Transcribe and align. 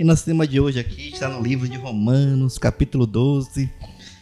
E 0.00 0.04
nosso 0.04 0.24
tema 0.24 0.46
de 0.46 0.58
hoje 0.58 0.80
aqui 0.80 1.10
está 1.10 1.28
no 1.28 1.42
livro 1.42 1.68
de 1.68 1.76
Romanos, 1.76 2.56
capítulo 2.56 3.06
12, 3.06 3.70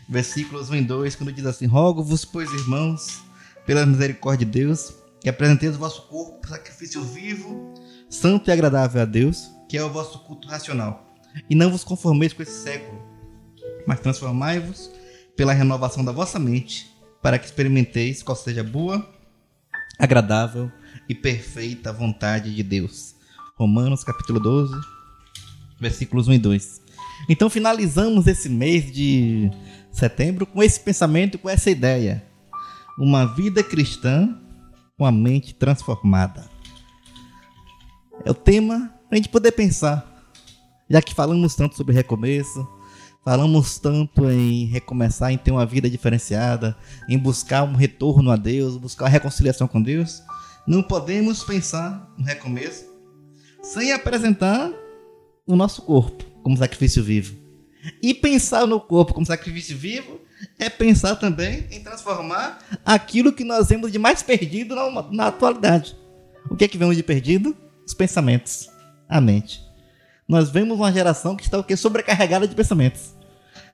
versículos 0.09 0.71
1 0.71 0.75
e 0.75 0.83
2, 0.83 1.15
quando 1.15 1.33
diz 1.33 1.47
assim: 1.47 1.67
Rogo-vos, 1.67 2.25
pois, 2.25 2.53
irmãos, 2.53 3.23
pela 3.65 3.87
misericórdia 3.87 4.45
de 4.45 4.51
Deus, 4.51 4.93
que 5.21 5.29
apresenteis 5.29 5.77
o 5.77 5.79
vosso 5.79 6.03
corpo 6.09 6.49
sacrifício 6.49 7.01
vivo, 7.05 7.75
santo 8.11 8.51
e 8.51 8.53
agradável 8.53 9.01
a 9.01 9.05
Deus, 9.05 9.53
que 9.69 9.79
é 9.79 9.85
o 9.85 9.89
vosso 9.89 10.19
culto 10.25 10.49
racional. 10.49 11.15
E 11.49 11.55
não 11.55 11.71
vos 11.71 11.85
conformeis 11.85 12.33
com 12.33 12.43
esse 12.43 12.61
século, 12.61 13.01
mas 13.87 14.01
transformai-vos 14.01 14.91
pela 15.37 15.53
renovação 15.53 16.05
da 16.05 16.11
vossa 16.11 16.41
mente, 16.41 16.91
para 17.23 17.39
que 17.39 17.47
experimenteis 17.47 18.21
qual 18.21 18.35
seja 18.35 18.63
a 18.63 18.65
boa, 18.65 19.09
agradável 19.97 20.73
e 21.09 21.15
perfeita 21.15 21.93
vontade 21.93 22.53
de 22.53 22.65
Deus. 22.65 23.15
Romanos 23.55 24.03
capítulo 24.03 24.41
12, 24.41 24.98
versículos 25.81 26.29
1 26.29 26.35
e 26.35 26.39
2. 26.39 26.81
Então 27.29 27.51
finalizamos 27.51 28.27
esse 28.27 28.49
mês 28.49 28.91
de 28.91 29.51
setembro 29.91 30.47
com 30.47 30.63
esse 30.63 30.81
pensamento, 30.81 31.39
com 31.39 31.49
essa 31.49 31.71
ideia. 31.71 32.25
Uma 32.99 33.25
vida 33.27 33.63
cristã 33.63 34.37
com 34.97 35.07
a 35.07 35.13
mente 35.13 35.55
transformada. 35.55 36.49
É 38.25 38.31
o 38.31 38.35
tema 38.35 38.93
para 39.09 39.15
a 39.15 39.17
gente 39.17 39.29
poder 39.29 39.53
pensar. 39.53 40.07
Já 40.91 41.01
que 41.01 41.15
falamos 41.15 41.55
tanto 41.55 41.77
sobre 41.77 41.95
recomeço, 41.95 42.67
falamos 43.25 43.79
tanto 43.79 44.29
em 44.31 44.65
recomeçar, 44.65 45.31
em 45.31 45.39
ter 45.39 45.51
uma 45.51 45.67
vida 45.67 45.89
diferenciada, 45.89 46.77
em 47.09 47.19
buscar 47.19 47.63
um 47.63 47.75
retorno 47.75 48.31
a 48.31 48.37
Deus, 48.37 48.77
buscar 48.77 49.05
uma 49.05 49.11
reconciliação 49.11 49.69
com 49.69 49.83
Deus, 49.83 50.23
não 50.67 50.83
podemos 50.83 51.45
pensar 51.45 52.11
no 52.17 52.25
recomeço 52.25 52.87
sem 53.63 53.93
apresentar 53.93 54.73
o 55.49 55.57
nosso 55.57 55.83
corpo 55.83 56.25
como 56.43 56.57
sacrifício 56.57 57.03
vivo. 57.03 57.35
E 58.03 58.13
pensar 58.13 58.67
no 58.67 58.79
corpo 58.79 59.15
como 59.15 59.27
sacrifício 59.27 59.77
vivo 59.77 60.21
é 60.59 60.69
pensar 60.69 61.17
também 61.17 61.67
em 61.71 61.83
transformar 61.83 62.59
aquilo 62.85 63.33
que 63.33 63.43
nós 63.43 63.69
vemos 63.69 63.91
de 63.91 63.99
mais 63.99 64.23
perdido 64.23 64.77
na, 64.77 65.03
na 65.11 65.27
atualidade. 65.29 65.97
O 66.51 66.57
que 66.57 66.65
é 66.65 66.69
que 66.69 66.79
vemos 66.79 66.97
de 66.97 67.03
perdido? 67.03 67.57
Os 67.87 67.95
pensamentos, 67.95 68.69
a 69.09 69.21
mente. 69.21 69.61
Nós 70.29 70.51
vemos 70.51 70.77
uma 70.77 70.93
geração 70.93 71.35
que 71.35 71.45
está 71.45 71.59
o 71.59 71.65
quê? 71.65 71.75
sobrecarregada 71.77 72.47
de 72.47 72.55
pensamentos. 72.55 73.15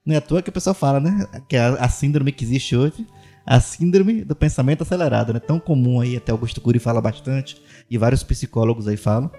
Não 0.07 0.15
é 0.15 0.19
à 0.19 0.21
toa 0.21 0.43
que 0.43 0.51
o 0.51 0.53
pessoal 0.53 0.75
fala, 0.75 1.01
né? 1.01 1.27
Que 1.49 1.57
a, 1.57 1.75
a 1.75 1.89
síndrome 1.89 2.31
que 2.31 2.45
existe 2.45 2.77
hoje, 2.77 3.07
a 3.45 3.59
síndrome 3.59 4.23
do 4.23 4.37
pensamento 4.37 4.83
acelerado, 4.83 5.33
né? 5.33 5.41
Tão 5.41 5.59
comum 5.59 6.01
aí, 6.01 6.17
até 6.17 6.31
Augusto 6.31 6.61
Cury 6.61 6.79
fala 6.79 7.01
bastante, 7.01 7.61
e 7.91 7.99
vários 7.99 8.23
psicólogos 8.23 8.87
aí 8.87 8.97
falam, 8.97 9.31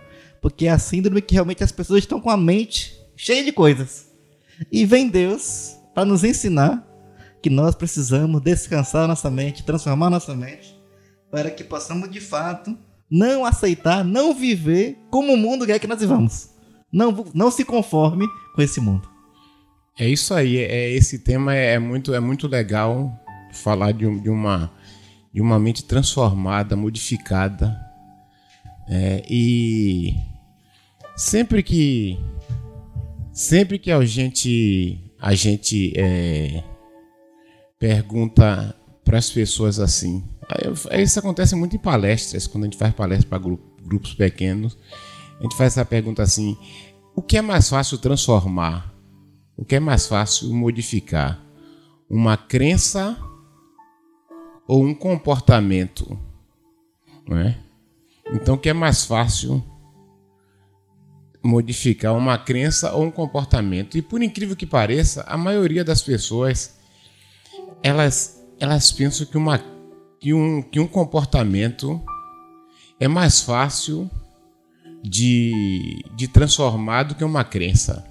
porque 0.45 0.67
é 0.67 0.69
a 0.69 0.77
síndrome 0.77 1.23
que 1.23 1.33
realmente 1.33 1.63
as 1.63 1.71
pessoas 1.71 2.01
estão 2.01 2.21
com 2.21 2.29
a 2.29 2.37
mente 2.37 2.95
cheia 3.17 3.43
de 3.43 3.51
coisas. 3.51 4.11
E 4.71 4.85
vem 4.85 5.09
Deus 5.09 5.75
para 5.91 6.05
nos 6.05 6.23
ensinar 6.23 6.87
que 7.41 7.49
nós 7.49 7.73
precisamos 7.73 8.43
descansar 8.43 9.07
nossa 9.07 9.31
mente, 9.31 9.63
transformar 9.63 10.11
nossa 10.11 10.35
mente, 10.35 10.79
para 11.31 11.49
que 11.49 11.63
possamos 11.63 12.11
de 12.11 12.21
fato 12.21 12.77
não 13.09 13.43
aceitar, 13.43 14.05
não 14.05 14.35
viver 14.35 14.99
como 15.09 15.33
o 15.33 15.37
mundo 15.37 15.65
quer 15.65 15.79
que 15.79 15.87
nós 15.87 15.99
vivamos. 15.99 16.51
Não, 16.93 17.25
não 17.33 17.49
se 17.49 17.65
conforme 17.65 18.27
com 18.53 18.61
esse 18.61 18.79
mundo. 18.79 19.09
É 19.97 20.07
isso 20.07 20.31
aí. 20.31 20.57
É, 20.57 20.91
esse 20.91 21.17
tema 21.17 21.55
é, 21.55 21.73
é 21.73 21.79
muito, 21.79 22.13
é 22.13 22.19
muito 22.19 22.47
legal 22.47 23.19
falar 23.51 23.93
de, 23.93 24.19
de 24.19 24.29
uma, 24.29 24.71
de 25.33 25.41
uma 25.41 25.57
mente 25.57 25.83
transformada, 25.85 26.75
modificada. 26.75 27.83
É, 28.87 29.25
e 29.27 30.34
sempre 31.15 31.63
que 31.63 32.19
sempre 33.31 33.79
que 33.79 33.91
a 33.91 34.03
gente 34.05 34.99
a 35.19 35.33
gente 35.33 35.93
é, 35.95 36.63
pergunta 37.79 38.75
para 39.03 39.17
as 39.17 39.29
pessoas 39.29 39.79
assim. 39.79 40.23
Isso 40.91 41.19
acontece 41.19 41.55
muito 41.55 41.75
em 41.75 41.79
palestras, 41.79 42.45
quando 42.45 42.65
a 42.65 42.67
gente 42.67 42.77
faz 42.77 42.93
palestras 42.93 43.25
para 43.25 43.39
grupos 43.39 44.13
pequenos. 44.13 44.77
A 45.39 45.43
gente 45.43 45.55
faz 45.55 45.73
essa 45.73 45.85
pergunta 45.85 46.21
assim: 46.21 46.57
o 47.15 47.21
que 47.21 47.37
é 47.37 47.41
mais 47.41 47.69
fácil 47.69 47.97
transformar? 47.97 48.93
O 49.57 49.63
que 49.63 49.75
é 49.75 49.79
mais 49.79 50.05
fácil 50.05 50.53
modificar? 50.53 51.41
Uma 52.09 52.37
crença 52.37 53.17
ou 54.67 54.83
um 54.83 54.93
comportamento? 54.93 56.19
Não 57.27 57.37
é? 57.37 57.57
Então, 58.33 58.55
o 58.55 58.57
que 58.57 58.69
é 58.69 58.73
mais 58.73 59.05
fácil 59.05 59.63
modificar 61.45 62.15
uma 62.15 62.37
crença 62.37 62.91
ou 62.93 63.03
um 63.03 63.11
comportamento? 63.11 63.97
E 63.97 64.01
por 64.01 64.21
incrível 64.21 64.55
que 64.55 64.65
pareça, 64.65 65.23
a 65.27 65.37
maioria 65.37 65.83
das 65.83 66.01
pessoas 66.01 66.75
elas, 67.83 68.43
elas 68.59 68.91
pensam 68.91 69.27
que, 69.27 69.37
uma, 69.37 69.63
que, 70.19 70.33
um, 70.33 70.61
que 70.61 70.79
um 70.79 70.87
comportamento 70.87 72.01
é 72.99 73.07
mais 73.07 73.41
fácil 73.41 74.09
de, 75.03 76.03
de 76.15 76.27
transformar 76.27 77.03
do 77.03 77.15
que 77.15 77.23
uma 77.23 77.43
crença. 77.43 78.03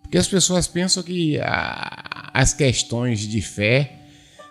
Porque 0.00 0.16
as 0.16 0.26
pessoas 0.26 0.66
pensam 0.66 1.02
que 1.02 1.38
a, 1.40 2.30
as 2.32 2.54
questões 2.54 3.20
de 3.20 3.42
fé 3.42 3.98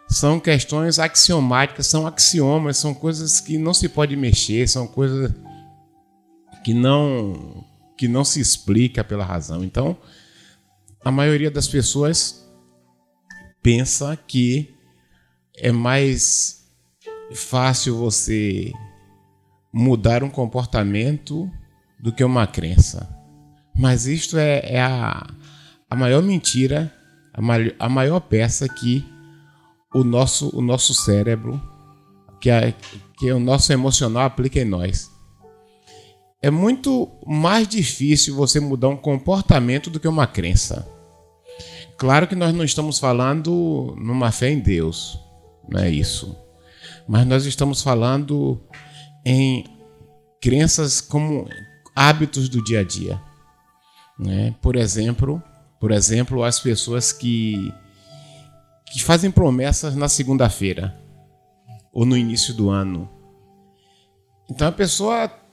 são 0.07 0.39
questões 0.39 0.99
axiomáticas, 0.99 1.87
são 1.87 2.05
axiomas, 2.05 2.77
são 2.77 2.93
coisas 2.93 3.39
que 3.39 3.57
não 3.57 3.73
se 3.73 3.89
pode 3.89 4.15
mexer, 4.15 4.67
são 4.67 4.85
coisas 4.85 5.33
que 6.63 6.73
não 6.73 7.63
que 7.97 8.07
não 8.07 8.23
se 8.23 8.39
explica 8.39 9.03
pela 9.03 9.23
razão. 9.23 9.63
Então, 9.63 9.97
a 11.03 11.11
maioria 11.11 11.51
das 11.51 11.67
pessoas 11.67 12.45
pensa 13.61 14.17
que 14.27 14.73
é 15.57 15.71
mais 15.71 16.67
fácil 17.33 17.97
você 17.97 18.71
mudar 19.73 20.23
um 20.23 20.29
comportamento 20.29 21.49
do 21.99 22.11
que 22.11 22.23
uma 22.23 22.47
crença. 22.47 23.09
Mas 23.77 24.05
isto 24.05 24.37
é, 24.37 24.61
é 24.65 24.81
a, 24.81 25.27
a 25.89 25.95
maior 25.95 26.21
mentira, 26.21 26.93
a, 27.33 27.41
maior, 27.41 27.73
a 27.77 27.89
maior 27.89 28.19
peça 28.21 28.69
que 28.69 29.05
o 29.93 30.03
nosso, 30.03 30.49
o 30.55 30.61
nosso 30.61 30.93
cérebro, 30.93 31.61
que, 32.39 32.49
é, 32.49 32.73
que 33.17 33.31
o 33.31 33.39
nosso 33.39 33.71
emocional 33.73 34.23
aplica 34.23 34.59
em 34.59 34.65
nós. 34.65 35.11
É 36.45 36.51
muito 36.51 37.09
mais 37.25 37.67
difícil 37.67 38.35
você 38.35 38.59
mudar 38.59 38.89
um 38.89 38.95
comportamento 38.95 39.89
do 39.89 39.99
que 39.99 40.07
uma 40.07 40.27
crença. 40.27 40.87
Claro 41.97 42.27
que 42.27 42.35
nós 42.35 42.53
não 42.53 42.63
estamos 42.63 42.99
falando 42.99 43.95
numa 43.97 44.31
fé 44.31 44.51
em 44.51 44.59
Deus, 44.59 45.19
não 45.67 45.79
é 45.79 45.89
isso. 45.89 46.37
Mas 47.07 47.25
nós 47.25 47.47
estamos 47.47 47.81
falando 47.81 48.61
em 49.25 49.65
crenças 50.39 51.01
como 51.01 51.49
hábitos 51.95 52.47
do 52.47 52.63
dia 52.63 52.81
a 52.81 52.83
dia. 52.83 53.19
Né? 54.19 54.53
Por 54.61 54.75
exemplo, 54.75 55.41
por 55.79 55.89
exemplo, 55.89 56.43
as 56.43 56.59
pessoas 56.59 57.11
que, 57.11 57.73
que 58.93 59.01
fazem 59.01 59.31
promessas 59.31 59.95
na 59.95 60.07
segunda-feira 60.07 60.95
ou 61.91 62.05
no 62.05 62.15
início 62.15 62.53
do 62.53 62.69
ano. 62.69 63.09
Então 64.47 64.67
a 64.67 64.71
pessoa 64.71 65.43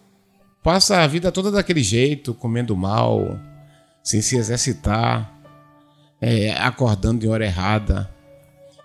passa 0.62 1.00
a 1.00 1.06
vida 1.06 1.32
toda 1.32 1.50
daquele 1.50 1.82
jeito, 1.82 2.32
comendo 2.34 2.76
mal, 2.76 3.38
sem 4.02 4.22
se 4.22 4.36
exercitar, 4.36 5.32
é, 6.20 6.52
acordando 6.52 7.24
em 7.24 7.28
hora 7.28 7.44
errada. 7.44 8.10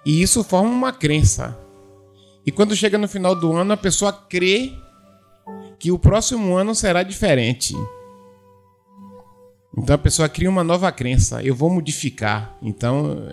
E 0.05 0.21
isso 0.21 0.43
forma 0.43 0.69
uma 0.69 0.91
crença. 0.91 1.57
E 2.45 2.51
quando 2.51 2.75
chega 2.75 2.97
no 2.97 3.07
final 3.07 3.35
do 3.35 3.53
ano, 3.53 3.73
a 3.73 3.77
pessoa 3.77 4.11
crê 4.11 4.71
que 5.77 5.91
o 5.91 5.99
próximo 5.99 6.55
ano 6.55 6.73
será 6.73 7.03
diferente. 7.03 7.75
Então 9.77 9.95
a 9.95 9.99
pessoa 9.99 10.27
cria 10.27 10.49
uma 10.49 10.63
nova 10.63 10.91
crença. 10.91 11.43
Eu 11.43 11.53
vou 11.53 11.69
modificar. 11.69 12.57
Então, 12.61 13.27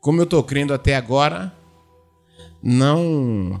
como 0.00 0.20
eu 0.20 0.24
estou 0.24 0.42
crendo 0.42 0.74
até 0.74 0.96
agora, 0.96 1.52
não 2.62 3.60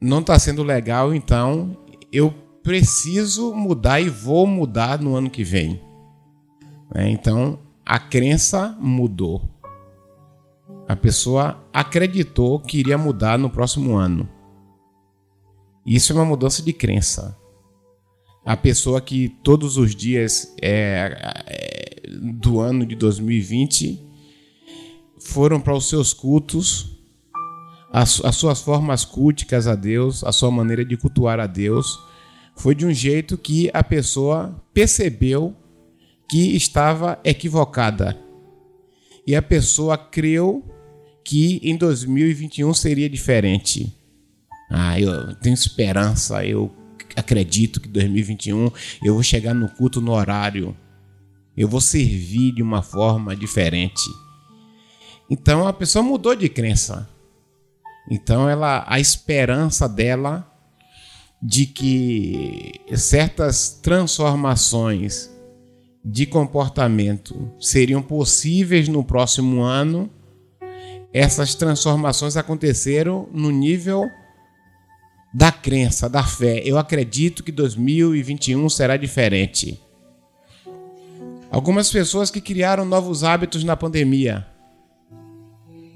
não 0.00 0.20
está 0.20 0.38
sendo 0.38 0.64
legal. 0.64 1.14
Então 1.14 1.76
eu 2.10 2.34
preciso 2.62 3.54
mudar 3.54 4.00
e 4.00 4.08
vou 4.08 4.46
mudar 4.46 5.00
no 5.00 5.16
ano 5.16 5.30
que 5.30 5.42
vem. 5.42 5.80
É, 6.94 7.08
então 7.08 7.58
a 7.84 7.98
crença 7.98 8.76
mudou. 8.80 9.48
A 10.88 10.96
pessoa 10.96 11.64
acreditou 11.72 12.60
que 12.60 12.78
iria 12.78 12.98
mudar 12.98 13.38
no 13.38 13.50
próximo 13.50 13.96
ano. 13.96 14.28
Isso 15.84 16.12
é 16.12 16.16
uma 16.16 16.24
mudança 16.24 16.62
de 16.62 16.72
crença. 16.72 17.36
A 18.44 18.56
pessoa 18.56 19.00
que 19.00 19.28
todos 19.42 19.76
os 19.76 19.94
dias 19.94 20.54
é, 20.60 21.16
é, 21.46 22.02
do 22.08 22.60
ano 22.60 22.84
de 22.84 22.94
2020 22.94 24.00
foram 25.18 25.60
para 25.60 25.74
os 25.74 25.88
seus 25.88 26.12
cultos, 26.12 26.98
as, 27.92 28.24
as 28.24 28.36
suas 28.36 28.60
formas 28.60 29.04
culticas 29.04 29.66
a 29.66 29.74
Deus, 29.74 30.24
a 30.24 30.32
sua 30.32 30.50
maneira 30.50 30.84
de 30.84 30.96
cultuar 30.96 31.38
a 31.38 31.46
Deus, 31.46 31.98
foi 32.62 32.76
de 32.76 32.86
um 32.86 32.94
jeito 32.94 33.36
que 33.36 33.68
a 33.74 33.82
pessoa 33.82 34.54
percebeu 34.72 35.52
que 36.28 36.54
estava 36.54 37.18
equivocada. 37.24 38.16
E 39.26 39.34
a 39.34 39.42
pessoa 39.42 39.98
creu 39.98 40.64
que 41.24 41.60
em 41.60 41.76
2021 41.76 42.72
seria 42.72 43.10
diferente. 43.10 43.92
Ah, 44.70 44.98
eu 44.98 45.34
tenho 45.40 45.54
esperança, 45.54 46.46
eu 46.46 46.70
acredito 47.16 47.80
que 47.80 47.88
2021 47.88 48.70
eu 49.02 49.14
vou 49.14 49.24
chegar 49.24 49.54
no 49.54 49.68
culto 49.68 50.00
no 50.00 50.12
horário. 50.12 50.76
Eu 51.56 51.66
vou 51.66 51.80
servir 51.80 52.54
de 52.54 52.62
uma 52.62 52.80
forma 52.80 53.34
diferente. 53.34 54.08
Então 55.28 55.66
a 55.66 55.72
pessoa 55.72 56.04
mudou 56.04 56.36
de 56.36 56.48
crença. 56.48 57.10
Então 58.08 58.48
ela 58.48 58.84
a 58.86 59.00
esperança 59.00 59.88
dela 59.88 60.51
de 61.42 61.66
que 61.66 62.80
certas 62.94 63.80
transformações 63.82 65.28
de 66.04 66.24
comportamento 66.24 67.50
seriam 67.60 68.00
possíveis 68.00 68.88
no 68.88 69.02
próximo 69.02 69.62
ano, 69.62 70.08
essas 71.12 71.54
transformações 71.54 72.36
aconteceram 72.36 73.28
no 73.32 73.50
nível 73.50 74.08
da 75.34 75.50
crença, 75.50 76.08
da 76.08 76.22
fé. 76.22 76.62
Eu 76.64 76.78
acredito 76.78 77.42
que 77.42 77.50
2021 77.50 78.68
será 78.68 78.96
diferente. 78.96 79.80
Algumas 81.50 81.90
pessoas 81.90 82.30
que 82.30 82.40
criaram 82.40 82.84
novos 82.84 83.24
hábitos 83.24 83.64
na 83.64 83.76
pandemia. 83.76 84.46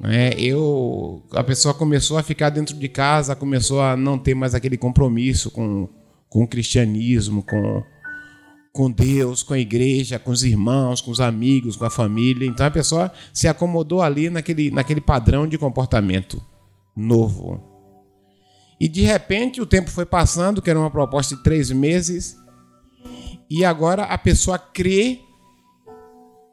É, 0.04 0.38
eu, 0.38 1.22
a 1.32 1.43
pessoa 1.43 1.72
começou 1.72 2.19
a 2.19 2.22
ficar 2.22 2.50
dentro 2.50 2.76
de 2.76 2.88
casa, 2.88 3.34
começou 3.34 3.81
a 3.81 3.96
não 3.96 4.19
ter 4.19 4.34
mais 4.34 4.54
aquele 4.54 4.76
compromisso 4.76 5.50
com, 5.50 5.88
com 6.28 6.44
o 6.44 6.48
cristianismo, 6.48 7.43
com, 7.43 7.82
com 8.72 8.90
Deus, 8.90 9.43
com 9.43 9.54
a 9.54 9.58
igreja, 9.58 10.19
com 10.19 10.31
os 10.31 10.44
irmãos, 10.44 11.00
com 11.00 11.10
os 11.10 11.20
amigos, 11.20 11.76
com 11.76 11.84
a 11.87 11.90
família. 11.90 12.46
Então 12.46 12.66
a 12.66 12.70
pessoa 12.70 13.10
se 13.32 13.48
acomodou 13.48 14.02
ali 14.02 14.28
naquele, 14.28 14.70
naquele 14.70 15.00
padrão 15.00 15.46
de 15.46 15.56
comportamento 15.56 16.42
novo. 16.94 17.62
E 18.78 18.88
de 18.88 19.02
repente 19.02 19.62
o 19.62 19.66
tempo 19.66 19.90
foi 19.90 20.04
passando, 20.04 20.60
que 20.60 20.69
era 20.69 20.78
uma 20.78 20.90
proposta 20.90 21.34
de 21.34 21.42
três 21.42 21.70
meses, 21.70 22.37
e 23.49 23.64
agora 23.64 24.04
a 24.04 24.19
pessoa 24.19 24.58
crê, 24.58 25.20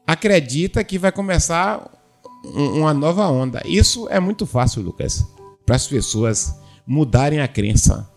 acredita 0.07 0.83
que 0.83 0.97
vai 0.97 1.11
começar 1.11 2.02
uma 2.43 2.93
nova 2.93 3.27
onda. 3.29 3.61
Isso 3.65 4.07
é 4.09 4.19
muito 4.19 4.45
fácil, 4.45 4.81
Lucas, 4.81 5.25
para 5.65 5.75
as 5.75 5.87
pessoas 5.87 6.59
mudarem 6.85 7.39
a 7.39 7.47
crença. 7.47 8.09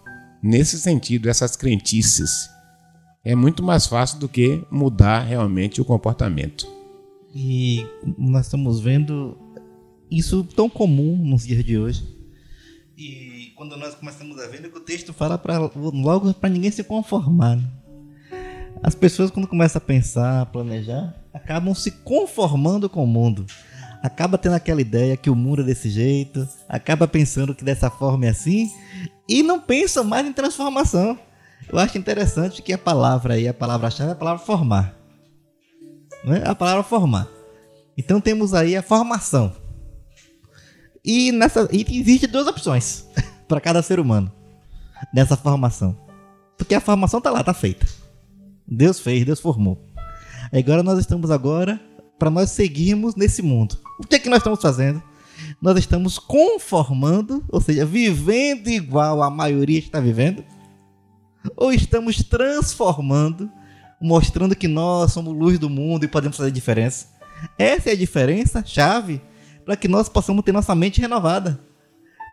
Nesse 0.43 0.79
sentido, 0.81 1.29
essas 1.29 1.57
crentices. 1.57 2.51
É 3.25 3.35
muito 3.35 3.63
mais 3.63 3.87
fácil 3.87 4.19
do 4.19 4.29
que 4.29 4.65
mudar 4.71 5.21
realmente 5.21 5.81
o 5.81 5.85
comportamento. 5.85 6.67
E 7.35 7.85
nós 8.17 8.47
estamos 8.47 8.81
vendo 8.81 9.37
isso 10.11 10.45
tão 10.45 10.71
comum 10.71 11.17
nos 11.17 11.45
dias 11.45 11.65
de 11.65 11.79
hoje. 11.79 12.17
E 12.97 13.53
quando 13.57 13.77
nós 13.77 13.95
começamos 13.95 14.39
a 14.39 14.47
ver, 14.47 14.65
é 14.65 14.69
que 14.69 14.79
o 14.79 14.81
texto 14.81 15.13
fala 15.13 15.37
pra, 15.37 15.59
logo 15.59 16.33
para 16.35 16.49
ninguém 16.49 16.71
se 16.71 16.85
conformar. 16.85 17.57
Né? 17.57 17.65
As 18.83 18.95
pessoas, 18.95 19.31
quando 19.31 19.49
começam 19.49 19.79
a 19.79 19.85
pensar, 19.85 20.43
a 20.43 20.47
planejar, 20.47 21.15
acabam 21.35 21.75
se 21.75 21.91
conformando 21.91 22.89
com 22.89 23.03
o 23.03 23.07
mundo 23.07 23.45
acaba 24.03 24.39
tendo 24.39 24.55
aquela 24.55 24.81
ideia 24.81 25.17
que 25.17 25.31
o 25.31 25.35
mundo 25.35 25.63
é 25.63 25.65
desse 25.65 25.91
jeito, 25.91 26.47
acaba 26.69 27.07
pensando 27.07 27.55
que 27.55 27.65
dessa 27.65 27.91
forma 27.91 28.27
é 28.27 28.31
assim 28.31 28.71
e 29.29 29.43
não 29.43 29.61
pensa 29.61 30.03
mais 30.03 30.27
em 30.27 30.33
transformação. 30.33 31.19
Eu 31.69 31.79
acho 31.79 31.99
interessante 31.99 32.63
que 32.63 32.73
a 32.73 32.79
palavra 32.79 33.35
aí, 33.35 33.49
a 33.49 33.55
palavra-chave 33.55 34.11
é 34.11 34.13
a 34.13 34.17
palavra 34.17 34.45
formar. 34.45 34.95
Né? 36.25 36.43
A 36.45 36.55
palavra 36.55 36.83
formar. 36.83 37.29
Então 37.97 38.21
temos 38.21 38.55
aí 38.55 38.77
a 38.77 38.83
formação. 38.83 39.53
E, 41.05 41.33
nessa, 41.33 41.69
e 41.73 41.85
existe 42.01 42.27
duas 42.27 42.47
opções 42.47 43.07
para 43.47 43.61
cada 43.61 43.83
ser 43.83 43.99
humano 43.99 44.33
nessa 45.13 45.37
formação. 45.37 45.97
Porque 46.57 46.75
a 46.75 46.81
formação 46.81 47.21
tá 47.21 47.31
lá, 47.31 47.43
tá 47.43 47.55
feita. 47.55 47.87
Deus 48.67 48.99
fez, 48.99 49.25
Deus 49.25 49.41
formou. 49.41 49.79
Agora 50.53 50.83
nós 50.83 50.99
estamos 50.99 51.31
agora 51.31 51.81
para 52.19 52.31
nós 52.31 52.51
seguirmos 52.51 53.15
nesse 53.15 53.43
mundo. 53.43 53.79
O 53.99 54.07
que 54.07 54.17
é 54.17 54.19
que 54.19 54.29
nós 54.29 54.39
estamos 54.39 54.61
fazendo? 54.61 55.03
Nós 55.61 55.79
estamos 55.79 56.19
conformando, 56.19 57.45
ou 57.49 57.61
seja, 57.61 57.85
vivendo 57.85 58.69
igual 58.69 59.23
a 59.23 59.31
maioria 59.31 59.79
está 59.79 60.01
vivendo, 60.01 60.45
ou 61.57 61.73
estamos 61.73 62.23
transformando, 62.23 63.51
mostrando 64.01 64.57
que 64.57 64.69
nós 64.69 65.13
somos 65.13 65.37
luz 65.37 65.59
do 65.59 65.71
mundo 65.71 66.05
e 66.05 66.09
podemos 66.09 66.37
fazer 66.37 66.51
diferença. 66.51 67.09
Essa 67.59 67.91
é 67.91 67.93
a 67.93 67.97
diferença 67.97 68.65
chave 68.65 69.21
para 69.65 69.77
que 69.77 69.89
nós 69.89 70.09
possamos 70.09 70.45
ter 70.45 70.53
nossa 70.53 70.75
mente 70.75 71.01
renovada. 71.01 71.61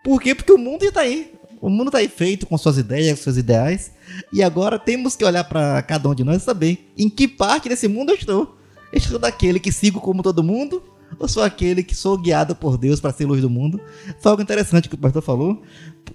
Por 0.03 0.21
quê? 0.21 0.35
Porque 0.35 0.51
o 0.51 0.57
mundo 0.57 0.83
está 0.83 1.01
aí. 1.01 1.33
O 1.61 1.69
mundo 1.69 1.87
está 1.87 1.99
aí 1.99 2.09
feito 2.09 2.45
com 2.45 2.57
suas 2.57 2.77
ideias, 2.77 3.17
com 3.17 3.23
seus 3.23 3.37
ideais. 3.37 3.91
E 4.33 4.43
agora 4.43 4.77
temos 4.77 5.15
que 5.15 5.23
olhar 5.23 5.45
para 5.45 5.81
cada 5.81 6.09
um 6.09 6.15
de 6.15 6.23
nós 6.23 6.41
e 6.41 6.45
saber 6.45 6.91
em 6.97 7.09
que 7.09 7.27
parte 7.27 7.69
desse 7.69 7.87
mundo 7.87 8.11
eu 8.11 8.15
estou. 8.15 8.57
Eu 8.91 8.99
sou 8.99 9.17
daquele 9.17 9.59
que 9.59 9.71
sigo 9.71 9.99
como 10.01 10.21
todo 10.21 10.43
mundo, 10.43 10.83
ou 11.19 11.27
sou 11.27 11.43
aquele 11.43 11.83
que 11.83 11.95
sou 11.95 12.17
guiado 12.17 12.55
por 12.55 12.77
Deus 12.77 12.99
para 12.99 13.13
ser 13.13 13.25
luz 13.25 13.41
do 13.41 13.49
mundo? 13.49 13.79
Foi 14.19 14.31
algo 14.31 14.41
interessante 14.41 14.89
que 14.89 14.95
o 14.95 14.97
pastor 14.97 15.21
falou 15.21 15.61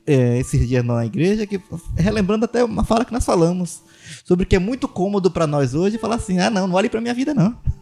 é, 0.07 0.39
esses 0.39 0.69
dias 0.69 0.85
na 0.85 1.05
igreja, 1.05 1.47
que 1.47 1.61
relembrando 1.97 2.45
até 2.45 2.65
uma 2.65 2.85
fala 2.85 3.05
que 3.05 3.13
nós 3.13 3.25
falamos 3.25 3.83
sobre 4.25 4.47
que 4.47 4.57
é 4.57 4.59
muito 4.59 4.89
cômodo 4.89 5.31
para 5.31 5.47
nós 5.47 5.75
hoje 5.75 5.99
falar 5.99 6.17
assim: 6.17 6.39
ah, 6.39 6.51
não, 6.51 6.67
não 6.67 6.75
olhe 6.75 6.89
para 6.89 7.01
minha 7.01 7.15
vida, 7.15 7.35
não. 7.35 7.57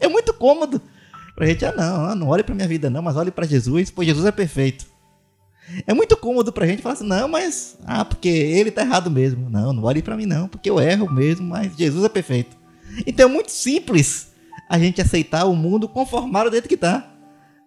É 0.00 0.06
muito 0.06 0.34
cômodo 0.34 0.82
pra 1.34 1.46
gente, 1.46 1.64
ah, 1.64 1.72
não, 1.74 2.04
ah, 2.04 2.14
não 2.14 2.28
olhe 2.28 2.42
para 2.42 2.54
minha 2.54 2.68
vida, 2.68 2.90
não, 2.90 3.00
mas 3.00 3.16
olhe 3.16 3.30
para 3.30 3.46
Jesus, 3.46 3.90
pois 3.90 4.06
Jesus 4.06 4.26
é 4.26 4.30
perfeito. 4.30 4.86
É 5.86 5.94
muito 5.94 6.16
cômodo 6.16 6.52
pra 6.52 6.66
gente 6.66 6.82
falar 6.82 6.94
assim, 6.94 7.06
não, 7.06 7.26
mas, 7.26 7.78
ah, 7.86 8.04
porque 8.04 8.28
ele 8.28 8.70
tá 8.70 8.82
errado 8.82 9.10
mesmo. 9.10 9.48
Não, 9.48 9.72
não 9.72 9.84
olhe 9.84 10.02
para 10.02 10.16
mim, 10.16 10.26
não, 10.26 10.48
porque 10.48 10.68
eu 10.68 10.80
erro 10.80 11.10
mesmo, 11.10 11.46
mas 11.46 11.74
Jesus 11.76 12.04
é 12.04 12.08
perfeito. 12.08 12.56
Então 13.06 13.28
é 13.28 13.32
muito 13.32 13.50
simples 13.50 14.27
a 14.68 14.78
gente 14.78 15.00
aceitar 15.00 15.44
o 15.44 15.54
mundo 15.54 15.88
conformado 15.88 16.50
dentro 16.50 16.68
que 16.68 16.74
está. 16.74 17.10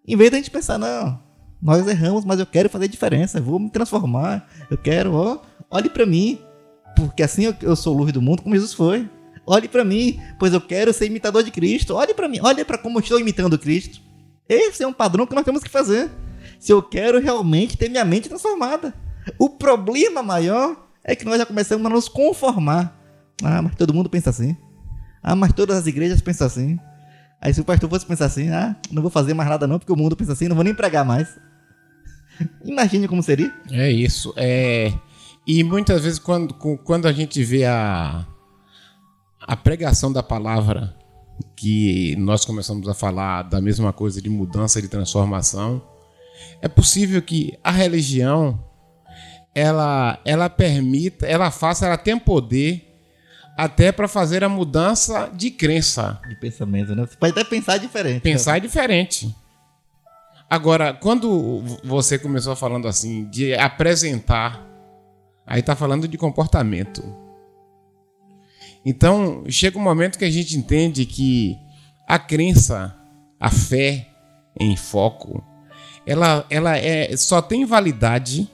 Em 0.08 0.16
vez 0.16 0.32
da 0.32 0.38
gente 0.38 0.52
pensar, 0.52 0.78
não, 0.78 1.20
nós 1.62 1.88
erramos, 1.88 2.26
mas 2.26 2.40
eu 2.40 2.46
quero 2.46 2.70
fazer 2.70 2.88
diferença, 2.88 3.40
vou 3.40 3.60
me 3.60 3.70
transformar, 3.70 4.48
eu 4.70 4.78
quero, 4.78 5.14
ó, 5.14 5.42
olhe 5.70 5.90
para 5.90 6.06
mim, 6.06 6.40
porque 6.96 7.24
assim 7.24 7.46
eu, 7.46 7.56
eu 7.62 7.76
sou 7.76 7.96
luz 7.96 8.12
do 8.12 8.22
mundo 8.22 8.42
como 8.42 8.56
Jesus 8.56 8.74
foi. 8.74 9.10
Olhe 9.46 9.68
para 9.68 9.84
mim, 9.84 10.20
pois 10.38 10.54
eu 10.54 10.62
quero 10.62 10.94
ser 10.94 11.08
imitador 11.08 11.44
de 11.44 11.52
Cristo. 11.52 11.96
Olhe 11.96 12.14
para 12.14 12.28
mim, 12.28 12.40
olhe 12.42 12.64
para 12.64 12.78
como 12.78 13.00
estou 13.00 13.20
imitando 13.20 13.58
Cristo. 13.58 14.00
Esse 14.48 14.84
é 14.84 14.88
um 14.88 14.94
padrão 14.94 15.26
que 15.26 15.34
nós 15.34 15.44
temos 15.44 15.64
que 15.64 15.70
fazer. 15.70 16.10
Se 16.60 16.72
eu 16.72 16.82
quero 16.82 17.20
realmente 17.20 17.78
ter 17.78 17.90
minha 17.90 18.06
mente 18.06 18.30
transformada. 18.30 18.94
O 19.40 19.50
problema 19.50 20.22
maior 20.22 20.88
é 21.04 21.16
que 21.16 21.26
nós 21.26 21.38
já 21.38 21.46
começamos 21.46 21.86
a 21.86 21.90
nos 21.90 22.08
conformar. 22.08 22.96
Ah, 23.44 23.62
mas 23.62 23.76
todo 23.76 23.94
mundo 23.94 24.10
pensa 24.10 24.30
assim. 24.30 24.56
Ah, 25.24 25.36
mas 25.36 25.54
todas 25.54 25.78
as 25.78 25.88
igrejas 25.88 26.22
pensam 26.22 26.46
assim. 26.46 26.80
Aí 27.42 27.54
se 27.54 27.60
o 27.60 27.66
pastor 27.66 27.90
fosse 27.90 28.06
pensar 28.06 28.26
assim, 28.26 28.50
ah, 28.50 28.76
não 28.92 29.02
vou 29.02 29.10
fazer 29.10 29.34
mais 29.34 29.50
nada 29.50 29.66
não, 29.66 29.80
porque 29.80 29.92
o 29.92 29.96
mundo 29.96 30.16
pensa 30.16 30.34
assim, 30.34 30.48
não 30.48 30.56
vou 30.56 30.64
nem 30.64 30.76
pregar 30.76 31.04
mais. 31.04 31.40
Imagine 32.64 33.08
como 33.08 33.24
seria. 33.24 33.52
É 33.72 33.90
isso. 33.90 34.32
É... 34.38 34.94
E 35.48 35.64
muitas 35.64 36.04
vezes 36.04 36.20
quando, 36.20 36.54
quando 36.54 37.08
a 37.08 37.12
gente 37.12 37.44
vê 37.44 37.66
a, 37.66 38.28
a 39.42 39.58
pregação 39.58 40.14
da 40.14 40.22
palavra, 40.22 40.96
que 41.56 42.16
nós 42.18 42.46
começamos 42.46 42.88
a 42.88 42.94
falar 42.94 43.42
da 43.44 43.60
mesma 43.60 43.92
coisa 43.92 44.22
de 44.22 44.30
mudança, 44.30 44.80
de 44.80 44.88
transformação, 44.88 45.82
é 46.62 46.68
possível 46.68 47.22
que 47.24 47.58
a 47.64 47.72
religião 47.72 48.64
ela, 49.54 50.20
ela 50.24 50.50
permita, 50.50 51.26
ela 51.26 51.52
faça, 51.52 51.86
ela 51.86 51.98
tem 51.98 52.18
poder 52.18 52.91
até 53.58 53.92
para 53.92 54.08
fazer 54.08 54.44
a 54.44 54.50
mudança 54.50 55.30
de 55.34 55.52
crença. 55.52 56.20
De 56.28 56.36
pensamento, 56.36 56.96
né? 56.96 57.06
Você 57.06 57.16
pode 57.16 57.32
até 57.32 57.44
pensar 57.44 57.78
diferente. 57.78 58.22
Pensar 58.22 58.54
né? 58.54 58.60
diferente. 58.60 59.36
Agora, 60.50 60.94
quando 60.94 61.64
você 61.84 62.20
começou 62.20 62.56
falando 62.56 62.88
assim, 62.88 63.26
de 63.30 63.54
apresentar, 63.54 64.68
aí 65.46 65.62
tá 65.62 65.76
falando 65.76 66.08
de 66.08 66.18
comportamento. 66.18 67.04
Então, 68.86 69.44
chega 69.48 69.78
um 69.78 69.82
momento 69.82 70.18
que 70.18 70.26
a 70.26 70.32
gente 70.32 70.58
entende 70.58 71.06
que 71.06 71.58
a 72.08 72.18
crença, 72.18 72.96
a 73.40 73.50
fé 73.50 74.08
em 74.60 74.76
foco, 74.76 75.44
ela, 76.06 76.46
ela 76.50 76.78
é, 76.78 77.16
só 77.16 77.42
tem 77.42 77.64
validade 77.64 78.50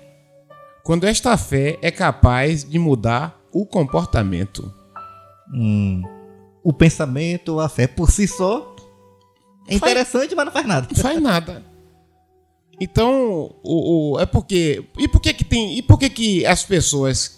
quando 0.83 1.05
esta 1.05 1.35
fé 1.35 1.77
é 1.81 1.89
capaz 1.89 2.63
de 2.63 2.77
mudar 2.77 3.41
o 3.51 3.65
comportamento 3.65 4.73
hum, 5.53 6.03
o 6.63 6.73
pensamento, 6.73 7.59
a 7.59 7.69
fé 7.69 7.87
por 7.87 8.11
si 8.11 8.27
só 8.27 8.75
é 9.67 9.75
interessante, 9.75 10.33
faz, 10.33 10.35
mas 10.35 10.45
não 10.45 10.53
faz 10.53 10.65
nada. 10.65 10.87
Não 10.89 11.03
faz 11.03 11.21
nada. 11.21 11.63
Então, 12.79 13.55
o, 13.63 14.13
o, 14.13 14.19
é 14.19 14.25
porque. 14.25 14.83
E 14.97 15.07
por 15.07 15.19
que, 15.19 15.33
que 15.33 15.43
tem. 15.43 15.77
E 15.77 15.81
por 15.81 15.99
que, 15.99 16.09
que 16.09 16.45
as 16.45 16.63
pessoas. 16.63 17.37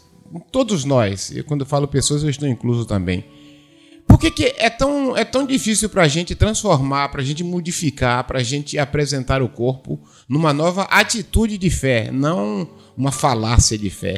Todos 0.51 0.85
nós, 0.85 1.31
e 1.31 1.41
quando 1.41 1.61
eu 1.61 1.65
falo 1.65 1.87
pessoas, 1.87 2.21
eu 2.21 2.29
estou 2.29 2.47
incluso 2.47 2.85
também. 2.85 3.25
Por 4.07 4.19
que, 4.19 4.29
que 4.29 4.53
é, 4.57 4.69
tão, 4.69 5.17
é 5.17 5.23
tão 5.23 5.45
difícil 5.45 5.89
para 5.89 6.03
a 6.03 6.07
gente 6.07 6.35
transformar, 6.35 7.09
para 7.09 7.21
a 7.21 7.23
gente 7.23 7.43
modificar, 7.43 8.23
para 8.25 8.39
a 8.39 8.43
gente 8.43 8.77
apresentar 8.77 9.41
o 9.41 9.49
corpo 9.49 9.99
numa 10.27 10.53
nova 10.53 10.83
atitude 10.83 11.57
de 11.57 11.69
fé, 11.71 12.11
não 12.11 12.69
uma 12.95 13.11
falácia 13.11 13.77
de 13.77 13.89
fé? 13.89 14.15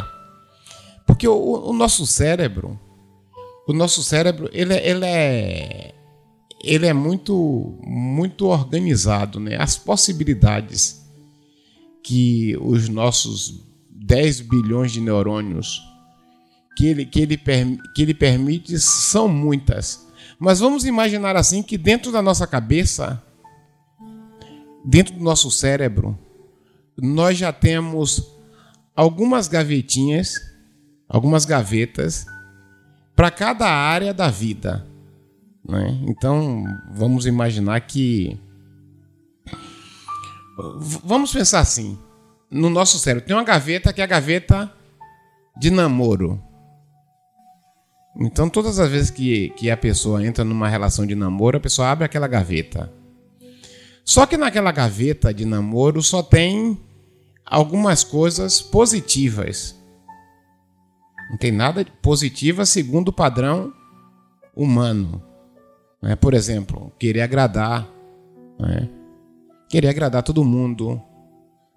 Porque 1.06 1.28
o, 1.28 1.70
o 1.70 1.74
nosso 1.74 2.06
cérebro, 2.06 2.80
o 3.72 3.74
nosso 3.74 4.04
cérebro, 4.04 4.50
ele, 4.52 4.74
é, 4.74 4.90
ele 4.90 5.06
é, 5.06 5.96
ele 6.64 6.86
é 6.86 6.94
muito, 6.94 7.80
muito 7.84 8.46
organizado, 8.48 9.40
né? 9.40 9.56
As 9.58 9.78
possibilidades 9.78 11.02
que 12.04 12.58
os 12.60 12.90
nossos 12.90 13.64
10 13.90 14.42
bilhões 14.42 14.92
de 14.92 15.00
neurônios 15.00 15.82
que 16.76 16.86
ele, 16.86 17.06
que 17.06 17.22
ele, 17.22 17.38
que 17.38 18.02
ele 18.02 18.14
permite 18.14 18.80
são 18.80 19.28
muitas. 19.28 20.08
Mas 20.40 20.60
vamos 20.60 20.86
imaginar 20.86 21.36
assim 21.36 21.64
que 21.64 21.78
dentro 21.78 22.12
da 22.12 22.22
nossa 22.22 22.46
cabeça, 22.46 23.22
dentro 24.84 25.16
do 25.16 25.24
nosso 25.24 25.50
cérebro, 25.50 26.18
nós 26.98 27.38
já 27.38 27.54
temos 27.54 28.36
algumas 28.96 29.48
gavetinhas, 29.48 30.36
algumas 31.08 31.46
gavetas 31.46 32.26
para 33.22 33.30
cada 33.30 33.70
área 33.70 34.16
da 34.16 34.30
vida. 34.30 34.84
Né? 35.64 35.96
Então, 36.08 36.64
vamos 36.92 37.28
imaginar 37.28 37.80
que. 37.82 38.36
Vamos 41.04 41.32
pensar 41.32 41.60
assim: 41.60 42.00
no 42.50 42.68
nosso 42.68 42.98
cérebro 42.98 43.28
tem 43.28 43.36
uma 43.36 43.44
gaveta 43.44 43.94
que 43.94 44.02
é 44.02 44.04
a 44.04 44.08
gaveta 44.08 44.74
de 45.56 45.70
namoro. 45.70 46.42
Então, 48.20 48.50
todas 48.50 48.80
as 48.80 48.90
vezes 48.90 49.12
que, 49.12 49.50
que 49.50 49.70
a 49.70 49.78
pessoa 49.78 50.26
entra 50.26 50.44
numa 50.44 50.68
relação 50.68 51.06
de 51.06 51.14
namoro, 51.14 51.58
a 51.58 51.62
pessoa 51.62 51.90
abre 51.90 52.06
aquela 52.06 52.28
gaveta. 52.28 52.92
Só 54.04 54.26
que 54.26 54.36
naquela 54.36 54.72
gaveta 54.72 55.32
de 55.32 55.46
namoro 55.46 56.02
só 56.02 56.24
tem 56.24 56.76
algumas 57.46 58.04
coisas 58.04 58.64
positivas. 58.64 59.80
Não 61.32 61.38
tem 61.38 61.52
nada 61.52 61.86
positiva 62.02 62.66
segundo 62.66 63.08
o 63.08 63.14
padrão 63.14 63.74
humano. 64.54 65.24
Né? 66.02 66.14
Por 66.18 66.34
exemplo, 66.34 66.92
querer 67.00 67.22
agradar. 67.22 67.88
Né? 68.60 68.90
Querer 69.70 69.88
agradar 69.88 70.24
todo 70.24 70.44
mundo. 70.44 71.02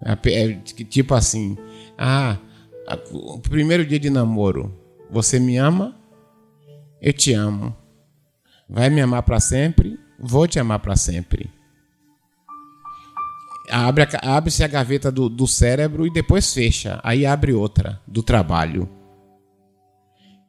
É, 0.03 0.11
é, 0.29 0.53
tipo 0.57 1.15
assim, 1.15 1.57
ah, 1.97 2.37
o 3.13 3.39
primeiro 3.39 3.85
dia 3.85 3.97
de 3.97 4.09
namoro, 4.09 4.77
você 5.09 5.39
me 5.39 5.55
ama? 5.55 5.95
Eu 7.01 7.13
te 7.13 7.31
amo. 7.33 7.73
Vai 8.69 8.89
me 8.89 8.99
amar 8.99 9.23
para 9.23 9.39
sempre? 9.39 9.97
Vou 10.19 10.47
te 10.49 10.59
amar 10.59 10.79
para 10.79 10.97
sempre. 10.97 11.49
Abre-se 13.69 14.17
abre 14.21 14.63
a 14.63 14.67
gaveta 14.67 15.09
do, 15.09 15.29
do 15.29 15.47
cérebro 15.47 16.05
e 16.05 16.11
depois 16.11 16.53
fecha. 16.53 16.99
Aí 17.03 17.25
abre 17.25 17.53
outra, 17.53 18.01
do 18.05 18.21
trabalho. 18.21 18.89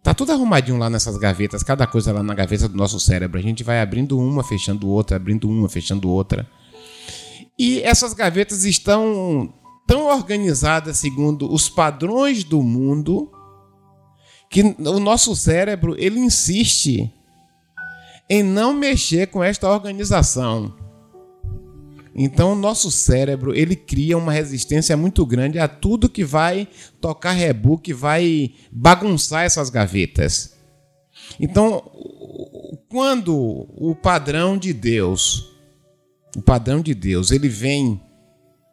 Tá 0.06 0.14
tudo 0.14 0.30
arrumadinho 0.30 0.78
lá 0.78 0.88
nessas 0.88 1.16
gavetas, 1.18 1.64
cada 1.64 1.84
coisa 1.84 2.12
lá 2.12 2.22
na 2.22 2.32
gaveta 2.32 2.68
do 2.68 2.76
nosso 2.76 3.00
cérebro. 3.00 3.40
A 3.40 3.42
gente 3.42 3.64
vai 3.64 3.80
abrindo 3.80 4.16
uma, 4.16 4.44
fechando 4.44 4.88
outra, 4.88 5.16
abrindo 5.16 5.50
uma, 5.50 5.68
fechando 5.68 6.08
outra. 6.08 6.48
E 7.58 7.82
essas 7.82 8.14
gavetas 8.14 8.62
estão 8.64 9.52
tão 9.84 10.06
organizadas 10.06 10.98
segundo 10.98 11.52
os 11.52 11.68
padrões 11.68 12.44
do 12.44 12.62
mundo 12.62 13.28
que 14.48 14.62
o 14.62 15.00
nosso 15.00 15.34
cérebro 15.34 15.96
ele 15.98 16.20
insiste 16.20 17.12
em 18.30 18.44
não 18.44 18.72
mexer 18.72 19.26
com 19.26 19.42
esta 19.42 19.68
organização. 19.68 20.72
Então, 22.18 22.52
o 22.52 22.56
nosso 22.56 22.90
cérebro 22.90 23.54
ele 23.54 23.76
cria 23.76 24.16
uma 24.16 24.32
resistência 24.32 24.96
muito 24.96 25.26
grande 25.26 25.58
a 25.58 25.68
tudo 25.68 26.08
que 26.08 26.24
vai 26.24 26.66
tocar 26.98 27.32
rebu, 27.32 27.76
que 27.76 27.92
vai 27.92 28.54
bagunçar 28.72 29.44
essas 29.44 29.68
gavetas. 29.68 30.56
Então, 31.38 31.82
quando 32.88 33.34
o 33.76 33.94
padrão 33.94 34.56
de 34.56 34.72
Deus, 34.72 35.52
o 36.34 36.40
padrão 36.40 36.80
de 36.80 36.94
Deus, 36.94 37.30
ele 37.30 37.50
vem, 37.50 38.00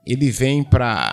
ele 0.07 0.31
vem 0.31 0.63
para 0.63 1.11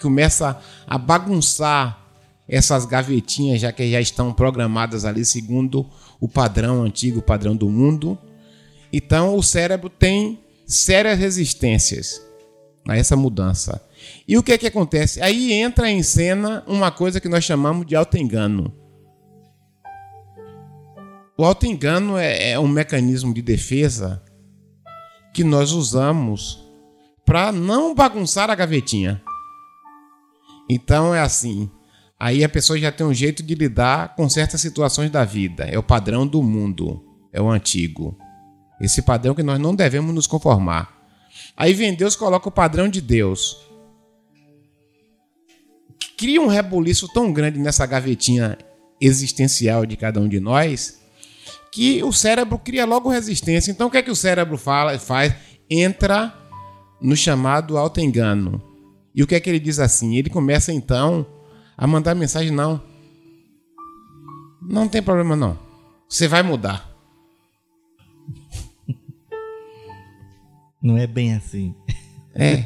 começa 0.00 0.60
a 0.86 0.98
bagunçar 0.98 2.06
essas 2.46 2.84
gavetinhas 2.84 3.60
já 3.60 3.72
que 3.72 3.90
já 3.90 4.00
estão 4.00 4.32
programadas 4.32 5.04
ali 5.04 5.24
segundo 5.24 5.88
o 6.20 6.28
padrão 6.28 6.82
antigo, 6.82 7.20
o 7.20 7.22
padrão 7.22 7.54
do 7.56 7.68
mundo. 7.70 8.18
Então 8.92 9.36
o 9.36 9.42
cérebro 9.42 9.88
tem 9.88 10.38
sérias 10.68 11.18
resistências 11.18 12.22
a 12.86 12.96
essa 12.96 13.16
mudança. 13.16 13.82
E 14.28 14.36
o 14.36 14.42
que 14.42 14.52
é 14.52 14.58
que 14.58 14.66
acontece? 14.66 15.20
Aí 15.22 15.52
entra 15.52 15.90
em 15.90 16.02
cena 16.02 16.62
uma 16.66 16.90
coisa 16.90 17.20
que 17.20 17.28
nós 17.28 17.42
chamamos 17.42 17.86
de 17.86 17.96
autoengano. 17.96 18.72
O 21.36 21.44
autoengano 21.44 22.18
é, 22.18 22.50
é 22.50 22.60
um 22.60 22.68
mecanismo 22.68 23.32
de 23.32 23.40
defesa 23.40 24.22
que 25.32 25.42
nós 25.42 25.72
usamos 25.72 26.64
para 27.24 27.50
não 27.50 27.94
bagunçar 27.94 28.50
a 28.50 28.54
gavetinha. 28.54 29.22
Então 30.68 31.14
é 31.14 31.20
assim: 31.20 31.70
aí 32.18 32.44
a 32.44 32.48
pessoa 32.48 32.78
já 32.78 32.92
tem 32.92 33.06
um 33.06 33.14
jeito 33.14 33.42
de 33.42 33.54
lidar 33.54 34.14
com 34.16 34.28
certas 34.28 34.60
situações 34.60 35.10
da 35.10 35.24
vida. 35.24 35.64
É 35.64 35.78
o 35.78 35.82
padrão 35.82 36.26
do 36.26 36.42
mundo, 36.42 37.04
é 37.32 37.40
o 37.40 37.48
antigo. 37.48 38.18
Esse 38.80 39.02
padrão 39.02 39.34
que 39.34 39.42
nós 39.42 39.58
não 39.58 39.74
devemos 39.74 40.14
nos 40.14 40.26
conformar. 40.26 40.96
Aí 41.56 41.74
vem 41.74 41.94
Deus 41.94 42.14
coloca 42.14 42.48
o 42.48 42.52
padrão 42.52 42.88
de 42.88 43.00
Deus. 43.00 43.56
Cria 46.16 46.40
um 46.40 46.46
rebuliço 46.46 47.08
tão 47.12 47.32
grande 47.32 47.58
nessa 47.58 47.86
gavetinha 47.86 48.56
existencial 49.00 49.86
de 49.86 49.96
cada 49.96 50.20
um 50.20 50.28
de 50.28 50.40
nós 50.40 50.98
que 51.70 52.02
o 52.02 52.12
cérebro 52.12 52.58
cria 52.58 52.84
logo 52.84 53.08
resistência. 53.08 53.70
Então 53.70 53.88
o 53.88 53.90
que 53.90 53.98
é 53.98 54.02
que 54.02 54.10
o 54.10 54.16
cérebro 54.16 54.56
fala, 54.56 54.98
faz? 54.98 55.34
Entra 55.70 56.34
no 57.00 57.16
chamado 57.16 57.76
auto-engano. 57.76 58.62
E 59.14 59.22
o 59.22 59.26
que 59.26 59.34
é 59.34 59.40
que 59.40 59.48
ele 59.50 59.60
diz 59.60 59.78
assim? 59.78 60.16
Ele 60.16 60.30
começa 60.30 60.72
então 60.72 61.26
a 61.76 61.86
mandar 61.86 62.14
mensagem: 62.14 62.50
não. 62.50 62.82
Não 64.60 64.88
tem 64.88 65.02
problema, 65.02 65.36
não. 65.36 65.58
Você 66.08 66.26
vai 66.26 66.42
mudar. 66.42 66.87
Não 70.82 70.96
é 70.96 71.06
bem 71.06 71.34
assim. 71.34 71.74
É. 72.40 72.62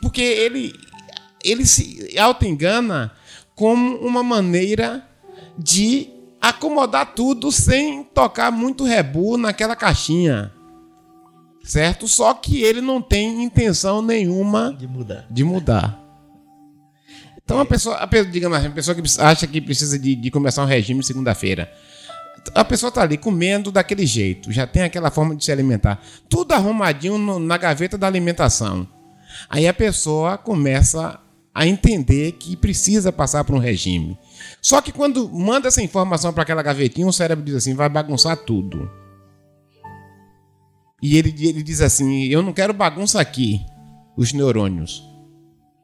Porque 0.00 0.20
ele, 0.20 0.72
ele 1.42 1.66
se 1.66 2.16
auto-engana 2.16 3.10
como 3.56 3.96
uma 3.96 4.22
maneira 4.22 5.04
de 5.58 6.08
acomodar 6.40 7.14
tudo 7.14 7.50
sem 7.50 8.04
tocar 8.04 8.52
muito 8.52 8.84
rebu 8.84 9.36
naquela 9.36 9.74
caixinha. 9.74 10.52
Certo? 11.64 12.06
Só 12.06 12.34
que 12.34 12.62
ele 12.62 12.80
não 12.80 13.02
tem 13.02 13.42
intenção 13.42 14.02
nenhuma 14.02 14.72
de 14.78 14.86
mudar. 14.86 15.26
De 15.28 15.42
mudar. 15.42 16.02
Então, 17.44 17.60
a 17.60 17.64
pessoa, 17.64 17.96
a 17.96 18.06
digamos 18.06 18.58
assim, 18.58 18.68
a 18.68 18.70
pessoa 18.70 18.94
que 18.94 19.02
acha 19.20 19.46
que 19.46 19.60
precisa 19.60 19.98
de, 19.98 20.14
de 20.14 20.30
começar 20.30 20.62
um 20.62 20.66
regime 20.66 21.02
segunda-feira, 21.02 21.72
a 22.54 22.64
pessoa 22.64 22.88
está 22.88 23.02
ali 23.02 23.16
comendo 23.16 23.70
daquele 23.70 24.04
jeito, 24.04 24.50
já 24.50 24.66
tem 24.66 24.82
aquela 24.82 25.10
forma 25.10 25.34
de 25.36 25.44
se 25.44 25.52
alimentar, 25.52 26.02
tudo 26.28 26.52
arrumadinho 26.52 27.18
no, 27.18 27.38
na 27.38 27.56
gaveta 27.56 27.96
da 27.96 28.06
alimentação. 28.06 28.86
Aí 29.48 29.66
a 29.66 29.74
pessoa 29.74 30.36
começa 30.36 31.20
a 31.54 31.66
entender 31.66 32.32
que 32.32 32.56
precisa 32.56 33.12
passar 33.12 33.44
por 33.44 33.54
um 33.54 33.58
regime. 33.58 34.18
Só 34.60 34.80
que 34.80 34.92
quando 34.92 35.28
manda 35.28 35.68
essa 35.68 35.82
informação 35.82 36.32
para 36.32 36.42
aquela 36.42 36.62
gavetinha, 36.62 37.06
o 37.06 37.12
cérebro 37.12 37.44
diz 37.44 37.54
assim: 37.54 37.74
vai 37.74 37.88
bagunçar 37.88 38.36
tudo. 38.36 38.90
E 41.02 41.16
ele, 41.16 41.34
ele 41.46 41.62
diz 41.62 41.80
assim: 41.80 42.24
eu 42.24 42.42
não 42.42 42.52
quero 42.52 42.72
bagunça 42.72 43.20
aqui, 43.20 43.60
os 44.16 44.32
neurônios. 44.32 45.02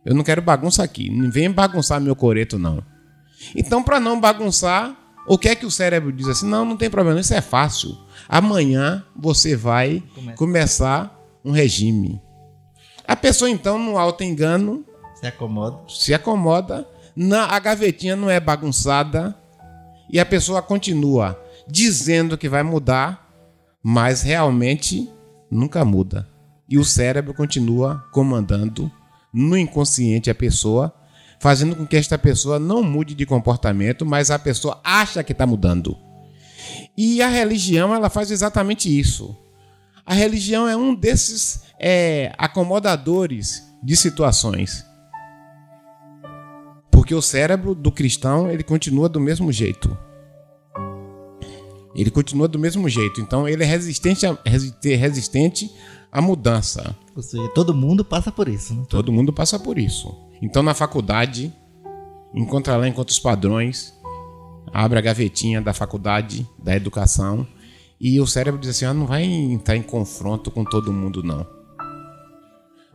Eu 0.04 0.14
não 0.14 0.24
quero 0.24 0.40
bagunça 0.40 0.82
aqui. 0.82 1.10
Não 1.10 1.30
vem 1.30 1.50
bagunçar 1.50 2.00
meu 2.00 2.16
coreto, 2.16 2.58
não. 2.58 2.82
Então, 3.54 3.82
para 3.82 4.00
não 4.00 4.18
bagunçar, 4.18 4.96
o 5.28 5.38
que 5.38 5.48
é 5.48 5.54
que 5.54 5.66
o 5.66 5.70
cérebro 5.70 6.12
diz 6.12 6.26
assim? 6.26 6.46
Não, 6.48 6.64
não 6.64 6.76
tem 6.76 6.88
problema, 6.90 7.20
isso 7.20 7.34
é 7.34 7.40
fácil. 7.40 7.96
Amanhã 8.28 9.04
você 9.14 9.54
vai 9.54 10.02
Começa. 10.14 10.36
começar 10.36 11.20
um 11.44 11.50
regime. 11.52 12.20
A 13.06 13.14
pessoa, 13.16 13.50
então, 13.50 13.78
no 13.78 13.96
alto 13.96 14.22
engano. 14.24 14.84
Se 15.14 15.26
acomoda. 15.26 15.78
Se 15.88 16.14
acomoda. 16.14 16.86
Na, 17.16 17.44
a 17.46 17.58
gavetinha 17.58 18.14
não 18.16 18.28
é 18.28 18.38
bagunçada. 18.38 19.34
E 20.10 20.18
a 20.18 20.26
pessoa 20.26 20.62
continua 20.62 21.38
dizendo 21.66 22.38
que 22.38 22.48
vai 22.48 22.62
mudar, 22.62 23.28
mas 23.82 24.22
realmente 24.22 25.10
nunca 25.50 25.84
muda. 25.84 26.28
E 26.68 26.78
o 26.78 26.84
cérebro 26.84 27.34
continua 27.34 28.04
comandando 28.12 28.90
no 29.32 29.56
inconsciente 29.56 30.30
a 30.30 30.34
pessoa, 30.34 30.92
fazendo 31.38 31.76
com 31.76 31.86
que 31.86 31.96
esta 31.96 32.18
pessoa 32.18 32.58
não 32.58 32.82
mude 32.82 33.14
de 33.14 33.24
comportamento, 33.24 34.04
mas 34.04 34.30
a 34.30 34.38
pessoa 34.38 34.80
acha 34.82 35.22
que 35.22 35.32
está 35.32 35.46
mudando. 35.46 35.96
E 36.96 37.22
a 37.22 37.28
religião, 37.28 37.94
ela 37.94 38.10
faz 38.10 38.30
exatamente 38.30 38.88
isso. 38.88 39.36
A 40.04 40.14
religião 40.14 40.68
é 40.68 40.76
um 40.76 40.94
desses 40.94 41.62
é, 41.78 42.32
acomodadores 42.36 43.62
de 43.82 43.96
situações. 43.96 44.84
Porque 46.90 47.14
o 47.14 47.22
cérebro 47.22 47.74
do 47.74 47.92
cristão, 47.92 48.50
ele 48.50 48.62
continua 48.62 49.08
do 49.08 49.20
mesmo 49.20 49.52
jeito. 49.52 49.96
Ele 52.00 52.12
continua 52.12 52.46
do 52.46 52.60
mesmo 52.60 52.88
jeito. 52.88 53.20
Então, 53.20 53.48
ele 53.48 53.64
é 53.64 53.66
resistente 53.66 54.24
a, 54.24 54.38
resistente 54.44 55.68
à 56.12 56.22
mudança. 56.22 56.96
Ou 57.16 57.22
seja, 57.22 57.48
todo 57.48 57.74
mundo 57.74 58.04
passa 58.04 58.30
por 58.30 58.46
isso. 58.46 58.72
Né? 58.72 58.86
Todo 58.88 59.12
mundo 59.12 59.32
passa 59.32 59.58
por 59.58 59.76
isso. 59.76 60.14
Então, 60.40 60.62
na 60.62 60.74
faculdade, 60.74 61.52
encontra 62.32 62.76
lá, 62.76 62.86
encontra 62.86 63.10
os 63.10 63.18
padrões, 63.18 63.92
abre 64.72 64.96
a 64.96 65.02
gavetinha 65.02 65.60
da 65.60 65.74
faculdade, 65.74 66.46
da 66.56 66.76
educação, 66.76 67.44
e 68.00 68.20
o 68.20 68.26
cérebro 68.28 68.60
diz 68.60 68.70
assim: 68.70 68.84
ah, 68.84 68.94
não 68.94 69.04
vai 69.04 69.24
entrar 69.24 69.76
em 69.76 69.82
confronto 69.82 70.52
com 70.52 70.62
todo 70.64 70.92
mundo, 70.92 71.20
não. 71.20 71.44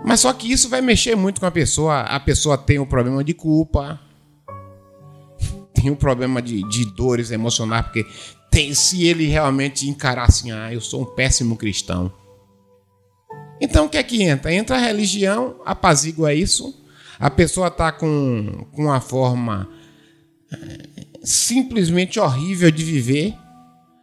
Mas 0.05 0.21
só 0.21 0.31
que 0.31 0.49
isso 0.49 0.69
vai 0.69 0.79
mexer 0.79 1.13
muito 1.15 1.41
com 1.41 1.45
a 1.45 1.51
pessoa. 1.51 2.01
A 2.03 2.21
pessoa 2.21 2.57
tem 2.57 2.79
um 2.79 2.85
problema 2.85 3.21
de 3.21 3.33
culpa, 3.33 3.99
tem 5.75 5.91
um 5.91 5.95
problema 5.95 6.41
de, 6.41 6.65
de 6.69 6.85
dores 6.85 7.31
emocionais, 7.31 7.83
porque 7.83 8.05
tem, 8.53 8.71
se 8.75 9.03
ele 9.03 9.25
realmente 9.25 9.89
encarar 9.89 10.25
assim, 10.25 10.51
ah, 10.51 10.71
eu 10.71 10.79
sou 10.79 11.01
um 11.01 11.05
péssimo 11.05 11.57
cristão. 11.57 12.13
Então 13.59 13.85
o 13.85 13.89
que 13.89 13.97
é 13.97 14.03
que 14.03 14.21
entra? 14.21 14.53
Entra 14.53 14.75
a 14.75 14.79
religião, 14.79 15.59
apazigua 15.65 16.35
isso. 16.35 16.85
A 17.19 17.31
pessoa 17.31 17.67
está 17.69 17.91
com, 17.91 18.67
com 18.71 18.83
uma 18.83 19.01
forma 19.01 19.67
eh, 20.51 21.05
simplesmente 21.23 22.19
horrível 22.19 22.69
de 22.69 22.83
viver, 22.83 23.35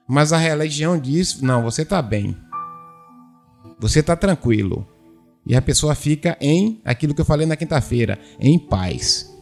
mas 0.08 0.32
a 0.32 0.38
religião 0.38 0.98
diz: 0.98 1.40
não, 1.40 1.62
você 1.62 1.82
está 1.82 2.02
bem, 2.02 2.36
você 3.78 4.00
está 4.00 4.16
tranquilo. 4.16 4.86
E 5.46 5.54
a 5.54 5.62
pessoa 5.62 5.94
fica 5.94 6.36
em 6.40 6.80
aquilo 6.84 7.14
que 7.14 7.20
eu 7.20 7.24
falei 7.24 7.46
na 7.46 7.56
quinta-feira, 7.56 8.18
em 8.40 8.58
paz. 8.58 9.32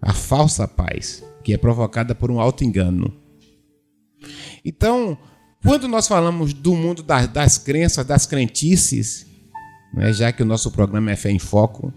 A 0.00 0.12
falsa 0.12 0.68
paz, 0.68 1.24
que 1.42 1.52
é 1.52 1.58
provocada 1.58 2.14
por 2.14 2.30
um 2.30 2.40
alto 2.40 2.64
engano. 2.64 3.21
Então, 4.64 5.18
quando 5.62 5.86
nós 5.88 6.08
falamos 6.08 6.52
do 6.52 6.74
mundo 6.74 7.02
das, 7.02 7.28
das 7.28 7.58
crenças, 7.58 8.04
das 8.04 8.26
crentices, 8.26 9.26
né, 9.94 10.12
já 10.12 10.32
que 10.32 10.42
o 10.42 10.46
nosso 10.46 10.70
programa 10.70 11.10
é 11.10 11.16
Fé 11.16 11.30
em 11.30 11.38
Foco, 11.38 11.92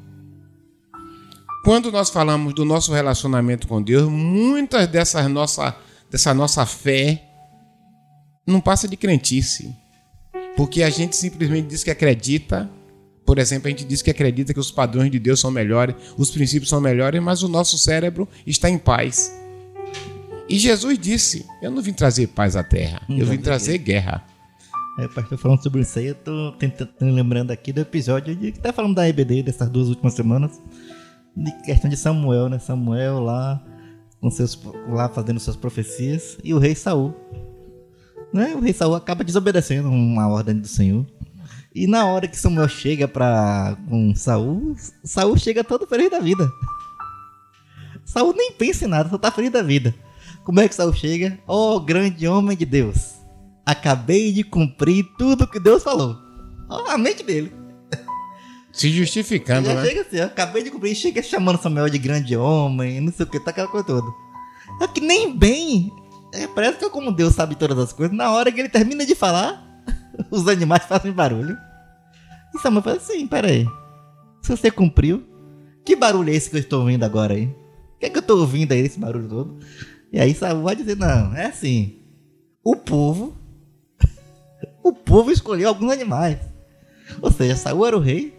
quando 1.63 1.91
nós 1.91 2.11
falamos 2.11 2.53
do 2.53 2.63
nosso 2.63 2.93
relacionamento 2.93 3.67
com 3.67 3.81
Deus, 3.81 4.07
muitas 4.07 4.87
dessas 4.87 5.27
nossa, 5.27 5.75
dessa 6.11 6.31
nossa 6.31 6.63
fé 6.63 7.23
não 8.45 8.61
passa 8.61 8.87
de 8.87 8.95
crentice. 8.95 9.75
Porque 10.55 10.83
a 10.83 10.91
gente 10.91 11.15
simplesmente 11.15 11.67
diz 11.67 11.83
que 11.83 11.89
acredita. 11.89 12.69
Por 13.25 13.39
exemplo, 13.39 13.67
a 13.67 13.71
gente 13.71 13.83
diz 13.83 14.03
que 14.03 14.11
acredita 14.11 14.53
que 14.53 14.59
os 14.59 14.69
padrões 14.69 15.09
de 15.09 15.17
Deus 15.17 15.39
são 15.39 15.49
melhores, 15.49 15.95
os 16.15 16.29
princípios 16.29 16.69
são 16.69 16.79
melhores, 16.79 17.21
mas 17.21 17.41
o 17.41 17.47
nosso 17.47 17.79
cérebro 17.79 18.29
está 18.45 18.69
em 18.69 18.77
paz. 18.77 19.33
E 20.47 20.57
Jesus 20.57 20.97
disse: 20.97 21.45
Eu 21.61 21.71
não 21.71 21.81
vim 21.81 21.93
trazer 21.93 22.27
paz 22.27 22.55
à 22.55 22.63
terra, 22.63 23.01
eu 23.09 23.25
vim 23.25 23.37
trazer 23.37 23.77
guerra. 23.77 24.23
É, 24.97 25.09
pastor 25.09 25.37
falando 25.37 25.61
sobre 25.61 25.81
isso 25.81 25.99
aí, 25.99 26.07
eu 26.07 26.15
tô 26.15 26.53
tentando, 26.53 26.93
lembrando 27.01 27.51
aqui 27.51 27.73
do 27.73 27.81
episódio 27.81 28.33
de 28.33 28.53
que 28.53 28.59
tá 28.59 28.71
falando 28.71 28.95
da 28.95 29.07
EBD 29.09 29.43
dessas 29.43 29.69
duas 29.69 29.89
últimas 29.89 30.13
semanas 30.13 30.57
de 31.35 31.51
questão 31.63 31.89
de 31.89 31.97
Samuel, 31.97 32.47
né? 32.47 32.59
Samuel 32.59 33.19
lá 33.19 33.61
com 34.21 34.31
seus 34.31 34.57
lá 34.87 35.09
fazendo 35.09 35.39
suas 35.39 35.57
profecias 35.57 36.37
e 36.43 36.53
o 36.53 36.59
rei 36.59 36.73
Saul, 36.75 37.13
né? 38.31 38.55
O 38.55 38.61
rei 38.61 38.71
Saul 38.71 38.95
acaba 38.95 39.23
desobedecendo 39.23 39.89
uma 39.89 40.29
ordem 40.29 40.57
do 40.57 40.67
Senhor. 40.67 41.05
E 41.73 41.87
na 41.87 42.05
hora 42.05 42.25
que 42.25 42.39
Samuel 42.39 42.69
chega 42.69 43.05
para 43.05 43.77
com 43.89 44.15
Saul, 44.15 44.75
Saul 45.03 45.37
chega 45.37 45.61
todo 45.61 45.85
feliz 45.85 46.09
da 46.09 46.19
vida. 46.19 46.49
Saul 48.05 48.33
nem 48.33 48.53
pensa 48.53 48.85
em 48.85 48.87
nada, 48.87 49.09
só 49.09 49.17
tá 49.17 49.29
feliz 49.29 49.51
da 49.51 49.61
vida. 49.61 49.93
Como 50.45 50.59
é 50.59 50.69
que 50.69 50.75
Saul 50.75 50.93
chega? 50.93 51.39
Oh, 51.47 51.79
grande 51.79 52.27
homem 52.27 52.55
de 52.55 52.65
Deus. 52.65 53.15
Acabei 53.65 54.31
de 54.31 54.43
cumprir 54.43 55.03
tudo 55.17 55.47
que 55.47 55.59
Deus 55.59 55.81
falou. 55.81 56.15
Oh, 56.69 56.87
a 56.87 56.99
mente 56.99 57.23
dele. 57.23 57.51
Se 58.71 58.91
justificando, 58.91 59.67
já 59.67 59.73
né? 59.73 59.85
Chega 59.85 60.01
assim, 60.01 60.17
eu 60.17 60.25
acabei 60.25 60.61
de 60.61 60.69
cumprir, 60.69 60.93
chega 60.93 61.23
chamando 61.23 61.59
Samuel 61.59 61.89
de 61.89 61.97
grande 61.97 62.37
homem, 62.37 63.01
não 63.01 63.11
sei 63.11 63.25
o 63.25 63.29
que, 63.29 63.39
tá 63.39 63.49
aquela 63.49 63.67
coisa 63.67 63.87
toda. 63.87 64.07
É 64.81 64.87
que 64.87 65.01
nem 65.01 65.35
bem. 65.35 65.91
É, 66.31 66.45
parece 66.45 66.77
que 66.77 66.85
é 66.85 66.89
como 66.89 67.11
Deus 67.11 67.33
sabe 67.33 67.55
todas 67.55 67.79
as 67.79 67.91
coisas. 67.91 68.15
Na 68.15 68.31
hora 68.31 68.51
que 68.51 68.59
ele 68.59 68.69
termina 68.69 69.03
de 69.03 69.15
falar, 69.15 69.65
os 70.29 70.47
animais 70.47 70.83
fazem 70.83 71.11
barulho. 71.11 71.57
E 72.53 72.59
Samuel 72.59 72.83
fala 72.83 72.97
assim: 72.97 73.25
peraí. 73.25 73.65
Se 74.43 74.55
você 74.55 74.69
cumpriu, 74.69 75.25
que 75.83 75.95
barulho 75.95 76.29
é 76.29 76.35
esse 76.35 76.51
que 76.51 76.57
eu 76.57 76.59
estou 76.59 76.81
ouvindo 76.81 77.03
agora 77.03 77.33
aí? 77.33 77.45
O 77.45 77.99
que 77.99 78.05
é 78.05 78.09
que 78.11 78.17
eu 78.17 78.21
estou 78.21 78.39
ouvindo 78.39 78.73
aí, 78.73 78.81
esse 78.81 78.99
barulho 78.99 79.27
todo? 79.27 79.59
E 80.15 80.19
aí 80.19 80.33
Samuel 80.33 80.63
vai 80.63 80.75
dizer: 80.75 80.97
não, 80.97 81.35
é 81.35 81.45
assim. 81.45 81.99
O 82.63 82.75
povo. 82.75 83.37
o 84.81 84.91
povo 84.91 85.31
escolheu 85.31 85.69
alguns 85.69 85.91
animais. 85.91 86.39
Ou 87.21 87.31
seja, 87.31 87.55
Saul 87.55 87.85
era 87.85 87.95
o 87.95 87.99
rei 87.99 88.35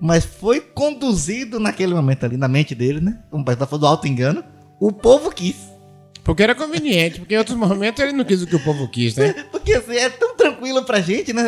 mas 0.00 0.24
foi 0.24 0.60
conduzido 0.60 1.58
naquele 1.58 1.94
momento 1.94 2.24
ali, 2.24 2.36
na 2.36 2.48
mente 2.48 2.74
dele, 2.74 3.00
né? 3.00 3.18
Como 3.30 3.42
o 3.42 3.56
tá 3.56 3.66
falando 3.66 3.80
do 3.80 3.86
alto 3.86 4.06
engano, 4.06 4.44
o 4.80 4.92
povo 4.92 5.30
quis. 5.30 5.56
Porque 6.24 6.42
era 6.42 6.54
conveniente, 6.54 7.20
porque 7.20 7.34
em 7.34 7.38
outros 7.38 7.56
momentos 7.56 8.02
ele 8.02 8.12
não 8.12 8.24
quis 8.24 8.42
o 8.42 8.46
que 8.46 8.56
o 8.56 8.62
povo 8.62 8.88
quis, 8.88 9.16
né? 9.16 9.32
porque 9.50 9.72
assim, 9.72 9.96
é 9.96 10.10
tão 10.10 10.36
tranquilo 10.36 10.84
pra 10.84 11.00
gente, 11.00 11.32
né? 11.32 11.42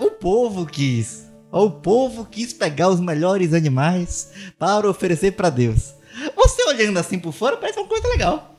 O 0.00 0.10
povo 0.10 0.66
quis. 0.66 1.30
O 1.52 1.70
povo 1.70 2.24
quis 2.24 2.52
pegar 2.52 2.88
os 2.88 3.00
melhores 3.00 3.52
animais 3.52 4.30
para 4.58 4.88
oferecer 4.88 5.32
para 5.32 5.50
Deus. 5.50 5.94
Você 6.36 6.62
olhando 6.64 6.98
assim 6.98 7.18
por 7.18 7.32
fora, 7.32 7.56
parece 7.56 7.78
uma 7.78 7.88
coisa 7.88 8.08
legal. 8.08 8.56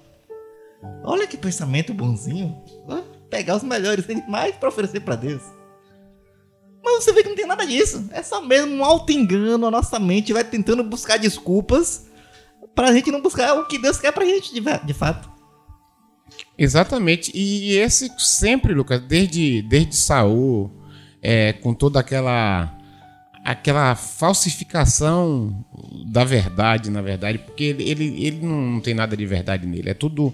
Olha 1.04 1.28
que 1.28 1.38
pensamento 1.38 1.94
bonzinho. 1.94 2.62
Pegar 3.30 3.56
os 3.56 3.64
melhores 3.64 4.10
animais 4.10 4.56
para 4.56 4.70
oferecer 4.70 5.02
para 5.02 5.16
Deus. 5.16 5.42
Mas 6.84 7.04
você 7.04 7.14
vê 7.14 7.24
que 7.24 7.30
não 7.30 7.36
tem 7.36 7.46
nada 7.46 7.66
disso. 7.66 8.10
É 8.12 8.24
só 8.24 8.42
mesmo 8.42 8.76
um 8.76 8.84
auto-engano. 8.84 9.68
A 9.68 9.72
nossa 9.72 10.00
mente 10.00 10.34
vai 10.34 10.44
tentando 10.44 10.84
buscar 10.84 11.18
desculpas 11.18 12.08
pra 12.74 12.94
gente 12.94 13.12
não 13.12 13.22
buscar 13.22 13.54
o 13.56 13.68
que 13.68 13.78
Deus 13.78 13.98
quer 13.98 14.12
pra 14.12 14.26
gente, 14.26 14.54
de, 14.54 14.62
de 14.62 14.94
fato. 14.94 15.30
Exatamente. 16.58 17.32
E 17.34 17.76
esse 17.78 18.12
sempre, 18.18 18.74
Lucas, 18.74 19.02
desde, 19.02 19.62
desde 19.64 19.96
Saul, 19.96 20.72
é, 21.22 21.54
com 21.54 21.74
toda 21.74 22.00
aquela 22.00 22.78
aquela 23.44 23.96
falsificação 23.96 25.66
da 26.06 26.24
verdade, 26.24 26.92
na 26.92 27.02
verdade, 27.02 27.40
porque 27.40 27.64
ele, 27.64 27.90
ele, 27.90 28.24
ele 28.24 28.46
não 28.46 28.80
tem 28.80 28.94
nada 28.94 29.18
de 29.18 29.26
verdade 29.26 29.66
nele. 29.66 29.90
É 29.90 29.94
tudo. 29.94 30.34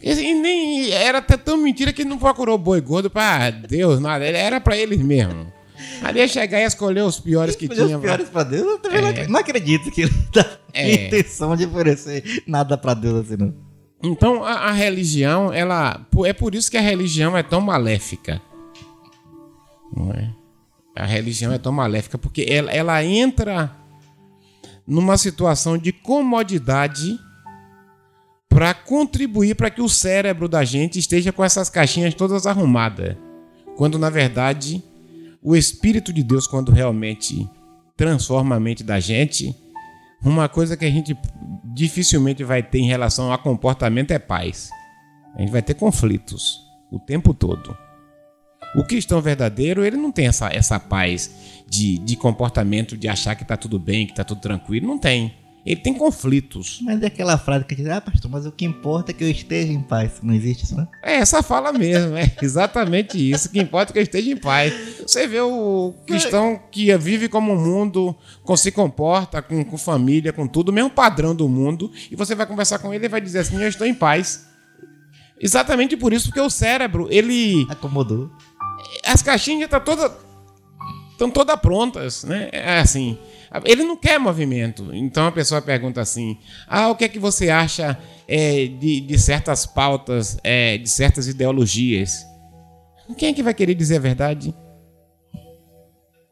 E 0.00 0.34
nem 0.34 0.90
era 0.90 1.18
até 1.18 1.36
tão 1.36 1.56
mentira 1.56 1.92
que 1.92 2.02
ele 2.02 2.10
não 2.10 2.18
procurou 2.18 2.56
boi 2.56 2.80
gordo 2.80 3.10
para 3.10 3.50
Deus, 3.50 4.00
nada. 4.00 4.24
Era 4.24 4.60
para 4.60 4.76
eles 4.76 5.00
mesmo. 5.00 5.52
Ali 6.02 6.20
ia 6.20 6.28
chegar 6.28 6.60
e 6.60 6.64
escolher 6.64 7.02
os 7.02 7.20
piores 7.20 7.56
que 7.56 7.68
tinha. 7.68 7.96
Os 7.96 8.02
piores 8.02 8.28
pra 8.28 8.42
Deus? 8.42 8.66
Eu 8.66 8.78
também 8.78 8.98
é. 8.98 9.28
não 9.28 9.40
acredito 9.40 9.90
que 9.90 10.02
ele 10.02 10.14
tá 10.32 10.46
é. 10.72 11.06
intenção 11.06 11.56
de 11.56 11.66
oferecer 11.66 12.42
nada 12.46 12.76
pra 12.76 12.94
Deus 12.94 13.26
assim, 13.26 13.36
não. 13.36 13.54
Então 14.02 14.44
a, 14.44 14.52
a, 14.52 14.72
religião, 14.72 15.52
ela. 15.52 16.06
É 16.24 16.32
por 16.32 16.54
isso 16.54 16.70
que 16.70 16.76
a 16.76 16.80
religião 16.80 17.36
é 17.36 17.42
tão 17.42 17.60
maléfica. 17.60 18.40
Não 19.94 20.12
é? 20.12 20.30
A 20.96 21.06
religião 21.06 21.52
é 21.52 21.58
tão 21.58 21.72
maléfica 21.72 22.18
porque 22.18 22.46
ela, 22.48 22.70
ela 22.70 23.04
entra 23.04 23.72
numa 24.86 25.16
situação 25.16 25.76
de 25.76 25.92
comodidade 25.92 27.18
para 28.58 28.74
contribuir 28.74 29.54
para 29.54 29.70
que 29.70 29.80
o 29.80 29.88
cérebro 29.88 30.48
da 30.48 30.64
gente 30.64 30.98
esteja 30.98 31.32
com 31.32 31.44
essas 31.44 31.70
caixinhas 31.70 32.12
todas 32.12 32.44
arrumadas. 32.44 33.14
Quando 33.76 34.00
na 34.00 34.10
verdade 34.10 34.82
o 35.40 35.54
Espírito 35.54 36.12
de 36.12 36.24
Deus, 36.24 36.44
quando 36.44 36.72
realmente 36.72 37.48
transforma 37.96 38.56
a 38.56 38.60
mente 38.60 38.82
da 38.82 38.98
gente, 38.98 39.54
uma 40.24 40.48
coisa 40.48 40.76
que 40.76 40.84
a 40.84 40.90
gente 40.90 41.16
dificilmente 41.72 42.42
vai 42.42 42.60
ter 42.60 42.80
em 42.80 42.88
relação 42.88 43.32
a 43.32 43.38
comportamento 43.38 44.10
é 44.10 44.18
paz. 44.18 44.70
A 45.36 45.40
gente 45.40 45.52
vai 45.52 45.62
ter 45.62 45.74
conflitos 45.74 46.60
o 46.90 46.98
tempo 46.98 47.32
todo. 47.32 47.78
O 48.74 48.82
cristão 48.82 49.20
verdadeiro, 49.20 49.84
ele 49.84 49.96
não 49.96 50.10
tem 50.10 50.26
essa, 50.26 50.48
essa 50.52 50.80
paz 50.80 51.62
de, 51.68 51.96
de 51.98 52.16
comportamento, 52.16 52.96
de 52.96 53.06
achar 53.06 53.36
que 53.36 53.42
está 53.42 53.56
tudo 53.56 53.78
bem, 53.78 54.04
que 54.04 54.14
está 54.14 54.24
tudo 54.24 54.40
tranquilo. 54.40 54.88
Não 54.88 54.98
tem 54.98 55.32
ele 55.68 55.80
tem 55.82 55.92
conflitos. 55.92 56.80
Mas 56.82 57.02
é 57.02 57.06
aquela 57.08 57.36
frase 57.36 57.66
que 57.66 57.74
diz, 57.74 57.86
ah, 57.88 58.00
pastor, 58.00 58.30
mas 58.30 58.46
o 58.46 58.50
que 58.50 58.64
importa 58.64 59.10
é 59.10 59.14
que 59.14 59.22
eu 59.22 59.30
esteja 59.30 59.70
em 59.70 59.82
paz. 59.82 60.12
Não 60.22 60.32
existe 60.32 60.64
isso, 60.64 60.74
né? 60.74 60.88
É, 61.02 61.16
essa 61.16 61.42
fala 61.42 61.70
mesmo, 61.72 62.16
é 62.16 62.34
exatamente 62.40 63.18
isso. 63.30 63.48
O 63.48 63.50
que 63.50 63.60
importa 63.60 63.92
é 63.92 63.94
que 63.94 63.98
eu 63.98 64.02
esteja 64.02 64.30
em 64.30 64.36
paz. 64.36 64.72
Você 65.02 65.26
vê 65.26 65.42
o 65.42 65.92
cristão 66.06 66.58
que 66.72 66.96
vive 66.96 67.28
como 67.28 67.52
o 67.52 67.60
mundo, 67.60 68.16
se 68.56 68.72
comporta 68.72 69.42
com, 69.42 69.62
com 69.62 69.76
família, 69.76 70.32
com 70.32 70.46
tudo, 70.46 70.70
o 70.70 70.72
mesmo 70.72 70.88
padrão 70.88 71.34
do 71.34 71.46
mundo, 71.46 71.92
e 72.10 72.16
você 72.16 72.34
vai 72.34 72.46
conversar 72.46 72.78
com 72.78 72.94
ele 72.94 73.04
e 73.04 73.08
vai 73.08 73.20
dizer 73.20 73.40
assim, 73.40 73.60
eu 73.60 73.68
estou 73.68 73.86
em 73.86 73.94
paz. 73.94 74.48
Exatamente 75.38 75.98
por 75.98 76.14
isso, 76.14 76.28
porque 76.28 76.40
o 76.40 76.48
cérebro, 76.48 77.08
ele. 77.10 77.66
Acomodou. 77.68 78.30
As 79.04 79.20
caixinhas 79.20 79.64
estão 79.64 79.80
todas. 79.80 80.10
Estão 81.12 81.30
todas 81.30 81.60
prontas, 81.60 82.24
né? 82.24 82.48
É 82.52 82.78
assim. 82.78 83.18
Ele 83.64 83.82
não 83.82 83.96
quer 83.96 84.18
movimento. 84.18 84.94
Então 84.94 85.26
a 85.26 85.32
pessoa 85.32 85.62
pergunta 85.62 86.00
assim: 86.00 86.38
Ah, 86.66 86.88
o 86.88 86.96
que 86.96 87.04
é 87.04 87.08
que 87.08 87.18
você 87.18 87.50
acha 87.50 87.98
é, 88.26 88.66
de, 88.66 89.00
de, 89.00 89.18
certas 89.18 89.64
pautas, 89.64 90.38
é, 90.44 90.76
de 90.78 90.88
certas 90.88 91.28
ideologias? 91.28 92.26
Quem 93.16 93.30
é 93.30 93.32
que 93.32 93.42
vai 93.42 93.54
querer 93.54 93.74
dizer 93.74 93.96
a 93.96 94.00
verdade? 94.00 94.54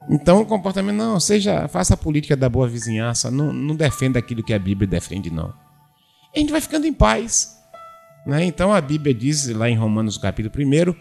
Então 0.09 0.43
o 0.43 0.47
comportamento, 0.47 0.97
não, 0.97 1.19
seja, 1.19 1.67
faça 1.69 1.95
a 1.95 1.97
política 1.97 2.37
da 2.37 2.49
boa 2.49 2.69
vizinhança, 2.69 3.31
não, 3.31 3.53
não 3.53 3.75
defenda 3.75 4.19
aquilo 4.19 4.43
que 4.43 4.55
a 4.55 4.59
Bíblia 4.59 4.87
defende, 4.87 5.31
não. 5.31 5.53
A 6.35 6.39
gente 6.39 6.53
vai 6.53 6.61
ficando 6.61 6.87
em 6.87 6.93
paz. 6.93 7.57
Né? 8.27 8.45
Então 8.45 8.75
a 8.75 8.81
Bíblia 8.81 9.15
diz 9.15 9.49
lá 9.51 9.71
em 9.71 9.77
Romanos 9.77 10.19
capítulo 10.19 10.53
1 10.59 10.95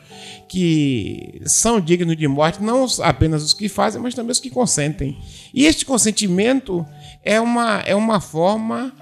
que 0.47 1.41
são 1.45 1.81
dignos 1.81 2.15
de 2.15 2.27
morte 2.27 2.61
não 2.61 2.85
apenas 3.01 3.43
os 3.43 3.51
que 3.51 3.67
fazem, 3.67 3.99
mas 3.99 4.13
também 4.13 4.31
os 4.31 4.39
que 4.39 4.51
consentem. 4.51 5.17
E 5.51 5.65
este 5.65 5.85
consentimento 5.85 6.85
é 7.23 7.41
uma, 7.41 7.79
é 7.79 7.95
uma 7.95 8.21
forma 8.21 8.93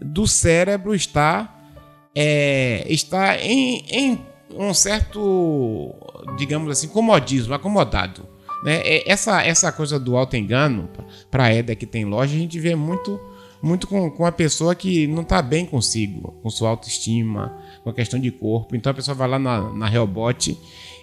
do 0.00 0.24
cérebro 0.24 0.94
estar, 0.94 1.68
é, 2.14 2.86
estar 2.88 3.40
em, 3.42 3.84
em 3.88 4.20
um 4.56 4.72
certo, 4.72 5.92
digamos 6.38 6.70
assim, 6.70 6.86
comodismo, 6.86 7.54
acomodado. 7.54 8.28
Né? 8.64 8.82
É, 8.84 9.10
essa, 9.10 9.42
essa 9.42 9.72
coisa 9.72 9.98
do 9.98 10.16
auto-engano, 10.16 10.88
para 11.28 11.46
a 11.46 11.52
Eda 11.52 11.74
que 11.74 11.86
tem 11.86 12.04
loja, 12.04 12.36
a 12.36 12.38
gente 12.38 12.60
vê 12.60 12.76
muito 12.76 13.18
muito 13.64 13.88
com, 13.88 14.10
com 14.10 14.26
a 14.26 14.30
pessoa 14.30 14.74
que 14.74 15.06
não 15.06 15.22
está 15.22 15.40
bem 15.40 15.64
consigo, 15.64 16.32
com 16.42 16.50
sua 16.50 16.68
autoestima, 16.68 17.56
com 17.82 17.88
a 17.88 17.94
questão 17.94 18.20
de 18.20 18.30
corpo. 18.30 18.76
Então 18.76 18.92
a 18.92 18.94
pessoa 18.94 19.14
vai 19.14 19.26
lá 19.26 19.38
na, 19.38 19.72
na 19.72 19.92
Hellbot 19.92 20.56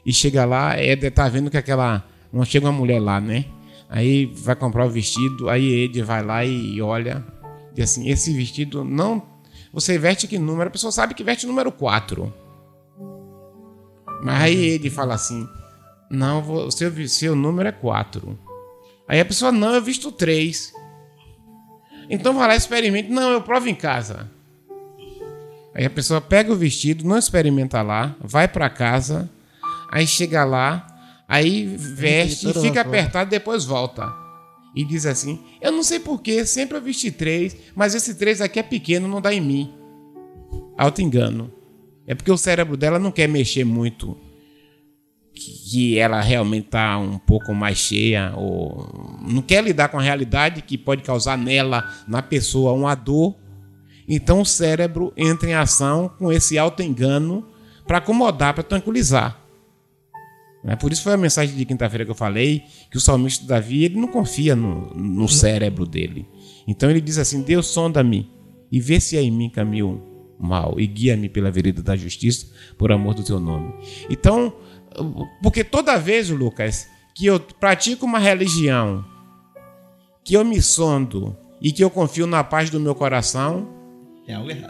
e 0.05 0.13
chega 0.13 0.45
lá, 0.45 0.77
é, 0.77 0.95
tá 1.09 1.27
vendo 1.27 1.49
que 1.49 1.57
aquela. 1.57 2.05
Não 2.31 2.45
chega 2.45 2.67
uma 2.67 2.71
mulher 2.71 2.99
lá, 2.99 3.19
né? 3.19 3.45
Aí 3.89 4.27
vai 4.27 4.55
comprar 4.55 4.85
o 4.85 4.89
vestido, 4.89 5.49
aí 5.49 5.85
Ed 5.85 6.01
vai 6.03 6.23
lá 6.23 6.45
e 6.45 6.79
olha. 6.81 7.25
E 7.75 7.81
assim, 7.81 8.07
esse 8.07 8.31
vestido 8.31 8.83
não. 8.83 9.23
Você 9.73 9.97
veste 9.97 10.27
que 10.27 10.37
número? 10.37 10.69
A 10.69 10.71
pessoa 10.71 10.91
sabe 10.91 11.15
que 11.15 11.23
veste 11.23 11.47
número 11.47 11.71
4. 11.71 12.31
Mas 14.23 14.41
aí 14.41 14.65
ele 14.65 14.89
fala 14.89 15.15
assim: 15.15 15.47
Não, 16.11 16.67
o 16.67 16.71
seu, 16.71 17.07
seu 17.07 17.35
número 17.35 17.69
é 17.69 17.71
4. 17.71 18.37
Aí 19.07 19.19
a 19.19 19.25
pessoa, 19.25 19.51
não, 19.51 19.73
eu 19.73 19.81
visto 19.81 20.11
3. 20.11 20.73
Então 22.11 22.33
vai 22.33 22.49
lá 22.49 22.53
e 22.55 22.57
experimente. 22.57 23.09
Não, 23.09 23.31
eu 23.31 23.41
provo 23.41 23.69
em 23.69 23.73
casa. 23.73 24.29
Aí 25.73 25.85
a 25.85 25.89
pessoa 25.89 26.19
pega 26.19 26.51
o 26.51 26.55
vestido, 26.55 27.07
não 27.07 27.17
experimenta 27.17 27.81
lá, 27.81 28.13
vai 28.19 28.45
para 28.45 28.69
casa, 28.69 29.29
aí 29.89 30.05
chega 30.05 30.43
lá, 30.43 30.85
aí 31.25 31.65
veste 31.65 32.49
e 32.49 32.53
fica 32.53 32.81
apertado, 32.81 33.29
depois 33.29 33.63
volta. 33.63 34.13
E 34.75 34.83
diz 34.83 35.05
assim: 35.05 35.39
Eu 35.61 35.71
não 35.71 35.83
sei 35.83 35.99
porquê, 35.99 36.45
sempre 36.45 36.77
eu 36.77 36.81
vesti 36.81 37.09
três, 37.09 37.55
mas 37.73 37.95
esse 37.95 38.15
três 38.15 38.41
aqui 38.41 38.59
é 38.59 38.63
pequeno, 38.63 39.07
não 39.07 39.21
dá 39.21 39.33
em 39.33 39.39
mim. 39.39 39.73
Alto 40.77 41.01
engano. 41.01 41.49
É 42.05 42.13
porque 42.13 42.31
o 42.31 42.37
cérebro 42.37 42.75
dela 42.75 42.99
não 42.99 43.11
quer 43.11 43.27
mexer 43.27 43.63
muito 43.63 44.17
que 45.33 45.97
ela 45.97 46.21
realmente 46.21 46.65
está 46.65 46.97
um 46.97 47.17
pouco 47.17 47.53
mais 47.53 47.77
cheia 47.77 48.33
ou 48.35 49.19
não 49.21 49.41
quer 49.41 49.63
lidar 49.63 49.89
com 49.89 49.97
a 49.97 50.01
realidade 50.01 50.61
que 50.61 50.77
pode 50.77 51.03
causar 51.03 51.37
nela, 51.37 51.89
na 52.07 52.21
pessoa, 52.21 52.73
uma 52.73 52.93
dor. 52.95 53.35
Então 54.07 54.41
o 54.41 54.45
cérebro 54.45 55.13
entra 55.15 55.49
em 55.49 55.53
ação 55.53 56.11
com 56.17 56.31
esse 56.31 56.57
auto-engano 56.57 57.47
para 57.87 57.97
acomodar, 57.97 58.53
para 58.53 58.63
tranquilizar. 58.63 59.39
É 60.63 60.75
por 60.75 60.91
isso 60.91 61.01
foi 61.03 61.13
a 61.13 61.17
mensagem 61.17 61.55
de 61.55 61.65
quinta-feira 61.65 62.05
que 62.05 62.11
eu 62.11 62.15
falei 62.15 62.63
que 62.91 62.97
o 62.97 63.01
salmista 63.01 63.45
Davi 63.45 63.83
ele 63.83 63.99
não 63.99 64.07
confia 64.07 64.55
no, 64.55 64.93
no 64.93 65.27
cérebro 65.27 65.87
dele. 65.87 66.27
Então 66.67 66.89
ele 66.89 67.01
diz 67.01 67.17
assim: 67.17 67.41
Deus 67.41 67.67
sonda-me 67.67 68.29
e 68.71 68.79
vê 68.79 68.99
se 68.99 69.17
há 69.17 69.21
em 69.21 69.31
mim 69.31 69.49
caminho 69.49 70.03
mal 70.39 70.79
e 70.79 70.87
guia-me 70.87 71.29
pela 71.29 71.51
vereda 71.51 71.81
da 71.81 71.95
justiça 71.95 72.47
por 72.77 72.91
amor 72.91 73.13
do 73.13 73.23
teu 73.23 73.39
nome. 73.39 73.73
Então 74.09 74.53
porque 75.41 75.63
toda 75.63 75.97
vez, 75.97 76.29
Lucas, 76.29 76.87
que 77.15 77.25
eu 77.25 77.39
pratico 77.39 78.05
uma 78.05 78.19
religião, 78.19 79.05
que 80.23 80.35
eu 80.35 80.45
me 80.45 80.61
sondo 80.61 81.35
e 81.61 81.71
que 81.71 81.83
eu 81.83 81.89
confio 81.89 82.27
na 82.27 82.43
paz 82.43 82.69
do 82.69 82.79
meu 82.79 82.95
coração, 82.95 83.67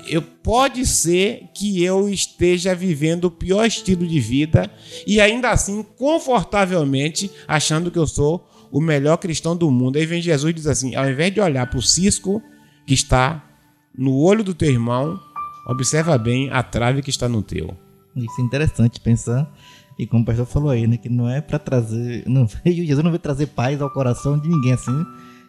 eu 0.07 0.21
pode 0.21 0.85
ser 0.85 1.49
que 1.53 1.83
eu 1.83 2.09
esteja 2.09 2.73
vivendo 2.73 3.25
o 3.25 3.31
pior 3.31 3.65
estilo 3.65 4.07
de 4.07 4.19
vida 4.19 4.71
e 5.05 5.21
ainda 5.21 5.51
assim 5.51 5.83
confortavelmente 5.83 7.29
achando 7.47 7.91
que 7.91 7.99
eu 7.99 8.07
sou 8.07 8.47
o 8.71 8.81
melhor 8.81 9.17
cristão 9.17 9.55
do 9.55 9.69
mundo. 9.69 9.97
Aí 9.97 10.05
vem 10.05 10.21
Jesus 10.21 10.49
e 10.49 10.53
diz 10.53 10.67
assim: 10.67 10.95
ao 10.95 11.07
invés 11.07 11.33
de 11.33 11.39
olhar 11.39 11.67
para 11.67 11.77
o 11.77 11.81
cisco 11.81 12.41
que 12.87 12.93
está 12.93 13.43
no 13.95 14.17
olho 14.17 14.43
do 14.43 14.53
teu 14.53 14.69
irmão, 14.69 15.19
observa 15.67 16.17
bem 16.17 16.49
a 16.49 16.63
trave 16.63 17.01
que 17.01 17.09
está 17.09 17.29
no 17.29 17.43
teu. 17.43 17.77
Isso 18.15 18.41
é 18.41 18.43
interessante 18.43 18.99
pensar 18.99 19.51
e 20.01 20.07
como 20.07 20.23
o 20.23 20.25
pastor 20.25 20.47
falou 20.47 20.71
aí, 20.71 20.87
né, 20.87 20.97
que 20.97 21.07
não 21.07 21.29
é 21.29 21.39
para 21.39 21.59
trazer, 21.59 22.23
não, 22.25 22.47
Jesus 22.65 23.03
não 23.03 23.11
veio 23.11 23.19
trazer 23.19 23.45
paz 23.45 23.79
ao 23.79 23.89
coração 23.91 24.35
de 24.35 24.49
ninguém 24.49 24.73
assim, 24.73 25.05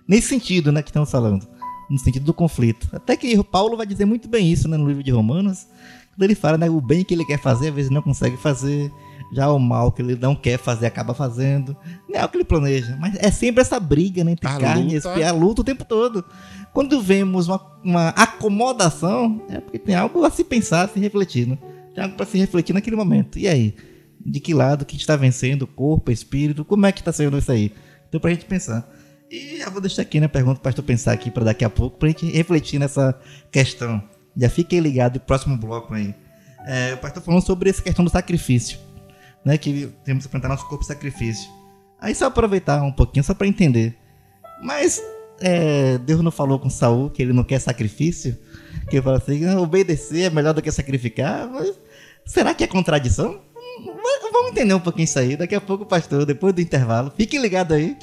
nesse 0.06 0.28
sentido, 0.28 0.70
né, 0.70 0.82
que 0.82 0.90
estamos 0.90 1.10
falando, 1.10 1.48
no 1.88 1.98
sentido 1.98 2.26
do 2.26 2.34
conflito. 2.34 2.86
Até 2.92 3.16
que 3.16 3.38
o 3.38 3.42
Paulo 3.42 3.78
vai 3.78 3.86
dizer 3.86 4.04
muito 4.04 4.28
bem 4.28 4.52
isso, 4.52 4.68
né, 4.68 4.76
no 4.76 4.86
livro 4.86 5.02
de 5.02 5.10
Romanos, 5.10 5.66
quando 6.14 6.24
ele 6.24 6.34
fala, 6.34 6.58
né, 6.58 6.68
o 6.68 6.82
bem 6.82 7.02
que 7.02 7.14
ele 7.14 7.24
quer 7.24 7.40
fazer, 7.40 7.68
às 7.70 7.74
vezes 7.74 7.90
não 7.90 8.02
consegue 8.02 8.36
fazer, 8.36 8.92
já 9.32 9.50
o 9.50 9.58
mal 9.58 9.90
que 9.90 10.02
ele 10.02 10.16
não 10.16 10.36
quer 10.36 10.58
fazer 10.58 10.84
acaba 10.84 11.14
fazendo. 11.14 11.74
Não 12.06 12.20
é 12.20 12.22
o 12.22 12.28
que 12.28 12.36
ele 12.36 12.44
planeja, 12.44 12.94
mas 13.00 13.14
é 13.18 13.30
sempre 13.30 13.62
essa 13.62 13.80
briga 13.80 14.22
né, 14.22 14.32
entre 14.32 14.46
a 14.46 14.58
carne 14.58 14.96
luta. 14.96 15.18
e 15.18 15.24
a 15.24 15.32
luta 15.32 15.62
o 15.62 15.64
tempo 15.64 15.86
todo. 15.86 16.22
Quando 16.74 17.00
vemos 17.00 17.48
uma, 17.48 17.60
uma, 17.82 18.08
acomodação, 18.10 19.40
é 19.48 19.60
porque 19.60 19.78
tem 19.78 19.94
algo 19.94 20.22
a 20.26 20.30
se 20.30 20.44
pensar, 20.44 20.84
a 20.84 20.88
se 20.88 21.00
refletir. 21.00 21.48
Né? 21.48 21.56
Tem 21.94 22.04
algo 22.04 22.16
para 22.16 22.26
se 22.26 22.36
refletir 22.36 22.74
naquele 22.74 22.96
momento. 22.96 23.38
E 23.38 23.48
aí? 23.48 23.74
De 24.24 24.40
que 24.40 24.54
lado 24.54 24.84
que 24.84 24.96
está 24.96 25.16
vencendo, 25.16 25.66
corpo, 25.66 26.10
espírito, 26.10 26.64
como 26.64 26.86
é 26.86 26.92
que 26.92 27.00
está 27.00 27.12
sendo 27.12 27.38
isso 27.38 27.50
aí? 27.50 27.72
Então, 28.08 28.20
para 28.20 28.30
a 28.30 28.34
gente 28.34 28.44
pensar. 28.46 28.88
E 29.30 29.58
já 29.58 29.70
vou 29.70 29.80
deixar 29.80 30.02
aqui, 30.02 30.20
né, 30.20 30.28
pergunta 30.28 30.60
para 30.60 30.72
tu 30.72 30.82
pensar 30.82 31.12
aqui 31.12 31.30
para 31.30 31.44
daqui 31.44 31.64
a 31.64 31.70
pouco, 31.70 31.98
para 31.98 32.08
a 32.08 32.10
gente 32.10 32.30
refletir 32.30 32.78
nessa 32.78 33.18
questão. 33.50 34.02
Já 34.36 34.48
fiquem 34.50 34.80
ligados 34.80 35.20
no 35.20 35.26
próximo 35.26 35.56
bloco 35.56 35.94
aí. 35.94 36.14
É, 36.66 36.94
o 36.94 36.98
pastor 36.98 37.22
falando 37.22 37.44
sobre 37.44 37.70
essa 37.70 37.82
questão 37.82 38.04
do 38.04 38.10
sacrifício, 38.10 38.78
né, 39.44 39.56
que 39.56 39.92
temos 40.04 40.24
que 40.24 40.28
apresentar 40.28 40.48
nosso 40.48 40.68
corpo 40.68 40.84
sacrifício. 40.84 41.50
Aí 42.00 42.14
só 42.14 42.26
aproveitar 42.26 42.82
um 42.82 42.92
pouquinho, 42.92 43.24
só 43.24 43.32
para 43.32 43.46
entender. 43.46 43.96
Mas 44.62 45.02
é, 45.40 45.98
Deus 45.98 46.20
não 46.20 46.30
falou 46.30 46.58
com 46.58 46.68
Saul 46.68 47.10
que 47.10 47.22
ele 47.22 47.32
não 47.32 47.42
quer 47.44 47.58
sacrifício? 47.58 48.38
Que 48.88 48.96
ele 48.96 49.02
fala 49.02 49.16
assim, 49.16 49.48
obedecer 49.56 50.24
é 50.24 50.30
melhor 50.30 50.52
do 50.52 50.62
que 50.62 50.70
sacrificar? 50.70 51.48
Mas 51.48 51.78
será 52.24 52.54
que 52.54 52.64
é 52.64 52.66
contradição? 52.66 53.40
Vamos 54.32 54.50
entender 54.50 54.74
um 54.74 54.80
pouquinho 54.80 55.04
isso 55.04 55.18
aí. 55.18 55.36
Daqui 55.36 55.54
a 55.54 55.60
pouco, 55.60 55.84
pastor, 55.84 56.24
depois 56.24 56.54
do 56.54 56.60
intervalo, 56.60 57.12
fique 57.16 57.38
ligado 57.38 57.74
aí 57.74 57.96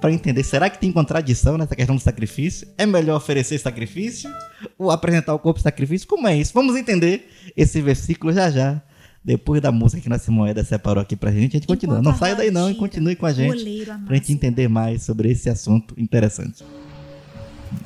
para 0.00 0.12
entender. 0.12 0.42
Será 0.42 0.68
que 0.68 0.78
tem 0.78 0.92
contradição 0.92 1.56
nessa 1.56 1.74
questão 1.74 1.96
do 1.96 2.02
sacrifício? 2.02 2.68
É 2.76 2.84
melhor 2.84 3.16
oferecer 3.16 3.58
sacrifício 3.58 4.30
ou 4.78 4.90
apresentar 4.90 5.34
o 5.34 5.38
corpo 5.38 5.60
sacrifício? 5.60 6.06
Como 6.06 6.28
é 6.28 6.36
isso? 6.36 6.52
Vamos 6.52 6.76
entender 6.76 7.28
esse 7.56 7.80
versículo 7.80 8.32
já 8.32 8.50
já. 8.50 8.82
Depois 9.24 9.62
da 9.62 9.72
música 9.72 10.02
que 10.02 10.08
nossa 10.08 10.30
moeda 10.30 10.62
separou 10.62 11.00
aqui 11.00 11.16
pra 11.16 11.32
gente, 11.32 11.56
a 11.56 11.58
gente 11.58 11.66
continua. 11.66 12.02
Não 12.02 12.14
saia 12.14 12.36
daí 12.36 12.50
não 12.50 12.70
e 12.70 12.74
continue 12.74 13.16
com 13.16 13.24
a 13.24 13.32
gente 13.32 13.86
pra 14.04 14.16
gente 14.16 14.32
entender 14.32 14.68
mais 14.68 15.02
sobre 15.02 15.30
esse 15.30 15.48
assunto 15.48 15.94
interessante. 15.98 16.62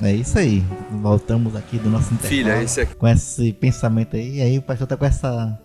É 0.01 0.13
isso 0.13 0.37
aí. 0.37 0.61
Voltamos 1.01 1.55
aqui 1.55 1.77
do 1.77 1.89
nosso 1.89 2.13
intervalo. 2.13 2.29
Filha, 2.29 2.61
esse 2.61 2.81
aqui. 2.81 2.95
Com 2.95 3.07
esse 3.07 3.53
pensamento 3.53 4.17
aí. 4.17 4.37
E 4.37 4.41
aí 4.41 4.57
o 4.57 4.61
pastor 4.61 4.85
tá 4.85 4.97
com 4.97 5.05
essa 5.05 5.57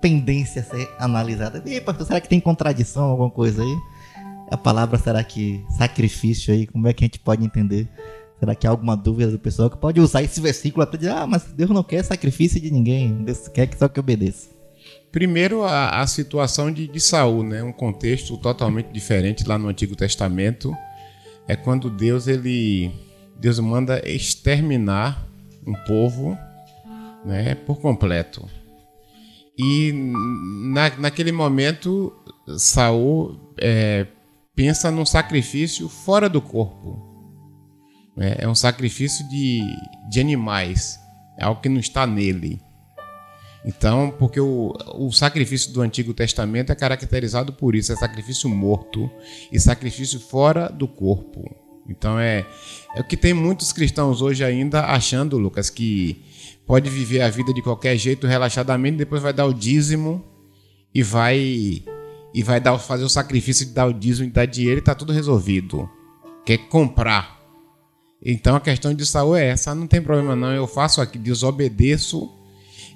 pendência 0.00 0.62
a 0.62 0.64
ser 0.64 0.88
analisada. 0.98 1.62
E 1.66 1.80
pastor, 1.80 2.06
será 2.06 2.20
que 2.20 2.28
tem 2.28 2.40
contradição, 2.40 3.04
alguma 3.04 3.30
coisa 3.30 3.62
aí? 3.62 3.76
A 4.50 4.56
palavra 4.56 4.98
será 4.98 5.22
que 5.22 5.64
sacrifício 5.70 6.52
aí, 6.52 6.66
como 6.66 6.88
é 6.88 6.92
que 6.92 7.04
a 7.04 7.06
gente 7.06 7.20
pode 7.20 7.44
entender? 7.44 7.88
Será 8.38 8.54
que 8.54 8.66
há 8.66 8.70
alguma 8.70 8.96
dúvida 8.96 9.30
do 9.30 9.38
pessoal 9.38 9.68
que 9.68 9.76
pode 9.76 10.00
usar 10.00 10.22
esse 10.22 10.40
versículo 10.40 10.82
até 10.82 10.96
dizer, 10.96 11.12
ah, 11.12 11.26
mas 11.26 11.44
Deus 11.52 11.70
não 11.70 11.82
quer 11.82 12.02
sacrifício 12.02 12.60
de 12.60 12.70
ninguém, 12.70 13.22
Deus 13.22 13.48
quer 13.48 13.66
que 13.66 13.78
só 13.78 13.86
que 13.86 14.00
obedeça. 14.00 14.48
Primeiro, 15.12 15.62
a, 15.62 16.00
a 16.00 16.06
situação 16.06 16.72
de, 16.72 16.88
de 16.88 17.00
Saul, 17.00 17.42
né? 17.42 17.62
um 17.62 17.72
contexto 17.72 18.36
totalmente 18.38 18.90
diferente 18.92 19.46
lá 19.46 19.58
no 19.58 19.68
Antigo 19.68 19.94
Testamento. 19.94 20.74
É 21.46 21.56
quando 21.56 21.90
Deus 21.90 22.28
ele 22.28 22.92
Deus 23.40 23.58
manda 23.58 24.00
exterminar 24.08 25.26
um 25.66 25.74
povo 25.86 26.38
né, 27.24 27.54
por 27.54 27.80
completo. 27.80 28.48
E 29.58 29.92
na, 30.72 30.90
naquele 30.98 31.32
momento, 31.32 32.12
Saul 32.56 33.54
é, 33.60 34.06
pensa 34.54 34.90
num 34.90 35.06
sacrifício 35.06 35.88
fora 35.88 36.28
do 36.28 36.40
corpo. 36.40 37.08
É, 38.18 38.44
é, 38.44 38.48
um 38.48 38.54
sacrifício 38.54 39.26
de, 39.28 39.62
de 40.10 40.20
animais, 40.20 40.98
é 41.38 41.44
algo 41.44 41.60
que 41.60 41.68
não 41.68 41.80
está 41.80 42.06
nele. 42.06 42.60
Então, 43.64 44.14
porque 44.18 44.40
o, 44.40 44.74
o 44.94 45.12
sacrifício 45.12 45.72
do 45.72 45.82
Antigo 45.82 46.14
Testamento 46.14 46.72
é 46.72 46.74
caracterizado 46.74 47.52
por 47.52 47.74
isso: 47.74 47.92
é 47.92 47.96
sacrifício 47.96 48.48
morto 48.48 49.10
e 49.52 49.60
sacrifício 49.60 50.18
fora 50.18 50.68
do 50.68 50.88
corpo. 50.88 51.44
Então, 51.88 52.18
é, 52.18 52.46
é 52.94 53.00
o 53.00 53.04
que 53.04 53.16
tem 53.16 53.34
muitos 53.34 53.72
cristãos 53.72 54.22
hoje 54.22 54.44
ainda 54.44 54.86
achando, 54.86 55.38
Lucas, 55.38 55.68
que 55.68 56.24
pode 56.70 56.88
viver 56.88 57.20
a 57.20 57.28
vida 57.28 57.52
de 57.52 57.60
qualquer 57.60 57.96
jeito, 57.96 58.28
relaxadamente, 58.28 58.96
depois 58.96 59.20
vai 59.20 59.32
dar 59.32 59.44
o 59.44 59.52
dízimo 59.52 60.24
e 60.94 61.02
vai 61.02 61.82
e 62.32 62.42
vai 62.44 62.60
dar, 62.60 62.78
fazer 62.78 63.02
o 63.02 63.08
sacrifício 63.08 63.66
de 63.66 63.72
dar 63.72 63.86
o 63.86 63.92
dízimo 63.92 64.28
e 64.28 64.30
dar 64.30 64.46
dinheiro 64.46 64.78
e 64.78 64.80
tá 64.80 64.94
tudo 64.94 65.12
resolvido. 65.12 65.90
Quer 66.46 66.58
comprar. 66.68 67.40
Então 68.24 68.54
a 68.54 68.60
questão 68.60 68.94
de 68.94 69.04
Saul 69.04 69.34
é 69.34 69.48
essa, 69.48 69.74
não 69.74 69.88
tem 69.88 70.00
problema 70.00 70.36
não, 70.36 70.52
eu 70.52 70.64
faço 70.64 71.00
aqui, 71.00 71.18
desobedeço 71.18 72.30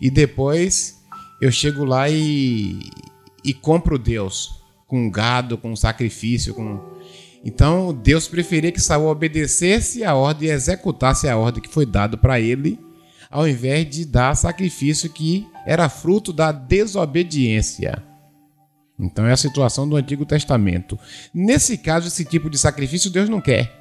e 0.00 0.08
depois 0.08 1.02
eu 1.42 1.50
chego 1.50 1.84
lá 1.84 2.08
e, 2.08 2.78
e 3.44 3.52
compro 3.52 3.98
Deus 3.98 4.62
com 4.86 5.10
gado, 5.10 5.58
com 5.58 5.74
sacrifício, 5.74 6.54
com 6.54 6.80
então 7.44 7.92
Deus 7.92 8.28
preferia 8.28 8.70
que 8.70 8.80
Saul 8.80 9.08
obedecesse 9.08 10.04
a 10.04 10.14
ordem 10.14 10.48
e 10.48 10.52
executasse 10.52 11.28
a 11.28 11.36
ordem 11.36 11.60
que 11.60 11.68
foi 11.68 11.84
dada 11.84 12.16
para 12.16 12.38
ele 12.38 12.78
ao 13.34 13.48
invés 13.48 13.90
de 13.90 14.04
dar 14.04 14.36
sacrifício 14.36 15.10
que 15.10 15.44
era 15.66 15.88
fruto 15.88 16.32
da 16.32 16.52
desobediência. 16.52 18.00
Então 18.96 19.26
é 19.26 19.32
a 19.32 19.36
situação 19.36 19.88
do 19.88 19.96
Antigo 19.96 20.24
Testamento. 20.24 20.96
Nesse 21.34 21.76
caso, 21.76 22.06
esse 22.06 22.24
tipo 22.24 22.48
de 22.48 22.56
sacrifício 22.56 23.10
Deus 23.10 23.28
não 23.28 23.40
quer. 23.40 23.74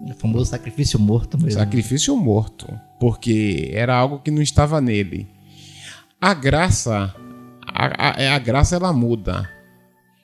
O 0.00 0.14
famoso 0.14 0.50
sacrifício 0.52 1.00
morto 1.00 1.36
mesmo. 1.36 1.58
Sacrifício 1.58 2.16
morto, 2.16 2.68
porque 3.00 3.72
era 3.72 3.92
algo 3.96 4.20
que 4.20 4.30
não 4.30 4.40
estava 4.40 4.80
nele. 4.80 5.26
A 6.20 6.32
graça, 6.32 7.12
a, 7.66 8.08
a, 8.08 8.36
a 8.36 8.38
graça 8.38 8.76
ela 8.76 8.92
muda. 8.92 9.50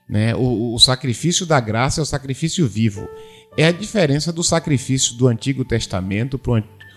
Né? 0.08 0.36
O, 0.36 0.72
o 0.72 0.78
sacrifício 0.78 1.44
da 1.44 1.58
graça 1.58 2.00
é 2.00 2.02
o 2.02 2.06
sacrifício 2.06 2.64
vivo. 2.68 3.08
É 3.56 3.66
a 3.66 3.72
diferença 3.72 4.32
do 4.32 4.44
sacrifício 4.44 5.16
do 5.16 5.26
Antigo 5.26 5.64
Testamento 5.64 6.38
para 6.38 6.52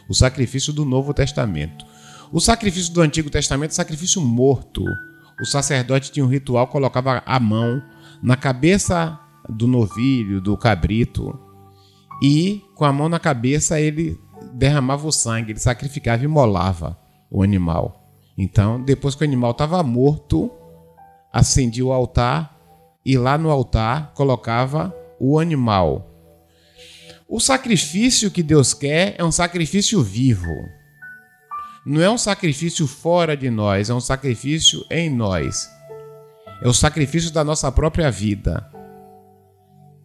o 0.10 0.13
sacrifício 0.13 0.74
do 0.74 0.84
Novo 0.84 1.13
Testamento. 1.13 1.86
O 2.32 2.39
sacrifício 2.39 2.91
do 2.93 3.02
Antigo 3.02 3.30
Testamento 3.30 3.72
é 3.72 3.76
sacrifício 3.76 4.22
morto. 4.22 4.84
O 5.39 5.45
sacerdote 5.45 6.12
tinha 6.12 6.26
um 6.26 6.30
ritual, 6.30 6.67
colocava 6.67 7.24
a 7.26 7.39
mão 7.39 7.82
na 8.22 8.36
cabeça 8.36 9.17
do 9.48 9.67
novilho, 9.67 10.41
do 10.41 10.58
cabrito, 10.58 11.39
e 12.22 12.62
com 12.76 12.86
a 12.86 12.91
mão 12.91 13.08
na 13.08 13.19
cabeça 13.19 13.80
ele 13.80 14.19
derramava 14.54 15.08
o 15.08 15.12
sangue, 15.12 15.52
ele 15.52 15.60
sacrificava 15.60 16.24
e 16.24 16.28
molava 16.28 16.98
o 17.32 17.41
animal. 17.41 18.12
Então, 18.38 18.82
depois 18.82 19.15
que 19.15 19.24
o 19.24 19.28
animal 19.28 19.52
estava 19.52 19.82
morto, 19.84 20.52
acendia 21.32 21.86
o 21.86 21.91
altar 21.91 22.58
e 23.06 23.17
lá 23.17 23.38
no 23.38 23.50
altar 23.50 24.12
colocava 24.13 24.93
o 25.19 25.39
animal. 25.39 26.09
O 27.30 27.39
sacrifício 27.39 28.32
que 28.32 28.42
Deus 28.42 28.74
quer 28.74 29.13
é 29.15 29.24
um 29.24 29.32
sacrifício 29.32 30.02
vivo. 30.02 30.68
Não 31.86 32.02
é 32.02 32.10
um 32.10 32.18
sacrifício 32.18 32.88
fora 32.88 33.38
de 33.38 33.52
nós, 33.52 33.92
é 33.92 33.94
um 33.94 34.00
sacrifício 34.00 34.84
em 34.89 35.12
nós. 35.12 35.70
É 36.63 36.68
o 36.68 36.74
sacrifício 36.74 37.32
da 37.32 37.44
nossa 37.44 37.72
própria 37.72 38.10
vida. 38.10 38.68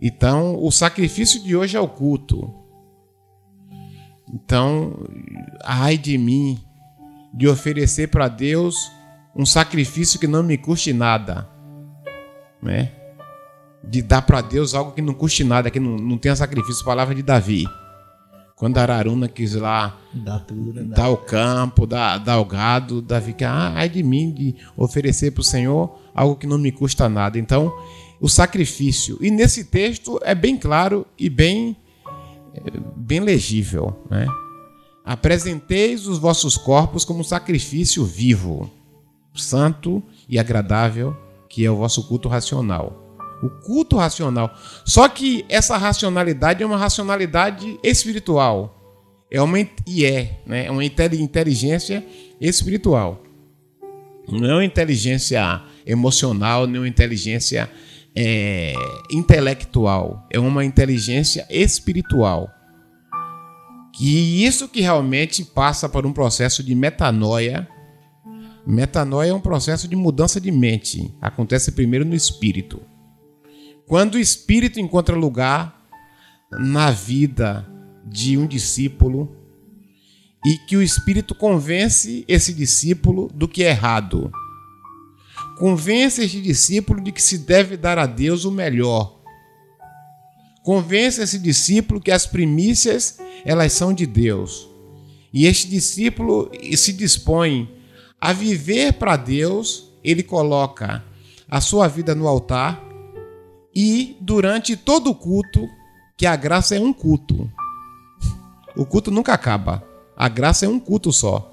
Então, 0.03 0.63
o 0.63 0.71
sacrifício 0.71 1.43
de 1.43 1.57
hoje 1.57 1.79
é 1.79 1.81
o 1.81 1.89
culto. 1.89 2.55
Então, 4.31 4.95
ai 5.65 5.97
de 5.97 6.19
mim 6.19 6.63
de 7.33 7.49
oferecer 7.49 8.09
para 8.09 8.29
Deus 8.29 8.93
um 9.35 9.47
sacrifício 9.47 10.21
que 10.21 10.27
não 10.27 10.43
me 10.43 10.59
custe 10.59 10.93
nada, 10.93 11.49
né? 12.63 12.93
De 13.89 14.03
dar 14.03 14.23
para 14.23 14.41
Deus 14.41 14.75
algo 14.75 14.93
que 14.93 15.03
não 15.03 15.15
custe 15.15 15.45
nada, 15.45 15.71
que 15.71 15.81
não, 15.81 15.97
não 15.97 16.19
tenha 16.19 16.35
sacrifício. 16.35 16.85
Palavra 16.85 17.15
de 17.15 17.23
Davi. 17.23 17.67
Quando 18.57 18.79
Araruna 18.79 19.29
quis 19.29 19.55
lá 19.55 19.99
Dá 20.13 20.39
tudo, 20.39 20.73
né? 20.73 20.95
dar 20.95 21.09
o 21.09 21.17
campo, 21.17 21.87
dar, 21.87 22.19
dar 22.19 22.39
o 22.39 22.45
gado, 22.45 23.03
Davi 23.03 23.33
que 23.33 23.45
ah, 23.45 23.73
ai 23.75 23.89
de 23.89 24.03
mim 24.03 24.33
de 24.33 24.55
oferecer 24.77 25.33
para 25.33 25.41
o 25.41 25.45
Senhor 25.45 25.99
algo 26.15 26.37
que 26.37 26.47
não 26.47 26.57
me 26.57 26.71
custa 26.71 27.09
nada. 27.09 27.39
Então, 27.39 27.73
o 28.21 28.29
sacrifício. 28.29 29.19
E 29.21 29.31
nesse 29.31 29.65
texto 29.65 30.21
é 30.23 30.35
bem 30.35 30.57
claro 30.57 31.05
e 31.19 31.29
bem, 31.29 31.77
bem 32.97 33.21
legível. 33.21 34.05
Né? 34.09 34.27
Apresenteis 35.05 36.07
os 36.07 36.19
vossos 36.19 36.57
corpos 36.57 37.05
como 37.05 37.25
sacrifício 37.25 38.05
vivo, 38.05 38.71
santo 39.35 40.03
e 40.29 40.39
agradável, 40.39 41.17
que 41.49 41.65
é 41.65 41.71
o 41.71 41.77
vosso 41.77 42.07
culto 42.07 42.29
racional 42.29 43.04
o 43.45 43.51
culto 43.51 43.97
racional. 43.97 44.55
Só 44.85 45.07
que 45.09 45.45
essa 45.49 45.77
racionalidade 45.77 46.63
é 46.63 46.67
uma 46.67 46.79
racionalidade 46.79 47.79
espiritual. 47.83 48.81
É 49.31 49.41
uma 49.43 49.59
e 49.87 50.05
é, 50.05 50.41
né? 50.47 50.67
É 50.67 50.71
uma 50.71 50.85
inteligência 50.85 52.05
espiritual. 52.41 53.23
Não 54.29 54.49
é 54.49 54.55
uma 54.55 54.65
inteligência 54.65 55.63
emocional, 55.87 56.67
nem 56.67 56.81
uma 56.81 56.89
inteligência 56.89 57.71
é, 58.17 58.75
intelectual. 59.11 60.27
É 60.31 60.39
uma 60.39 60.65
inteligência 60.65 61.47
espiritual. 61.51 62.49
Que 63.93 64.45
isso 64.45 64.69
que 64.69 64.81
realmente 64.81 65.45
passa 65.45 65.89
por 65.89 66.07
um 66.07 66.13
processo 66.13 66.63
de 66.65 66.75
metanoia. 66.75 67.69
Metanoia 68.67 69.31
é 69.31 69.35
um 69.35 69.41
processo 69.41 69.87
de 69.87 69.95
mudança 69.95 70.41
de 70.41 70.51
mente. 70.51 71.15
Acontece 71.21 71.73
primeiro 71.73 72.05
no 72.05 72.15
espírito. 72.15 72.81
Quando 73.87 74.15
o 74.15 74.19
Espírito 74.19 74.81
encontra 74.81 75.15
lugar 75.15 75.89
na 76.51 76.91
vida 76.91 77.67
de 78.07 78.39
um 78.39 78.47
discípulo 78.47 79.37
e 80.45 80.59
que 80.59 80.77
o 80.77 80.83
Espírito 80.83 81.35
convence 81.35 82.25
esse 82.29 82.53
discípulo 82.53 83.31
do 83.35 83.49
que 83.49 83.65
é 83.65 83.71
errado. 83.71 84.31
Convence 85.59 86.23
esse 86.23 86.41
discípulo 86.41 87.03
de 87.03 87.13
que 87.13 87.23
se 87.23 87.39
deve 87.39 87.77
dar 87.77 87.99
a 87.99 88.07
Deus 88.07 88.45
o 88.45 88.51
melhor. 88.51 89.21
Convence 90.63 91.21
esse 91.23 91.39
discípulo 91.39 92.01
que 92.01 92.11
as 92.11 92.27
primícias 92.27 93.19
elas 93.45 93.73
são 93.73 93.93
de 93.93 94.07
Deus. 94.07 94.69
E 95.33 95.47
este 95.47 95.69
discípulo 95.69 96.51
se 96.77 96.93
dispõe 96.93 97.71
a 98.21 98.33
viver 98.33 98.95
para 98.95 99.17
Deus, 99.17 99.91
ele 100.03 100.23
coloca 100.23 101.05
a 101.49 101.61
sua 101.61 101.87
vida 101.89 102.15
no 102.15 102.27
altar 102.27 102.84
e 103.75 104.17
durante 104.21 104.77
todo 104.77 105.11
o 105.11 105.15
culto, 105.15 105.69
que 106.17 106.27
a 106.27 106.37
graça 106.37 106.77
é 106.77 106.81
um 106.81 106.93
culto. 106.93 107.51
O 108.77 108.87
culto 108.87 109.11
nunca 109.11 109.33
acaba. 109.35 109.83
A 110.17 110.29
graça 110.29 110.65
é 110.65 110.69
um 110.69 110.79
culto 110.79 111.13
só. 111.13 111.51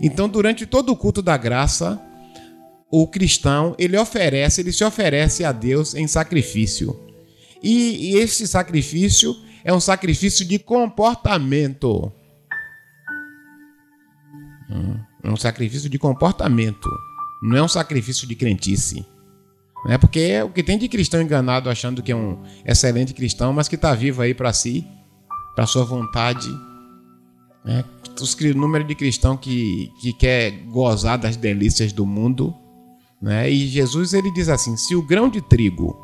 Então, 0.00 0.28
durante 0.28 0.66
todo 0.66 0.90
o 0.90 0.96
culto 0.96 1.22
da 1.22 1.36
graça, 1.36 2.00
o 2.90 3.06
cristão, 3.06 3.74
ele 3.78 3.96
oferece, 3.96 4.60
ele 4.60 4.72
se 4.72 4.84
oferece 4.84 5.44
a 5.44 5.52
Deus 5.52 5.94
em 5.94 6.06
sacrifício. 6.06 6.98
E, 7.62 8.12
e 8.12 8.16
esse 8.16 8.46
sacrifício 8.46 9.34
é 9.64 9.72
um 9.72 9.80
sacrifício 9.80 10.44
de 10.44 10.58
comportamento. 10.58 12.12
Hum, 14.70 14.98
é 15.22 15.30
um 15.30 15.36
sacrifício 15.36 15.88
de 15.88 15.98
comportamento. 15.98 16.88
Não 17.42 17.56
é 17.56 17.62
um 17.62 17.68
sacrifício 17.68 18.26
de 18.26 18.34
crentice. 18.34 19.06
Né? 19.84 19.98
Porque 19.98 20.42
o 20.42 20.50
que 20.50 20.62
tem 20.62 20.78
de 20.78 20.88
cristão 20.88 21.22
enganado 21.22 21.70
achando 21.70 22.02
que 22.02 22.12
é 22.12 22.16
um 22.16 22.42
excelente 22.64 23.14
cristão, 23.14 23.52
mas 23.52 23.68
que 23.68 23.76
está 23.76 23.94
vivo 23.94 24.22
aí 24.22 24.34
para 24.34 24.52
si, 24.52 24.86
para 25.54 25.66
sua 25.66 25.84
vontade. 25.84 26.48
Né? 27.64 27.84
O 28.20 28.58
número 28.58 28.84
de 28.84 28.94
cristão 28.94 29.36
que, 29.36 29.90
que 30.00 30.12
quer 30.12 30.50
gozar 30.66 31.18
das 31.18 31.36
delícias 31.36 31.92
do 31.92 32.04
mundo. 32.04 32.54
Né? 33.20 33.50
E 33.50 33.66
Jesus 33.68 34.12
ele 34.12 34.30
diz 34.32 34.48
assim: 34.48 34.76
se 34.76 34.94
o 34.94 35.02
grão 35.02 35.28
de 35.28 35.40
trigo 35.40 35.96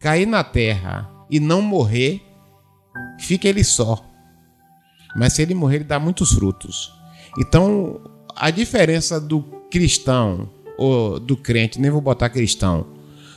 cair 0.00 0.26
na 0.26 0.44
terra 0.44 1.10
e 1.30 1.40
não 1.40 1.60
morrer, 1.60 2.22
fica 3.20 3.48
ele 3.48 3.64
só. 3.64 4.04
Mas 5.14 5.32
se 5.32 5.42
ele 5.42 5.54
morrer, 5.54 5.76
ele 5.76 5.84
dá 5.84 5.98
muitos 5.98 6.32
frutos. 6.32 6.92
Então, 7.38 8.00
a 8.34 8.50
diferença 8.50 9.20
do 9.20 9.42
cristão 9.70 10.50
ou 10.76 11.18
do 11.18 11.36
crente, 11.36 11.80
nem 11.80 11.90
vou 11.90 12.00
botar 12.00 12.28
cristão, 12.28 12.86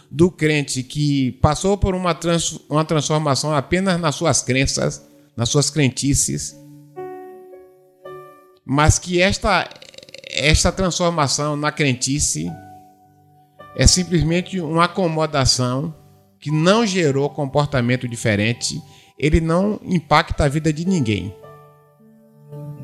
do 0.09 0.31
crente 0.31 0.83
que 0.83 1.33
passou 1.33 1.77
por 1.77 1.93
uma, 1.93 2.13
trans, 2.15 2.59
uma 2.69 2.83
transformação 2.83 3.53
apenas 3.53 3.99
nas 3.99 4.15
suas 4.15 4.41
crenças, 4.41 5.07
nas 5.35 5.49
suas 5.49 5.69
crentices, 5.69 6.55
mas 8.65 8.99
que 8.99 9.21
esta, 9.21 9.69
esta 10.31 10.71
transformação 10.71 11.55
na 11.55 11.71
crentice 11.71 12.51
é 13.75 13.87
simplesmente 13.87 14.59
uma 14.59 14.85
acomodação 14.85 15.95
que 16.39 16.51
não 16.51 16.85
gerou 16.85 17.29
comportamento 17.29 18.07
diferente, 18.07 18.81
ele 19.17 19.41
não 19.41 19.79
impacta 19.83 20.45
a 20.45 20.47
vida 20.47 20.71
de 20.71 20.85
ninguém. 20.85 21.35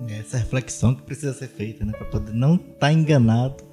Essa 0.09 0.37
reflexão 0.37 0.95
que 0.95 1.03
precisa 1.03 1.33
ser 1.33 1.47
feita, 1.47 1.85
né? 1.85 1.93
Para 1.93 2.05
poder 2.07 2.33
não 2.33 2.55
estar 2.55 2.77
tá 2.79 2.93
enganado. 2.93 3.63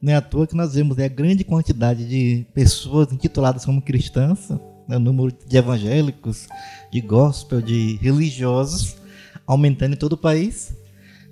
Não 0.00 0.12
é 0.12 0.16
à 0.16 0.20
toa 0.20 0.46
que 0.46 0.54
nós 0.54 0.74
vemos 0.74 0.96
né, 0.96 1.06
a 1.06 1.08
grande 1.08 1.42
quantidade 1.42 2.08
de 2.08 2.46
pessoas 2.54 3.12
intituladas 3.12 3.64
como 3.64 3.82
cristãs, 3.82 4.48
né, 4.88 4.96
o 4.96 5.00
número 5.00 5.36
de 5.46 5.56
evangélicos, 5.56 6.46
de 6.90 7.00
gospel, 7.00 7.60
de 7.60 7.96
religiosos, 7.96 8.96
aumentando 9.44 9.94
em 9.94 9.98
todo 9.98 10.12
o 10.12 10.18
país, 10.18 10.72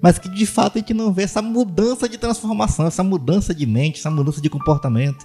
mas 0.02 0.18
que 0.18 0.28
de 0.28 0.44
fato 0.46 0.76
a 0.76 0.80
gente 0.80 0.92
não 0.92 1.12
vê 1.12 1.22
essa 1.22 1.40
mudança 1.40 2.08
de 2.08 2.18
transformação, 2.18 2.86
essa 2.86 3.04
mudança 3.04 3.54
de 3.54 3.64
mente, 3.66 4.00
essa 4.00 4.10
mudança 4.10 4.40
de 4.40 4.50
comportamento. 4.50 5.24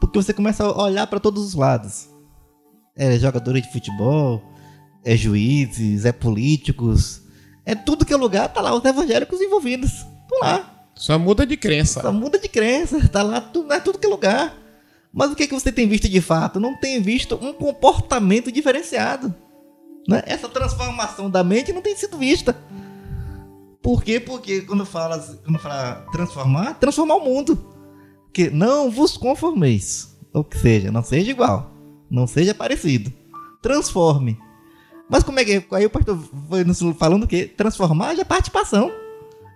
Porque 0.00 0.18
você 0.20 0.32
começa 0.32 0.64
a 0.64 0.82
olhar 0.82 1.06
para 1.06 1.20
todos 1.20 1.44
os 1.44 1.54
lados. 1.54 2.08
É 2.96 3.18
jogadores 3.18 3.62
de 3.62 3.72
futebol, 3.72 4.42
é 5.04 5.16
juízes, 5.16 6.04
é 6.04 6.12
políticos, 6.12 7.22
é 7.64 7.74
tudo 7.74 8.04
que 8.04 8.12
é 8.12 8.16
lugar, 8.16 8.48
tá 8.48 8.60
lá 8.60 8.74
os 8.74 8.84
evangélicos 8.84 9.40
envolvidos. 9.40 9.90
Estão 9.92 10.40
lá. 10.40 10.77
Só 10.98 11.18
muda 11.18 11.46
de 11.46 11.56
crença. 11.56 12.02
Só 12.02 12.12
muda 12.12 12.38
de 12.38 12.48
crença, 12.48 13.06
tá 13.08 13.22
lá, 13.22 13.40
tudo, 13.40 13.72
é 13.72 13.80
tudo 13.80 13.98
que 13.98 14.06
é 14.06 14.10
lugar. 14.10 14.56
Mas 15.12 15.30
o 15.30 15.36
que, 15.36 15.44
é 15.44 15.46
que 15.46 15.54
você 15.54 15.72
tem 15.72 15.88
visto 15.88 16.08
de 16.08 16.20
fato? 16.20 16.60
Não 16.60 16.76
tem 16.76 17.00
visto 17.00 17.38
um 17.40 17.52
comportamento 17.52 18.52
diferenciado. 18.52 19.34
Né? 20.06 20.22
Essa 20.26 20.48
transformação 20.48 21.30
da 21.30 21.42
mente 21.42 21.72
não 21.72 21.80
tem 21.80 21.96
sido 21.96 22.18
vista. 22.18 22.56
Por 23.80 24.02
quê? 24.02 24.20
Porque 24.20 24.62
quando 24.62 24.84
fala, 24.84 25.18
quando 25.44 25.58
fala 25.58 26.06
transformar, 26.12 26.74
transformar 26.74 27.14
o 27.16 27.24
mundo. 27.24 27.58
Que 28.32 28.50
não 28.50 28.90
vos 28.90 29.16
conformeis. 29.16 30.16
Ou 30.32 30.44
que 30.44 30.58
seja, 30.58 30.90
não 30.90 31.02
seja 31.02 31.30
igual. 31.30 31.72
Não 32.10 32.26
seja 32.26 32.54
parecido. 32.54 33.12
Transforme. 33.62 34.38
Mas 35.08 35.22
como 35.22 35.40
é 35.40 35.44
que. 35.44 35.64
Aí 35.72 35.86
o 35.86 35.90
pastor 35.90 36.18
foi 36.48 36.64
falando 36.94 37.26
que 37.26 37.46
transformar 37.46 38.14
já 38.14 38.22
é 38.22 38.24
participação. 38.24 38.92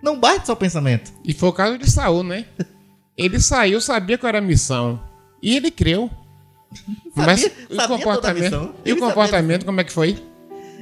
Não 0.03 0.19
bate 0.19 0.45
só 0.47 0.51
o 0.51 0.57
pensamento. 0.57 1.13
E 1.23 1.33
foi 1.33 1.47
o 1.47 1.53
caso 1.53 1.77
de 1.77 1.89
Saul, 1.89 2.23
né? 2.23 2.45
Ele 3.17 3.39
saiu, 3.39 3.79
sabia 3.79 4.17
qual 4.17 4.27
era 4.27 4.39
a 4.39 4.41
missão. 4.41 5.01
E 5.41 5.55
ele 5.55 5.71
creu. 5.71 6.11
Sabia, 7.15 7.51
Mas 7.69 7.85
o 7.85 7.87
comportamento. 7.87 8.73
E 8.83 8.91
o 8.91 8.97
comportamento, 8.97 9.63
como 9.63 9.79
é 9.79 9.83
que 9.83 9.91
foi? 9.93 10.17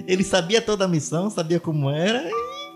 Ele 0.07 0.23
sabia 0.23 0.61
toda 0.61 0.85
a 0.85 0.87
missão, 0.87 1.29
sabia 1.29 1.59
como 1.59 1.89
era 1.89 2.23
e 2.23 2.31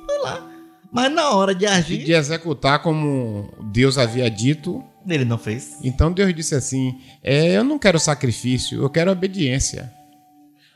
foi 0.06 0.18
lá. 0.22 0.46
Mas 0.92 1.12
na 1.14 1.30
hora 1.30 1.56
de 1.56 1.66
agir. 1.66 2.04
De 2.04 2.12
executar 2.12 2.82
como 2.82 3.50
Deus 3.72 3.98
havia 3.98 4.30
dito. 4.30 4.84
Ele 5.08 5.24
não 5.24 5.38
fez. 5.38 5.78
Então 5.82 6.12
Deus 6.12 6.36
disse 6.36 6.56
assim: 6.56 7.00
é, 7.24 7.58
Eu 7.58 7.64
não 7.64 7.80
quero 7.80 7.98
sacrifício, 7.98 8.82
eu 8.82 8.90
quero 8.90 9.10
obediência. 9.10 9.94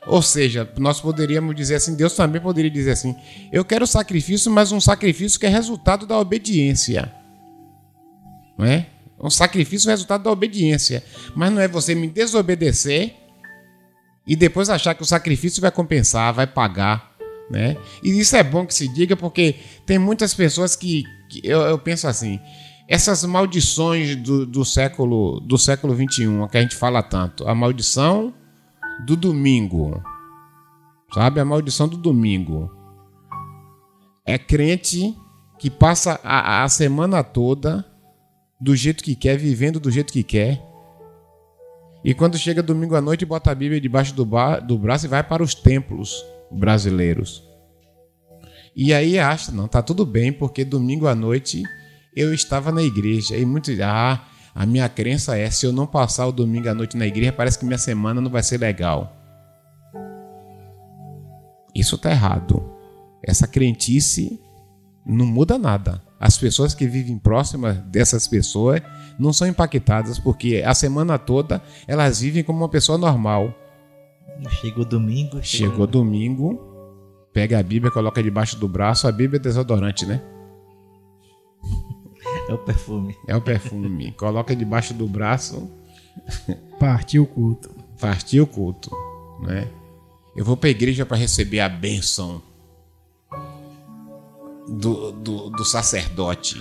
Ou 0.06 0.22
seja, 0.22 0.68
nós 0.78 1.00
poderíamos 1.00 1.54
dizer 1.54 1.74
assim, 1.74 1.94
Deus 1.94 2.14
também 2.14 2.40
poderia 2.40 2.70
dizer 2.70 2.92
assim: 2.92 3.14
eu 3.52 3.64
quero 3.64 3.86
sacrifício, 3.86 4.50
mas 4.50 4.72
um 4.72 4.80
sacrifício 4.80 5.38
que 5.38 5.46
é 5.46 5.50
resultado 5.50 6.06
da 6.06 6.18
obediência. 6.18 7.12
Não 8.56 8.66
é? 8.66 8.86
Um 9.18 9.30
sacrifício 9.30 9.88
é 9.88 9.92
resultado 9.92 10.24
da 10.24 10.30
obediência. 10.30 11.04
Mas 11.34 11.52
não 11.52 11.60
é 11.60 11.68
você 11.68 11.94
me 11.94 12.08
desobedecer 12.08 13.14
e 14.26 14.34
depois 14.34 14.70
achar 14.70 14.94
que 14.94 15.02
o 15.02 15.06
sacrifício 15.06 15.60
vai 15.60 15.70
compensar, 15.70 16.32
vai 16.32 16.46
pagar. 16.46 17.10
Né? 17.50 17.76
E 18.02 18.18
isso 18.18 18.36
é 18.36 18.42
bom 18.42 18.64
que 18.64 18.72
se 18.72 18.88
diga 18.88 19.16
porque 19.16 19.56
tem 19.84 19.98
muitas 19.98 20.32
pessoas 20.32 20.76
que, 20.76 21.02
que 21.28 21.40
eu, 21.44 21.60
eu, 21.62 21.78
penso 21.78 22.06
assim, 22.06 22.38
essas 22.88 23.24
maldições 23.24 24.14
do, 24.14 24.46
do 24.46 24.64
século 24.64 25.40
do 25.40 25.58
século 25.58 25.92
21 25.92 26.46
que 26.46 26.56
a 26.56 26.60
gente 26.60 26.76
fala 26.76 27.02
tanto, 27.02 27.48
a 27.48 27.54
maldição 27.54 28.32
do 29.06 29.16
domingo, 29.16 30.02
sabe? 31.12 31.40
A 31.40 31.44
maldição 31.44 31.88
do 31.88 31.96
domingo. 31.96 32.70
É 34.24 34.38
crente 34.38 35.16
que 35.58 35.70
passa 35.70 36.20
a, 36.22 36.62
a 36.62 36.68
semana 36.68 37.22
toda 37.22 37.84
do 38.60 38.76
jeito 38.76 39.02
que 39.02 39.14
quer, 39.14 39.36
vivendo 39.36 39.80
do 39.80 39.90
jeito 39.90 40.12
que 40.12 40.22
quer. 40.22 40.62
E 42.04 42.14
quando 42.14 42.38
chega 42.38 42.62
domingo 42.62 42.94
à 42.94 43.00
noite, 43.00 43.26
bota 43.26 43.50
a 43.50 43.54
Bíblia 43.54 43.80
debaixo 43.80 44.14
do, 44.14 44.26
do 44.66 44.78
braço 44.78 45.06
e 45.06 45.08
vai 45.08 45.22
para 45.22 45.42
os 45.42 45.54
templos 45.54 46.24
brasileiros. 46.50 47.42
E 48.74 48.94
aí 48.94 49.18
acha, 49.18 49.52
não, 49.52 49.66
tá 49.66 49.82
tudo 49.82 50.06
bem, 50.06 50.32
porque 50.32 50.64
domingo 50.64 51.06
à 51.06 51.14
noite 51.14 51.62
eu 52.14 52.32
estava 52.32 52.72
na 52.72 52.82
igreja. 52.82 53.36
E 53.36 53.44
muitos, 53.44 53.78
ah, 53.80 54.24
a 54.54 54.66
minha 54.66 54.88
crença 54.88 55.36
é: 55.36 55.50
se 55.50 55.66
eu 55.66 55.72
não 55.72 55.86
passar 55.86 56.26
o 56.26 56.32
domingo 56.32 56.68
à 56.68 56.74
noite 56.74 56.96
na 56.96 57.06
igreja, 57.06 57.32
parece 57.32 57.58
que 57.58 57.64
minha 57.64 57.78
semana 57.78 58.20
não 58.20 58.30
vai 58.30 58.42
ser 58.42 58.58
legal. 58.58 59.16
Isso 61.74 61.94
está 61.94 62.10
errado. 62.10 62.62
Essa 63.22 63.46
crentice 63.46 64.40
não 65.06 65.26
muda 65.26 65.58
nada. 65.58 66.02
As 66.18 66.36
pessoas 66.36 66.74
que 66.74 66.86
vivem 66.86 67.18
próximas 67.18 67.78
dessas 67.78 68.26
pessoas 68.26 68.82
não 69.18 69.32
são 69.32 69.46
impactadas 69.46 70.18
porque 70.18 70.62
a 70.64 70.74
semana 70.74 71.18
toda 71.18 71.62
elas 71.86 72.20
vivem 72.20 72.42
como 72.42 72.58
uma 72.58 72.68
pessoa 72.68 72.98
normal. 72.98 73.54
Chegou 74.60 74.84
domingo. 74.84 75.42
Chegou, 75.42 75.70
chegou 75.70 75.86
domingo, 75.86 76.58
pega 77.32 77.58
a 77.58 77.62
Bíblia, 77.62 77.92
coloca 77.92 78.22
debaixo 78.22 78.58
do 78.58 78.68
braço. 78.68 79.06
A 79.06 79.12
Bíblia 79.12 79.38
é 79.38 79.42
desodorante, 79.42 80.04
né? 80.06 80.20
É 82.50 82.52
o 82.52 82.58
perfume. 82.58 83.16
É 83.28 83.36
o 83.36 83.40
perfume. 83.40 84.10
Coloca 84.10 84.56
debaixo 84.56 84.92
do 84.92 85.06
braço. 85.06 85.70
Partiu 86.80 87.22
o 87.22 87.26
culto. 87.26 87.70
Partiu 88.00 88.42
o 88.42 88.46
culto, 88.46 88.90
né? 89.40 89.68
Eu 90.34 90.44
vou 90.44 90.56
para 90.56 90.68
a 90.68 90.70
igreja 90.72 91.06
para 91.06 91.16
receber 91.16 91.60
a 91.60 91.68
bênção 91.68 92.42
do, 94.68 95.12
do, 95.12 95.50
do 95.50 95.64
sacerdote, 95.64 96.60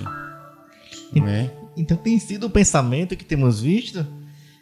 né? 1.11 1.49
Então 1.75 1.97
tem 1.97 2.19
sido 2.19 2.45
o 2.45 2.49
pensamento 2.51 3.17
que 3.17 3.25
temos 3.25 3.59
visto 3.59 4.05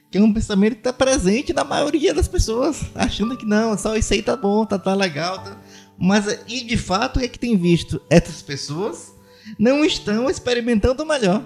que 0.10 0.18
é 0.18 0.22
um 0.22 0.34
pensamento 0.34 0.76
que 0.76 0.80
está 0.80 0.94
presente 0.94 1.52
na 1.52 1.66
maioria 1.66 2.14
das 2.14 2.30
pessoas, 2.30 2.86
achando 2.96 3.36
que 3.36 3.46
não, 3.46 3.78
só 3.78 3.98
isso 3.98 4.14
aí 4.14 4.22
tá 4.22 4.38
bom, 4.38 4.66
tá, 4.66 4.80
tá 4.80 4.94
legal. 4.94 5.40
Tá... 5.40 5.58
Mas, 5.98 6.46
e 6.48 6.64
de 6.64 6.78
fato, 6.78 7.18
o 7.18 7.20
que 7.20 7.26
é 7.26 7.28
que 7.28 7.38
tem 7.38 7.58
visto? 7.58 8.02
Essas 8.10 8.42
pessoas 8.42 9.17
não 9.58 9.84
estão 9.84 10.30
experimentando 10.30 11.04
o 11.04 11.06
melhor. 11.06 11.44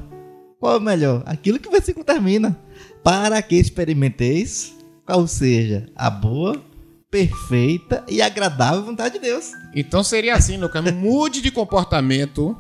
Qual 0.59 0.75
é 0.75 0.77
o 0.77 0.81
melhor? 0.81 1.23
Aquilo 1.25 1.59
que 1.59 1.67
o 1.67 1.71
versículo 1.71 2.05
termina. 2.05 2.57
Para 3.03 3.41
que 3.41 3.55
experimenteis, 3.55 4.75
qual 5.05 5.25
seja 5.27 5.89
a 5.95 6.09
boa, 6.09 6.63
perfeita 7.11 8.05
e 8.07 8.21
agradável 8.21 8.83
vontade 8.83 9.15
de 9.15 9.19
Deus. 9.19 9.51
Então 9.75 10.03
seria 10.03 10.35
assim, 10.35 10.57
Lucas, 10.57 10.81
mude 10.93 11.41
de 11.41 11.51
comportamento, 11.51 12.55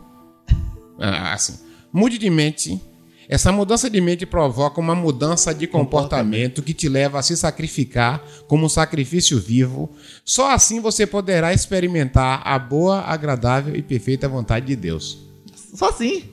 ah, 0.99 1.33
assim, 1.33 1.57
mude 1.91 2.17
de 2.17 2.29
mente. 2.29 2.81
Essa 3.29 3.49
mudança 3.49 3.89
de 3.89 4.01
mente 4.01 4.25
provoca 4.25 4.81
uma 4.81 4.93
mudança 4.93 5.55
de 5.55 5.65
comportamento 5.65 6.61
que 6.61 6.73
te 6.73 6.89
leva 6.89 7.17
a 7.17 7.21
se 7.21 7.37
sacrificar 7.37 8.21
como 8.45 8.65
um 8.65 8.69
sacrifício 8.69 9.39
vivo. 9.39 9.89
Só 10.25 10.51
assim 10.51 10.81
você 10.81 11.07
poderá 11.07 11.53
experimentar 11.53 12.41
a 12.43 12.59
boa, 12.59 12.99
agradável 12.99 13.73
e 13.73 13.81
perfeita 13.81 14.27
vontade 14.27 14.65
de 14.65 14.75
Deus. 14.75 15.30
Só 15.73 15.89
assim. 15.89 16.29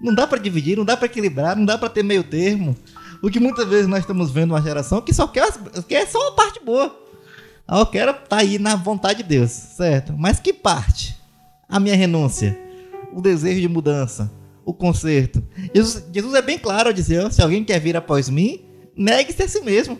Não 0.00 0.12
dá 0.12 0.26
para 0.26 0.38
dividir, 0.38 0.76
não 0.76 0.84
dá 0.84 0.96
para 0.96 1.06
equilibrar, 1.06 1.56
não 1.56 1.64
dá 1.64 1.78
para 1.78 1.88
ter 1.88 2.02
meio 2.02 2.24
termo. 2.24 2.76
O 3.22 3.30
que 3.30 3.38
muitas 3.38 3.68
vezes 3.68 3.86
nós 3.86 4.00
estamos 4.00 4.32
vendo 4.32 4.50
uma 4.50 4.60
geração 4.60 5.00
que 5.00 5.14
só 5.14 5.28
quer, 5.28 5.52
quer 5.86 6.08
só 6.08 6.28
a 6.28 6.32
parte 6.32 6.58
boa. 6.64 6.98
Ah, 7.66 7.78
eu 7.78 7.86
quero 7.86 8.10
estar 8.10 8.26
tá 8.26 8.36
aí 8.38 8.58
na 8.58 8.74
vontade 8.74 9.22
de 9.22 9.28
Deus, 9.28 9.50
certo? 9.50 10.12
Mas 10.18 10.40
que 10.40 10.52
parte? 10.52 11.16
A 11.68 11.78
minha 11.78 11.94
renúncia, 11.94 12.58
o 13.12 13.20
desejo 13.20 13.60
de 13.60 13.68
mudança, 13.68 14.30
o 14.64 14.74
conserto. 14.74 15.40
Jesus, 15.72 16.04
Jesus 16.12 16.34
é 16.34 16.42
bem 16.42 16.58
claro 16.58 16.88
ao 16.88 16.92
dizer: 16.92 17.32
se 17.32 17.40
alguém 17.40 17.64
quer 17.64 17.78
vir 17.78 17.96
após 17.96 18.28
mim, 18.28 18.64
negue-se 18.96 19.44
a 19.44 19.48
si 19.48 19.60
mesmo. 19.60 19.96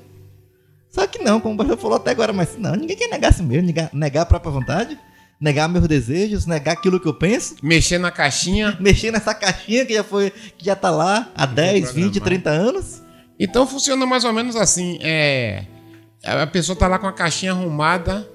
Só 0.90 1.07
que 1.07 1.22
não, 1.22 1.40
como 1.40 1.55
o 1.55 1.57
pastor 1.57 1.78
falou 1.78 1.96
até 1.96 2.11
agora, 2.11 2.33
mas 2.33 2.59
não, 2.59 2.74
ninguém 2.74 2.96
quer 2.96 3.09
negar 3.09 3.28
a 3.28 3.33
si 3.33 3.42
mesmo, 3.42 3.72
negar 3.92 4.22
a 4.22 4.26
própria 4.26 4.52
vontade 4.52 4.98
negar 5.42 5.68
meus 5.68 5.88
desejos, 5.88 6.47
negar 6.47 6.74
aquilo 6.74 7.01
que 7.01 7.09
eu 7.09 7.14
penso. 7.14 7.57
Mexer 7.61 7.99
na 7.99 8.12
caixinha. 8.12 8.76
Mexer 8.80 9.11
nessa 9.11 9.34
caixinha 9.34 9.84
que 9.84 9.93
já 9.93 10.05
foi, 10.05 10.30
que 10.30 10.64
já 10.64 10.76
tá 10.76 10.88
lá 10.88 11.32
há 11.34 11.45
10, 11.45 11.90
20, 11.90 12.20
30 12.20 12.49
anos. 12.49 13.03
Então 13.38 13.66
funciona 13.66 14.07
mais 14.07 14.24
ou 14.24 14.32
menos 14.32 14.55
assim. 14.55 15.01
É, 15.03 15.64
a 16.24 16.47
pessoa 16.47 16.76
tá 16.76 16.86
lá 16.86 16.97
com 16.97 17.09
a 17.09 17.12
caixinha 17.12 17.51
arrumada 17.51 18.28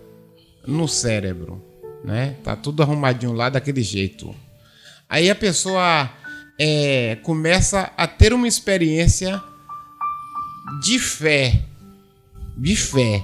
no 0.68 0.86
cérebro, 0.86 1.64
né? 2.04 2.36
Tá 2.44 2.58
tudo 2.58 2.84
arrumadinho 2.84 3.32
lá 3.32 3.50
daquele 3.50 3.82
jeito. 3.82 4.36
Aí 5.08 5.30
a 5.30 5.36
pessoa 5.36 6.12
é, 6.60 7.18
começa 7.24 7.90
a 7.96 8.06
ter 8.06 8.34
uma 8.34 8.50
experiência 8.50 9.42
de 10.82 11.00
fé, 11.00 11.64
de 12.58 12.76
fé. 12.76 13.24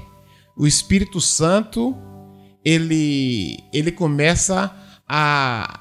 O 0.56 0.66
Espírito 0.66 1.20
Santo 1.20 1.98
ele 2.64 3.58
ele 3.74 3.92
começa 3.92 4.74
a 5.08 5.80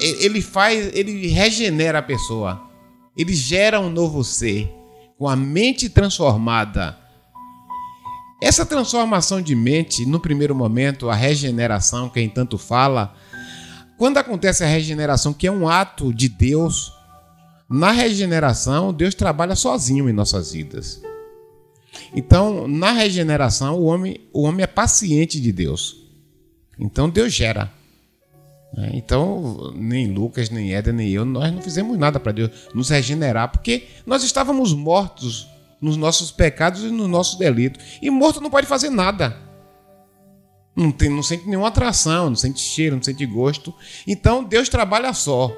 ele 0.00 0.40
faz, 0.40 0.94
ele 0.94 1.28
regenera 1.28 1.98
a 1.98 2.02
pessoa. 2.02 2.62
Ele 3.16 3.34
gera 3.34 3.80
um 3.80 3.90
novo 3.90 4.24
ser 4.24 4.68
com 5.16 5.28
a 5.28 5.36
mente 5.36 5.88
transformada. 5.88 6.98
Essa 8.42 8.66
transformação 8.66 9.40
de 9.40 9.54
mente, 9.54 10.04
no 10.04 10.20
primeiro 10.20 10.54
momento, 10.54 11.08
a 11.08 11.14
regeneração, 11.14 12.08
quem 12.08 12.28
tanto 12.28 12.58
fala, 12.58 13.14
quando 13.96 14.18
acontece 14.18 14.64
a 14.64 14.66
regeneração, 14.66 15.32
que 15.32 15.46
é 15.46 15.52
um 15.52 15.68
ato 15.68 16.12
de 16.12 16.28
Deus, 16.28 16.92
na 17.70 17.92
regeneração, 17.92 18.92
Deus 18.92 19.14
trabalha 19.14 19.54
sozinho 19.54 20.08
em 20.08 20.12
nossas 20.12 20.52
vidas. 20.52 21.00
Então, 22.14 22.66
na 22.66 22.90
regeneração, 22.90 23.78
o 23.78 23.84
homem, 23.84 24.28
o 24.32 24.42
homem 24.42 24.64
é 24.64 24.66
paciente 24.66 25.40
de 25.40 25.52
Deus. 25.52 26.03
Então, 26.78 27.08
Deus 27.08 27.32
gera. 27.32 27.70
Né? 28.76 28.90
Então, 28.94 29.72
nem 29.74 30.12
Lucas, 30.12 30.50
nem 30.50 30.74
Éder, 30.74 30.92
nem 30.92 31.10
eu, 31.10 31.24
nós 31.24 31.52
não 31.52 31.62
fizemos 31.62 31.96
nada 31.98 32.18
para 32.18 32.32
Deus 32.32 32.50
nos 32.74 32.90
regenerar, 32.90 33.50
porque 33.50 33.84
nós 34.04 34.24
estávamos 34.24 34.72
mortos 34.72 35.46
nos 35.80 35.96
nossos 35.96 36.30
pecados 36.30 36.82
e 36.82 36.90
nos 36.90 37.08
nossos 37.08 37.38
delitos. 37.38 37.98
E 38.00 38.10
morto 38.10 38.40
não 38.40 38.50
pode 38.50 38.66
fazer 38.66 38.90
nada. 38.90 39.36
Não, 40.74 40.90
tem, 40.90 41.08
não 41.08 41.22
sente 41.22 41.46
nenhuma 41.46 41.68
atração, 41.68 42.30
não 42.30 42.36
sente 42.36 42.60
cheiro, 42.60 42.96
não 42.96 43.02
sente 43.02 43.24
gosto. 43.26 43.72
Então 44.06 44.42
Deus 44.42 44.68
trabalha 44.68 45.12
só 45.12 45.54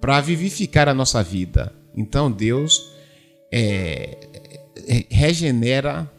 para 0.00 0.20
vivificar 0.20 0.88
a 0.88 0.94
nossa 0.94 1.22
vida. 1.22 1.72
Então 1.94 2.30
Deus 2.30 2.90
é, 3.52 4.16
é, 4.86 5.04
regenera, 5.10 6.10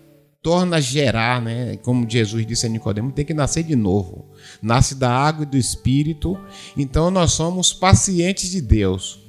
torna 0.44 0.78
a 0.78 0.82
gerar, 0.82 1.42
né? 1.42 1.78
Como 1.78 2.08
Jesus 2.08 2.46
disse 2.46 2.66
a 2.66 2.70
Nicodemo, 2.70 3.14
tem 3.14 3.24
que 3.24 3.34
nascer 3.34 3.64
de 3.64 3.78
novo. 3.78 4.30
Nasce 4.62 4.94
da 4.94 5.10
água 5.10 5.44
e 5.44 5.48
do 5.48 5.58
Espírito. 5.58 6.38
Então 6.78 7.10
nós 7.10 7.32
somos 7.32 7.72
pacientes 7.72 8.52
de 8.52 8.62
Deus. 8.62 9.24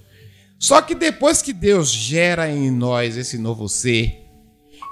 Só 0.58 0.82
que 0.82 0.94
depois 0.94 1.40
que 1.40 1.52
Deus 1.52 1.88
gera 1.88 2.50
em 2.50 2.70
nós 2.70 3.16
esse 3.16 3.38
novo 3.38 3.68
ser, 3.68 4.24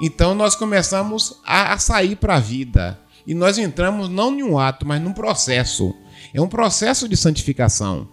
então 0.01 0.35
nós 0.35 0.55
começamos 0.55 1.41
a, 1.45 1.77
sair 1.79 2.15
para 2.15 2.37
a 2.37 2.41
vida. 2.41 2.99
E 3.27 3.35
nós 3.35 3.59
entramos 3.59 4.09
não 4.09 4.33
em 4.39 4.43
um 4.45 4.59
ato, 4.59 4.87
mas 4.87 5.03
num 5.03 5.13
processo. 5.13 5.95
É 6.33 6.41
um 6.41 6.49
processo 6.49 7.09
de 7.09 7.17
santificação. 7.17 8.09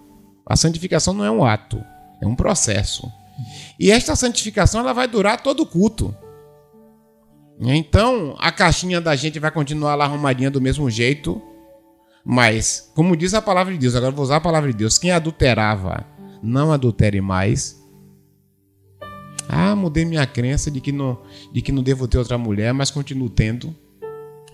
A 0.45 0.55
santificação 0.55 1.13
não 1.13 1.25
é 1.25 1.29
um 1.29 1.45
ato, 1.45 1.83
é 2.21 2.25
um 2.25 2.35
processo. 2.35 3.07
E 3.79 3.91
esta 3.91 4.15
santificação 4.15 4.81
ela 4.81 4.93
vai 4.93 5.07
durar 5.07 5.41
todo 5.41 5.61
o 5.61 5.65
culto. 5.65 6.15
Então, 7.59 8.35
a 8.39 8.51
caixinha 8.51 9.01
da 9.01 9.15
gente 9.15 9.37
vai 9.39 9.51
continuar 9.51 9.95
lá 9.95 10.05
arrumadinha 10.05 10.49
do 10.49 10.61
mesmo 10.61 10.89
jeito, 10.89 11.41
mas, 12.23 12.91
como 12.95 13.17
diz 13.17 13.33
a 13.33 13.41
palavra 13.41 13.73
de 13.73 13.79
Deus, 13.79 13.95
agora 13.95 14.11
vou 14.11 14.23
usar 14.23 14.37
a 14.37 14.41
palavra 14.41 14.71
de 14.71 14.77
Deus: 14.77 14.97
quem 14.97 15.11
adulterava, 15.11 16.05
não 16.41 16.71
adultere 16.71 17.19
mais. 17.21 17.77
Ah, 19.47 19.75
mudei 19.75 20.05
minha 20.05 20.25
crença 20.27 20.69
de 20.69 20.79
que 20.79 20.91
não, 20.91 21.19
de 21.51 21.61
que 21.61 21.71
não 21.71 21.81
devo 21.81 22.07
ter 22.07 22.19
outra 22.19 22.37
mulher, 22.37 22.71
mas 22.73 22.91
continuo 22.91 23.29
tendo. 23.29 23.75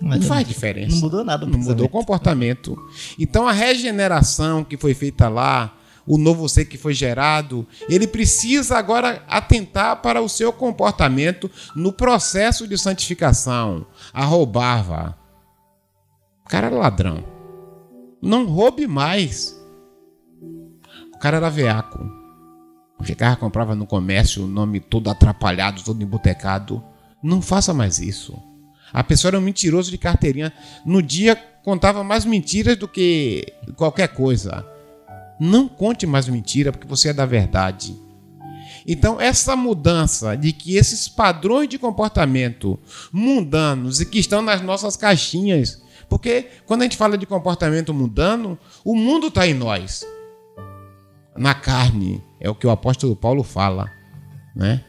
Mas 0.02 0.22
não 0.22 0.28
faz 0.28 0.48
diferença. 0.48 0.96
Não 0.96 1.02
mudou 1.02 1.24
nada. 1.24 1.46
Não 1.46 1.60
mudou 1.60 1.86
o 1.86 1.90
comportamento. 1.90 2.78
Então 3.20 3.48
a 3.48 3.52
regeneração 3.52 4.64
que 4.64 4.78
foi 4.78 4.94
feita 4.94 5.28
lá, 5.28 5.78
o 6.06 6.18
novo 6.18 6.48
ser 6.48 6.66
que 6.66 6.78
foi 6.78 6.94
gerado, 6.94 7.68
ele 7.90 8.08
precisa 8.08 8.78
agora 8.78 9.24
atentar 9.28 10.02
para 10.02 10.22
o 10.22 10.30
seu 10.30 10.54
comportamento 10.54 11.50
no 11.76 11.92
processo 11.92 12.68
de 12.68 12.78
santificação. 12.78 13.86
A 14.14 14.24
roubava. 14.24 15.18
O 16.46 16.50
cara 16.50 16.68
era 16.68 16.76
ladrão. 16.76 17.24
Não 18.22 18.46
roube 18.46 18.86
mais. 18.86 19.60
O 21.14 21.18
cara 21.20 21.38
era 21.38 21.50
veaco. 21.50 22.00
Chegava, 23.04 23.36
comprava 23.36 23.76
no 23.76 23.86
comércio 23.86 24.44
o 24.44 24.48
nome 24.48 24.80
todo 24.80 25.10
atrapalhado, 25.10 25.84
todo 25.84 26.04
embotecado. 26.04 26.84
Não 27.22 27.42
faça 27.42 27.74
mais 27.74 28.00
isso. 28.00 28.38
A 28.94 29.04
pessoa 29.04 29.32
era 29.32 29.40
um 29.40 29.42
mentiroso 29.42 29.92
de 29.92 29.98
carteirinha. 29.98 30.54
No 30.86 31.02
dia 31.02 31.36
contava 31.36 32.04
mais 32.04 32.26
mentiras 32.26 32.78
do 32.78 32.88
que 32.88 33.46
qualquer 33.76 34.10
coisa. 34.10 34.66
Não 35.40 35.68
conte 35.68 36.06
mais 36.06 36.28
mentira, 36.28 36.72
porque 36.72 36.88
você 36.88 37.10
é 37.10 37.14
da 37.14 37.26
verdade. 37.26 37.96
Então, 38.88 39.20
essa 39.20 39.56
mudança 39.56 40.36
de 40.36 40.54
que 40.54 40.76
esses 40.76 41.08
padrões 41.08 41.68
de 41.68 41.80
comportamento 41.80 42.80
mundanos 43.12 44.00
e 44.00 44.06
que 44.06 44.20
estão 44.20 44.42
nas 44.42 44.62
nossas 44.62 44.96
caixinhas, 44.96 45.82
porque 46.08 46.50
quando 46.66 46.82
a 46.82 46.84
gente 46.86 46.98
fala 46.98 47.18
de 47.18 47.26
comportamento 47.26 47.94
mundano, 47.94 48.58
o 48.84 48.96
mundo 48.96 49.28
está 49.28 49.48
em 49.48 49.54
nós, 49.54 50.06
na 51.36 51.54
carne, 51.54 52.24
é 52.40 52.50
o 52.50 52.56
que 52.56 52.68
o 52.68 52.70
apóstolo 52.70 53.16
Paulo 53.16 53.44
fala, 53.44 53.90
né? 54.56 54.84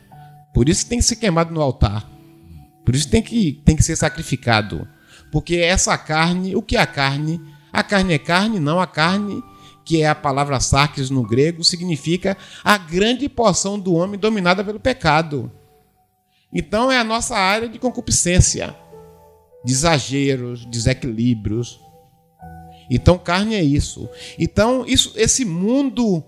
Por 0.52 0.68
isso 0.68 0.86
tem 0.86 0.98
que 0.98 1.04
ser 1.04 1.16
queimado 1.16 1.52
no 1.52 1.60
altar. 1.60 2.08
Por 2.84 2.94
isso 2.94 3.08
tem 3.08 3.22
que, 3.22 3.60
tem 3.64 3.74
que 3.74 3.82
ser 3.82 3.96
sacrificado. 3.96 4.86
Porque 5.32 5.56
essa 5.56 5.98
carne, 5.98 6.54
o 6.54 6.62
que 6.62 6.76
é 6.76 6.80
a 6.80 6.86
carne? 6.86 7.40
A 7.72 7.82
carne 7.82 8.14
é 8.14 8.18
carne, 8.18 8.60
não 8.60 8.80
a 8.80 8.86
carne, 8.86 9.42
que 9.86 10.02
é 10.02 10.08
a 10.08 10.14
palavra 10.14 10.58
sarkis 10.58 11.08
no 11.08 11.22
grego, 11.22 11.62
significa 11.62 12.36
a 12.64 12.76
grande 12.76 13.28
porção 13.28 13.78
do 13.78 13.94
homem 13.94 14.18
dominada 14.18 14.64
pelo 14.64 14.80
pecado. 14.80 15.50
Então 16.52 16.90
é 16.90 16.98
a 16.98 17.04
nossa 17.04 17.36
área 17.36 17.68
de 17.68 17.78
concupiscência, 17.78 18.74
de 19.64 19.72
exageros, 19.72 20.66
desequilíbrios. 20.66 21.80
Então 22.90 23.16
carne 23.16 23.54
é 23.54 23.62
isso. 23.62 24.08
Então 24.36 24.84
isso, 24.86 25.12
esse 25.14 25.44
mundo 25.44 26.22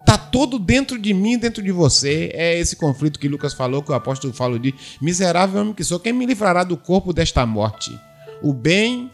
Está 0.00 0.16
todo 0.16 0.58
dentro 0.58 0.98
de 0.98 1.12
mim, 1.12 1.38
dentro 1.38 1.62
de 1.62 1.70
você. 1.70 2.30
É 2.32 2.58
esse 2.58 2.74
conflito 2.74 3.20
que 3.20 3.28
Lucas 3.28 3.52
falou, 3.52 3.82
que 3.82 3.92
o 3.92 3.94
apóstolo 3.94 4.32
falou 4.32 4.58
de 4.58 4.74
miserável 5.00 5.60
homem 5.60 5.74
que 5.74 5.84
sou, 5.84 6.00
quem 6.00 6.12
me 6.12 6.24
livrará 6.24 6.64
do 6.64 6.74
corpo 6.76 7.12
desta 7.12 7.44
morte? 7.44 7.96
O 8.42 8.54
bem 8.54 9.10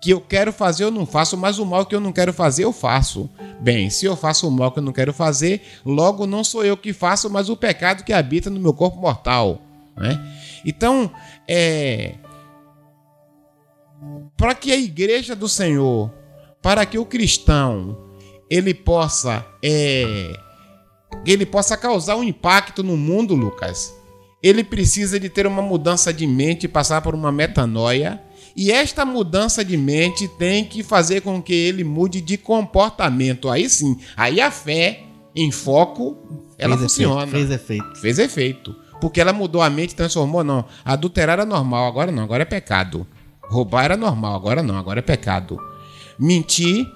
que 0.00 0.10
eu 0.10 0.20
quero 0.20 0.52
fazer 0.52 0.84
eu 0.84 0.90
não 0.90 1.06
faço, 1.06 1.36
mas 1.36 1.58
o 1.58 1.64
mal 1.64 1.86
que 1.86 1.94
eu 1.94 2.00
não 2.00 2.12
quero 2.12 2.32
fazer 2.32 2.64
eu 2.64 2.72
faço. 2.72 3.28
Bem, 3.60 3.90
se 3.90 4.06
eu 4.06 4.16
faço 4.16 4.46
o 4.46 4.50
mal 4.50 4.70
que 4.70 4.78
eu 4.78 4.82
não 4.82 4.92
quero 4.92 5.12
fazer, 5.12 5.62
logo 5.84 6.26
não 6.26 6.44
sou 6.44 6.64
eu 6.64 6.76
que 6.76 6.92
faço, 6.92 7.30
mas 7.30 7.48
o 7.48 7.56
pecado 7.56 8.04
que 8.04 8.12
habita 8.12 8.50
no 8.50 8.60
meu 8.60 8.74
corpo 8.74 8.98
mortal. 8.98 9.60
Né? 9.96 10.20
Então, 10.64 11.10
é, 11.48 12.14
para 14.36 14.54
que 14.54 14.70
a 14.70 14.76
igreja 14.76 15.34
do 15.34 15.48
Senhor, 15.48 16.12
para 16.60 16.84
que 16.84 16.98
o 16.98 17.06
cristão 17.06 17.96
ele 18.50 18.74
possa 18.74 19.44
é, 19.64 20.32
ele 21.24 21.46
possa 21.46 21.76
causar 21.76 22.16
um 22.16 22.22
impacto 22.22 22.82
no 22.82 22.96
mundo, 22.96 23.34
Lucas, 23.34 23.94
ele 24.42 24.62
precisa 24.62 25.18
de 25.18 25.28
ter 25.28 25.46
uma 25.46 25.62
mudança 25.62 26.12
de 26.12 26.26
mente, 26.26 26.68
passar 26.68 27.00
por 27.00 27.14
uma 27.14 27.32
metanoia, 27.32 28.20
e 28.56 28.72
esta 28.72 29.04
mudança 29.04 29.62
de 29.62 29.76
mente 29.76 30.26
tem 30.26 30.64
que 30.64 30.82
fazer 30.82 31.20
com 31.20 31.42
que 31.42 31.52
ele 31.52 31.84
mude 31.84 32.22
de 32.22 32.38
comportamento. 32.38 33.50
Aí 33.50 33.68
sim, 33.68 33.98
aí 34.16 34.40
a 34.40 34.50
fé 34.50 35.02
em 35.34 35.52
foco, 35.52 36.16
ela 36.56 36.78
fez 36.78 36.92
funciona. 36.92 37.24
Efeito, 37.24 37.36
fez 37.36 37.50
efeito. 37.50 37.96
Fez 38.00 38.18
efeito. 38.18 38.76
Porque 38.98 39.20
ela 39.20 39.34
mudou 39.34 39.60
a 39.60 39.68
mente, 39.68 39.94
transformou, 39.94 40.42
não. 40.42 40.64
Adulterar 40.82 41.34
era 41.34 41.44
normal, 41.44 41.86
agora 41.86 42.10
não, 42.10 42.22
agora 42.22 42.44
é 42.44 42.46
pecado. 42.46 43.06
Roubar 43.42 43.84
era 43.84 43.96
normal, 43.96 44.34
agora 44.34 44.62
não, 44.62 44.78
agora 44.78 45.00
é 45.00 45.02
pecado. 45.02 45.58
Mentir 46.18 46.86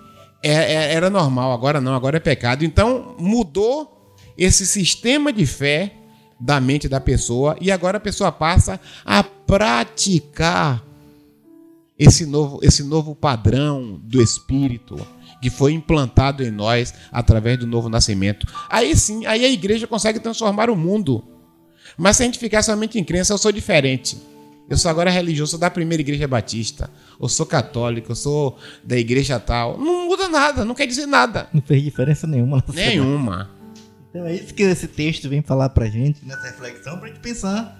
é, 0.42 0.52
é, 0.52 0.94
era 0.94 1.10
normal, 1.10 1.52
agora 1.52 1.78
não, 1.78 1.94
agora 1.94 2.16
é 2.16 2.20
pecado. 2.20 2.64
Então 2.64 3.14
mudou 3.18 4.14
esse 4.38 4.66
sistema 4.66 5.30
de 5.30 5.44
fé 5.44 5.92
da 6.40 6.58
mente 6.58 6.88
da 6.88 6.98
pessoa 6.98 7.54
e 7.60 7.70
agora 7.70 7.98
a 7.98 8.00
pessoa 8.00 8.32
passa 8.32 8.80
a 9.04 9.22
praticar 9.22 10.82
esse 12.00 12.24
novo, 12.24 12.58
esse 12.62 12.82
novo 12.82 13.14
padrão 13.14 14.00
do 14.02 14.22
Espírito 14.22 14.96
que 15.42 15.50
foi 15.50 15.72
implantado 15.72 16.42
em 16.42 16.50
nós 16.50 16.94
através 17.12 17.58
do 17.58 17.66
novo 17.66 17.90
nascimento. 17.90 18.46
Aí 18.68 18.96
sim, 18.96 19.26
aí 19.26 19.44
a 19.44 19.50
igreja 19.50 19.86
consegue 19.86 20.18
transformar 20.18 20.70
o 20.70 20.76
mundo. 20.76 21.22
Mas 21.98 22.16
se 22.16 22.22
a 22.22 22.26
gente 22.26 22.38
ficar 22.38 22.62
somente 22.62 22.98
em 22.98 23.04
crença, 23.04 23.32
eu 23.32 23.38
sou 23.38 23.52
diferente. 23.52 24.16
Eu 24.68 24.76
sou 24.76 24.90
agora 24.90 25.10
religioso, 25.10 25.52
sou 25.52 25.60
da 25.60 25.70
primeira 25.70 26.00
igreja 26.00 26.28
batista. 26.28 26.90
Eu 27.20 27.28
sou 27.28 27.44
católico, 27.44 28.12
eu 28.12 28.16
sou 28.16 28.58
da 28.84 28.96
igreja 28.96 29.38
tal. 29.40 29.78
Não 29.78 30.06
muda 30.06 30.28
nada, 30.28 30.64
não 30.64 30.74
quer 30.74 30.86
dizer 30.86 31.06
nada. 31.06 31.48
Não 31.52 31.60
fez 31.60 31.82
diferença 31.82 32.26
nenhuma. 32.26 32.62
Nenhuma. 32.72 33.50
Então 34.08 34.26
é 34.26 34.34
isso 34.34 34.54
que 34.54 34.62
esse 34.62 34.88
texto 34.88 35.28
vem 35.28 35.42
falar 35.42 35.68
pra 35.70 35.86
gente, 35.86 36.24
nessa 36.24 36.46
reflexão, 36.46 36.98
pra 36.98 37.08
gente 37.08 37.20
pensar. 37.20 37.79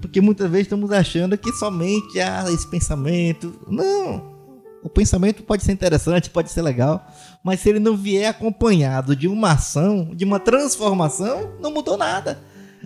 Porque 0.00 0.20
muitas 0.20 0.50
vezes 0.50 0.66
estamos 0.66 0.90
achando 0.92 1.36
que 1.36 1.52
somente 1.52 2.20
há 2.20 2.50
esse 2.50 2.68
pensamento. 2.68 3.54
Não! 3.68 4.38
O 4.82 4.88
pensamento 4.88 5.42
pode 5.42 5.64
ser 5.64 5.72
interessante, 5.72 6.30
pode 6.30 6.50
ser 6.50 6.62
legal, 6.62 7.04
mas 7.42 7.60
se 7.60 7.68
ele 7.68 7.80
não 7.80 7.96
vier 7.96 8.28
acompanhado 8.28 9.16
de 9.16 9.26
uma 9.26 9.52
ação, 9.52 10.12
de 10.14 10.24
uma 10.24 10.38
transformação, 10.38 11.52
não 11.60 11.72
mudou 11.72 11.96
nada. 11.96 12.38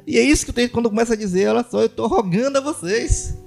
E 0.07 0.19
é 0.19 0.23
isso 0.23 0.45
que 0.45 0.51
o 0.51 0.55
texto, 0.55 0.73
quando 0.73 0.89
começa 0.89 1.13
a 1.13 1.17
dizer, 1.17 1.49
olha 1.49 1.65
só, 1.69 1.81
eu 1.81 1.87
estou 1.87 2.07
rogando 2.07 2.59
a 2.59 2.61
vocês 2.61 3.39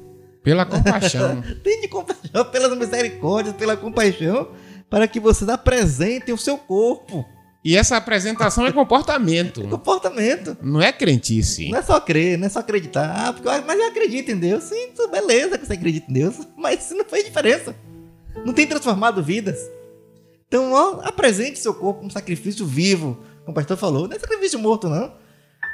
pela 0.44 0.66
compaixão. 0.66 1.42
Tem 1.64 1.82
de 1.82 1.88
compaixão, 1.88 2.46
pelas 2.46 2.78
misericórdias, 2.78 3.56
pela 3.56 3.76
compaixão, 3.76 4.50
para 4.90 5.08
que 5.08 5.20
vocês 5.20 5.50
apresentem 5.50 6.34
o 6.34 6.38
seu 6.38 6.58
corpo. 6.58 7.26
E 7.66 7.76
essa 7.76 7.98
apresentação 7.98 8.68
é 8.68 8.72
comportamento. 8.72 9.64
É 9.64 9.68
comportamento. 9.68 10.56
Não 10.62 10.80
é 10.80 10.92
crentice. 10.94 11.72
Não 11.72 11.80
é 11.80 11.82
só 11.82 12.00
crer, 12.00 12.38
não 12.38 12.46
é 12.46 12.50
só 12.50 12.60
acreditar. 12.60 13.12
Ah, 13.12 13.34
porque, 13.34 13.50
mas 13.66 13.80
eu 13.80 13.88
acredito 13.88 14.30
em 14.30 14.38
Deus. 14.38 14.66
Sim, 14.66 14.94
beleza 15.10 15.58
que 15.58 15.66
você 15.66 15.74
acredita 15.74 16.12
em 16.12 16.14
Deus. 16.14 16.36
Mas 16.56 16.86
isso 16.86 16.94
não 16.94 17.04
faz 17.04 17.26
diferença. 17.26 17.76
Não 18.46 18.54
tem 18.54 18.68
transformado 18.68 19.24
vidas. 19.24 19.58
Então, 20.48 20.74
ó, 20.74 21.02
apresente 21.02 21.58
seu 21.58 21.74
corpo 21.74 22.02
como 22.02 22.12
sacrifício 22.12 22.68
vivo, 22.68 23.18
como 23.40 23.54
o 23.54 23.56
pastor 23.56 23.78
falou. 23.78 24.08
Não 24.08 24.16
é 24.16 24.20
sacrifício 24.20 24.60
morto, 24.60 24.88
não. 24.88 25.12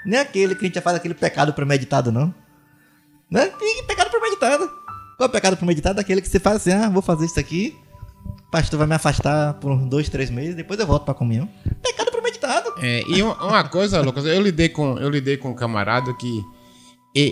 Nem 0.05 0.17
aquele 0.17 0.55
que 0.55 0.63
a 0.63 0.67
gente 0.67 0.75
já 0.75 0.81
faz 0.81 0.95
aquele 0.95 1.13
pecado 1.13 1.51
premeditado, 1.51 2.09
não. 2.09 2.33
Não 3.29 3.41
é 3.41 3.51
pecado 3.85 4.09
premeditado. 4.09 4.65
Qual 5.17 5.25
é 5.25 5.25
o 5.25 5.29
pecado 5.29 5.57
premeditado? 5.57 5.99
Aquele 5.99 6.21
que 6.21 6.29
você 6.29 6.39
faz 6.39 6.55
assim, 6.55 6.71
ah, 6.71 6.89
vou 6.89 7.01
fazer 7.01 7.25
isso 7.25 7.37
aqui, 7.37 7.75
pastor 8.51 8.77
vai 8.77 8.87
me 8.87 8.95
afastar 8.95 9.53
por 9.55 9.71
uns 9.71 9.89
dois, 9.89 10.09
três 10.09 10.29
meses, 10.29 10.55
depois 10.55 10.79
eu 10.79 10.85
volto 10.85 11.05
pra 11.05 11.13
comunhão. 11.13 11.47
Pecado 11.81 12.11
premeditado. 12.11 12.73
É, 12.79 13.01
e 13.07 13.23
uma 13.23 13.63
coisa, 13.63 14.01
Lucas, 14.01 14.25
eu 14.25 14.41
lidei 14.41 14.69
com, 14.69 14.97
eu 14.97 15.09
lidei 15.09 15.37
com 15.37 15.51
um 15.51 15.55
camarada 15.55 16.13
que 16.13 16.43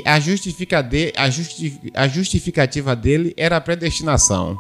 a, 0.05 0.19
justifica 0.19 0.81
de, 0.81 1.13
a, 1.15 1.29
justi, 1.29 1.91
a 1.93 2.07
justificativa 2.07 2.95
dele 2.95 3.33
era 3.37 3.57
a 3.57 3.61
predestinação. 3.61 4.57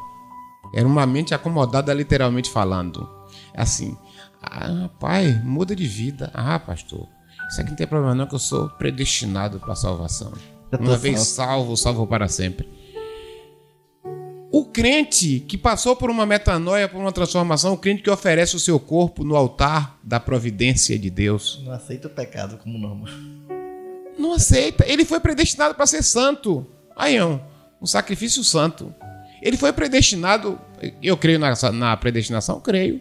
Era 0.73 0.87
uma 0.87 1.05
mente 1.05 1.33
acomodada, 1.33 1.93
literalmente 1.93 2.49
falando. 2.49 3.09
Assim, 3.55 3.97
ah, 4.41 4.89
pai, 4.99 5.41
muda 5.43 5.75
de 5.75 5.87
vida. 5.87 6.29
Ah, 6.33 6.59
pastor, 6.59 7.07
isso 7.49 7.61
aqui 7.61 7.71
não 7.71 7.77
tem 7.77 7.87
problema 7.87 8.13
não, 8.13 8.27
que 8.27 8.35
eu 8.35 8.39
sou 8.39 8.69
predestinado 8.69 9.59
para 9.59 9.75
salvação. 9.75 10.31
Uma 10.79 10.97
vez 10.97 11.19
salvo, 11.21 11.75
salvo 11.75 12.05
para 12.05 12.27
sempre. 12.27 12.67
O 14.51 14.65
crente 14.65 15.41
que 15.41 15.57
passou 15.57 15.95
por 15.95 16.09
uma 16.09 16.25
metanoia, 16.25 16.89
por 16.89 16.99
uma 16.99 17.11
transformação, 17.11 17.73
o 17.73 17.77
crente 17.77 18.01
que 18.01 18.09
oferece 18.09 18.55
o 18.55 18.59
seu 18.59 18.79
corpo 18.79 19.23
no 19.23 19.35
altar 19.35 19.99
da 20.03 20.19
providência 20.19 20.97
de 20.97 21.09
Deus. 21.09 21.61
Não 21.63 21.71
aceita 21.71 22.07
o 22.07 22.11
pecado 22.11 22.57
como 22.57 22.77
norma. 22.77 23.07
Não 24.17 24.33
aceita. 24.33 24.83
Ele 24.87 25.05
foi 25.05 25.19
predestinado 25.19 25.75
para 25.75 25.85
ser 25.85 26.03
santo. 26.03 26.65
Aí 26.95 27.15
é 27.15 27.23
um, 27.23 27.39
um 27.79 27.85
sacrifício 27.85 28.43
santo. 28.43 28.93
Ele 29.41 29.55
foi 29.55 29.71
predestinado. 29.71 30.59
Eu 31.01 31.15
creio 31.15 31.37
na, 31.37 31.53
na 31.71 31.95
predestinação? 31.95 32.59
Creio. 32.59 32.99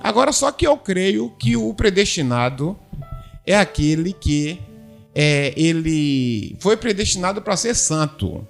Agora, 0.00 0.32
só 0.32 0.50
que 0.50 0.66
eu 0.66 0.76
creio 0.78 1.30
que 1.38 1.56
o 1.56 1.74
predestinado 1.74 2.78
é 3.46 3.56
aquele 3.56 4.12
que 4.14 4.58
é, 5.14 5.52
ele 5.56 6.56
foi 6.58 6.76
predestinado 6.76 7.42
para 7.42 7.56
ser 7.56 7.74
santo. 7.74 8.46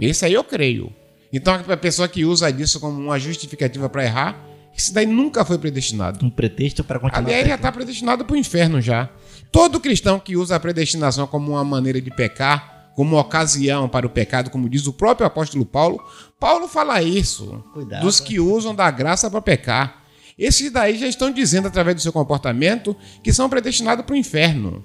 Esse 0.00 0.24
aí 0.24 0.32
eu 0.32 0.42
creio. 0.42 0.92
Então, 1.36 1.52
a 1.68 1.76
pessoa 1.76 2.06
que 2.06 2.24
usa 2.24 2.52
disso 2.52 2.78
como 2.78 2.96
uma 2.96 3.18
justificativa 3.18 3.88
para 3.88 4.04
errar, 4.04 4.40
isso 4.72 4.94
daí 4.94 5.04
nunca 5.04 5.44
foi 5.44 5.58
predestinado. 5.58 6.24
Um 6.24 6.30
pretexto 6.30 6.84
para 6.84 7.00
continuar. 7.00 7.26
Aliás, 7.26 7.48
já 7.48 7.56
está 7.56 7.72
predestinado 7.72 8.24
para 8.24 8.34
o 8.34 8.36
inferno 8.36 8.80
já. 8.80 9.10
Todo 9.50 9.80
cristão 9.80 10.20
que 10.20 10.36
usa 10.36 10.54
a 10.54 10.60
predestinação 10.60 11.26
como 11.26 11.50
uma 11.50 11.64
maneira 11.64 12.00
de 12.00 12.08
pecar, 12.08 12.92
como 12.94 13.18
ocasião 13.18 13.88
para 13.88 14.06
o 14.06 14.10
pecado, 14.10 14.48
como 14.48 14.68
diz 14.68 14.86
o 14.86 14.92
próprio 14.92 15.26
apóstolo 15.26 15.66
Paulo, 15.66 16.00
Paulo 16.38 16.68
fala 16.68 17.02
isso. 17.02 17.64
Cuidado. 17.72 18.02
Dos 18.02 18.20
que 18.20 18.38
usam 18.38 18.72
da 18.72 18.88
graça 18.88 19.28
para 19.28 19.42
pecar. 19.42 20.04
Esses 20.38 20.70
daí 20.70 20.96
já 20.96 21.08
estão 21.08 21.32
dizendo, 21.32 21.66
através 21.66 21.96
do 21.96 22.02
seu 22.02 22.12
comportamento, 22.12 22.96
que 23.24 23.32
são 23.32 23.48
predestinados 23.48 24.04
para 24.04 24.14
o 24.14 24.16
inferno. 24.16 24.84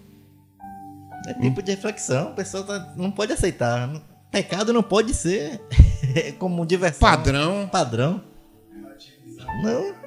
É 1.28 1.34
tempo 1.34 1.62
de 1.62 1.72
reflexão. 1.72 2.30
A 2.30 2.32
pessoa 2.32 2.64
tá, 2.64 2.94
não 2.98 3.12
pode 3.12 3.34
aceitar. 3.34 3.92
Pecado 4.32 4.74
não 4.74 4.82
pode 4.82 5.14
ser 5.14 5.62
como 6.40 6.66
diversão. 6.66 7.00
Padrão. 7.00 7.70
Padrão. 7.72 8.22
Não. 9.64 10.00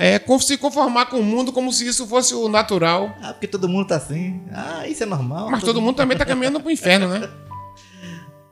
É 0.00 0.20
se 0.38 0.56
conformar 0.56 1.06
com 1.06 1.18
o 1.18 1.24
mundo 1.24 1.52
como 1.52 1.72
se 1.72 1.86
isso 1.86 2.06
fosse 2.06 2.32
o 2.32 2.48
natural. 2.48 3.12
Ah, 3.20 3.32
porque 3.32 3.48
todo 3.48 3.68
mundo 3.68 3.88
tá 3.88 3.96
assim. 3.96 4.40
Ah, 4.52 4.86
isso 4.86 5.02
é 5.02 5.06
normal. 5.06 5.50
Mas 5.50 5.60
todo, 5.60 5.74
todo 5.74 5.82
mundo, 5.82 5.96
também 5.96 6.16
tá 6.16 6.24
caminhando 6.24 6.60
pro 6.60 6.70
inferno, 6.70 7.08
né? 7.08 7.28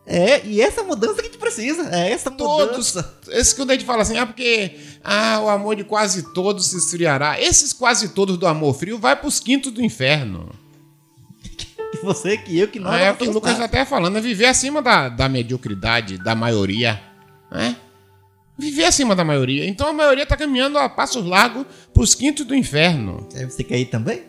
É, 0.08 0.46
e 0.46 0.60
essa 0.60 0.84
mudança 0.84 1.14
que 1.14 1.22
a 1.22 1.24
gente 1.24 1.36
precisa. 1.36 1.90
É 1.92 2.12
essa 2.12 2.30
todos, 2.30 2.94
mudança. 2.94 3.18
Esse 3.28 3.56
quando 3.56 3.70
a 3.70 3.72
gente 3.72 3.84
fala 3.84 4.02
assim, 4.02 4.16
ah, 4.16 4.24
porque 4.24 4.78
ah, 5.02 5.40
o 5.42 5.48
amor 5.48 5.74
de 5.74 5.82
quase 5.82 6.32
todos 6.32 6.68
se 6.68 6.76
esfriará. 6.76 7.40
Esses 7.40 7.72
quase 7.72 8.10
todos 8.10 8.38
do 8.38 8.46
amor 8.46 8.72
frio 8.74 9.00
vai 9.00 9.16
pros 9.16 9.40
quintos 9.40 9.72
do 9.72 9.82
inferno. 9.82 10.48
Que 11.96 12.04
você, 12.06 12.36
que 12.36 12.58
eu, 12.58 12.68
que 12.68 12.78
nós. 12.78 12.94
Ah, 12.94 13.00
é 13.00 13.10
o 13.10 13.16
que 13.16 13.26
o 13.26 13.32
Lucas 13.32 13.56
já 13.56 13.64
até 13.64 13.84
falando, 13.84 14.18
é 14.18 14.20
viver 14.20 14.46
acima 14.46 14.82
da, 14.82 15.08
da 15.08 15.28
mediocridade, 15.28 16.18
da 16.18 16.34
maioria. 16.34 17.00
Né? 17.50 17.76
viver 18.58 18.84
acima 18.84 19.14
da 19.14 19.24
maioria. 19.24 19.66
Então 19.68 19.88
a 19.88 19.92
maioria 19.92 20.22
está 20.22 20.36
caminhando 20.36 20.78
a 20.78 20.88
passos 20.88 21.24
largos 21.24 21.66
para 21.92 22.02
os 22.02 22.14
quintos 22.14 22.46
do 22.46 22.54
inferno. 22.54 23.28
Você 23.30 23.62
quer 23.62 23.78
ir 23.78 23.86
também? 23.86 24.22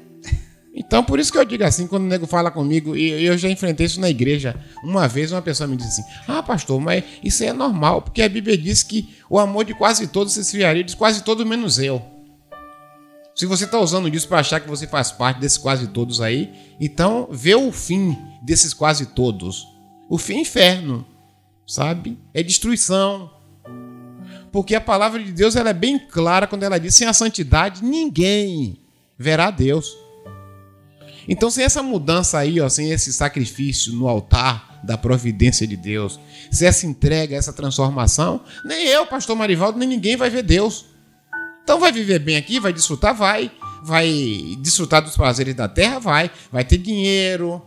Então, 0.79 1.03
por 1.03 1.17
isso 1.19 1.31
que 1.31 1.37
eu 1.39 1.43
digo 1.43 1.63
assim, 1.63 1.87
quando 1.87 2.03
o 2.03 2.07
nego 2.07 2.27
fala 2.27 2.51
comigo, 2.51 2.95
e 2.95 3.25
eu 3.25 3.35
já 3.35 3.49
enfrentei 3.49 3.87
isso 3.87 3.99
na 3.99 4.11
igreja. 4.11 4.55
Uma 4.83 5.07
vez 5.07 5.31
uma 5.31 5.41
pessoa 5.41 5.67
me 5.67 5.75
disse 5.75 6.01
assim: 6.01 6.03
Ah, 6.27 6.43
pastor, 6.43 6.79
mas 6.79 7.03
isso 7.23 7.43
é 7.43 7.51
normal, 7.51 8.03
porque 8.03 8.21
a 8.21 8.29
Bíblia 8.29 8.55
diz 8.55 8.83
que 8.83 9.09
o 9.27 9.39
amor 9.39 9.65
de 9.65 9.73
quase 9.73 10.05
todos 10.05 10.33
se 10.33 10.41
esfriaria, 10.41 10.83
diz 10.83 10.93
quase 10.93 11.23
todos 11.23 11.43
menos 11.47 11.79
eu. 11.79 11.99
Se 13.37 13.45
você 13.45 13.65
está 13.65 13.79
usando 13.79 14.09
disso 14.09 14.27
para 14.27 14.39
achar 14.39 14.59
que 14.59 14.67
você 14.67 14.87
faz 14.87 15.11
parte 15.11 15.39
desses 15.39 15.59
quase 15.59 15.85
todos 15.89 16.21
aí, 16.21 16.51
então 16.79 17.27
vê 17.31 17.53
o 17.53 17.71
fim 17.71 18.17
desses 18.41 18.73
quase 18.73 19.05
todos. 19.05 19.67
O 20.09 20.17
fim 20.17 20.37
é 20.37 20.41
inferno, 20.41 21.05
sabe? 21.67 22.17
É 22.33 22.41
destruição, 22.41 23.29
porque 24.51 24.73
a 24.73 24.81
palavra 24.81 25.23
de 25.23 25.31
Deus 25.31 25.55
ela 25.55 25.69
é 25.69 25.73
bem 25.73 25.99
clara 25.99 26.47
quando 26.47 26.63
ela 26.63 26.79
diz: 26.79 26.95
sem 26.95 27.07
a 27.07 27.13
santidade 27.13 27.83
ninguém 27.83 28.81
verá 29.15 29.51
Deus. 29.51 29.95
Então, 31.27 31.51
sem 31.51 31.63
essa 31.63 31.83
mudança 31.83 32.39
aí, 32.39 32.59
ó, 32.59 32.67
sem 32.67 32.89
esse 32.89 33.13
sacrifício 33.13 33.93
no 33.93 34.07
altar 34.07 34.79
da 34.83 34.97
providência 34.97 35.67
de 35.67 35.77
Deus, 35.77 36.19
sem 36.49 36.67
essa 36.67 36.87
entrega, 36.87 37.35
essa 37.35 37.53
transformação, 37.53 38.41
nem 38.65 38.87
eu, 38.87 39.05
pastor 39.05 39.35
Marivaldo, 39.35 39.77
nem 39.77 39.87
ninguém 39.87 40.15
vai 40.15 40.31
ver 40.31 40.41
Deus. 40.41 40.96
Então, 41.67 41.81
vai 41.81 41.91
viver 41.91 42.19
bem 42.19 42.37
aqui, 42.37 42.61
vai 42.61 42.71
desfrutar, 42.71 43.13
vai. 43.13 43.51
Vai 43.83 44.55
desfrutar 44.61 45.01
dos 45.01 45.17
prazeres 45.17 45.53
da 45.53 45.67
terra, 45.67 45.99
vai. 45.99 46.31
Vai 46.49 46.63
ter 46.63 46.77
dinheiro, 46.77 47.61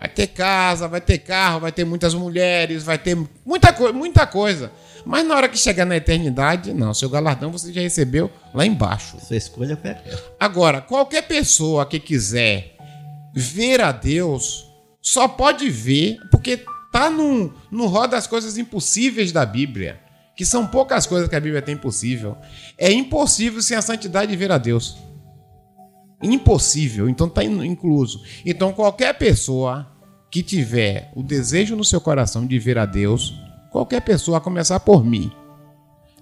vai 0.00 0.08
ter 0.08 0.28
casa, 0.28 0.88
vai 0.88 0.98
ter 0.98 1.18
carro, 1.18 1.60
vai 1.60 1.70
ter 1.70 1.84
muitas 1.84 2.14
mulheres, 2.14 2.82
vai 2.82 2.96
ter 2.96 3.14
muita, 3.44 3.70
co 3.70 3.92
muita 3.92 4.26
coisa. 4.26 4.72
Mas 5.04 5.26
na 5.26 5.36
hora 5.36 5.46
que 5.50 5.58
chegar 5.58 5.84
na 5.84 5.94
eternidade, 5.94 6.72
não, 6.72 6.94
seu 6.94 7.10
galardão 7.10 7.52
você 7.52 7.70
já 7.70 7.82
recebeu 7.82 8.30
lá 8.54 8.64
embaixo. 8.64 9.18
Sua 9.20 9.36
escolha 9.36 9.76
foi 9.76 9.94
Agora, 10.40 10.80
qualquer 10.80 11.28
pessoa 11.28 11.84
que 11.84 12.00
quiser 12.00 12.78
ver 13.34 13.82
a 13.82 13.92
Deus, 13.92 14.66
só 15.02 15.28
pode 15.28 15.68
ver 15.68 16.16
porque 16.30 16.64
tá 16.90 17.10
no, 17.10 17.52
no 17.70 17.88
rol 17.88 18.08
das 18.08 18.26
coisas 18.26 18.56
impossíveis 18.56 19.32
da 19.32 19.44
Bíblia. 19.44 20.00
Que 20.36 20.46
são 20.46 20.66
poucas 20.66 21.06
coisas 21.06 21.28
que 21.28 21.36
a 21.36 21.40
Bíblia 21.40 21.62
tem 21.62 21.74
impossível. 21.74 22.36
É 22.78 22.90
impossível 22.90 23.60
sem 23.60 23.76
a 23.76 23.82
santidade 23.82 24.34
ver 24.36 24.50
a 24.50 24.58
Deus. 24.58 24.96
Impossível, 26.22 27.08
então 27.08 27.26
está 27.26 27.44
incluso. 27.44 28.22
Então, 28.46 28.72
qualquer 28.72 29.18
pessoa 29.18 29.88
que 30.30 30.42
tiver 30.42 31.10
o 31.14 31.22
desejo 31.22 31.76
no 31.76 31.84
seu 31.84 32.00
coração 32.00 32.46
de 32.46 32.58
ver 32.58 32.78
a 32.78 32.86
Deus, 32.86 33.34
Qualquer 33.72 34.02
pessoa, 34.02 34.36
a 34.36 34.40
começar 34.40 34.78
por 34.80 35.02
mim, 35.02 35.32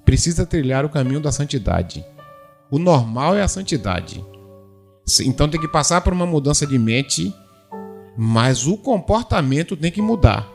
precisa 0.04 0.46
trilhar 0.46 0.84
o 0.84 0.88
caminho 0.88 1.18
da 1.18 1.32
santidade. 1.32 2.04
O 2.70 2.78
normal 2.78 3.34
é 3.34 3.42
a 3.42 3.48
santidade. 3.48 4.24
Então 5.22 5.48
tem 5.48 5.61
que 5.61 5.66
passar 5.66 6.00
por 6.00 6.12
uma 6.12 6.24
mudança 6.24 6.64
de 6.64 6.78
mente, 6.78 7.34
mas 8.16 8.68
o 8.68 8.76
comportamento 8.76 9.76
tem 9.76 9.90
que 9.90 10.00
mudar. 10.00 10.48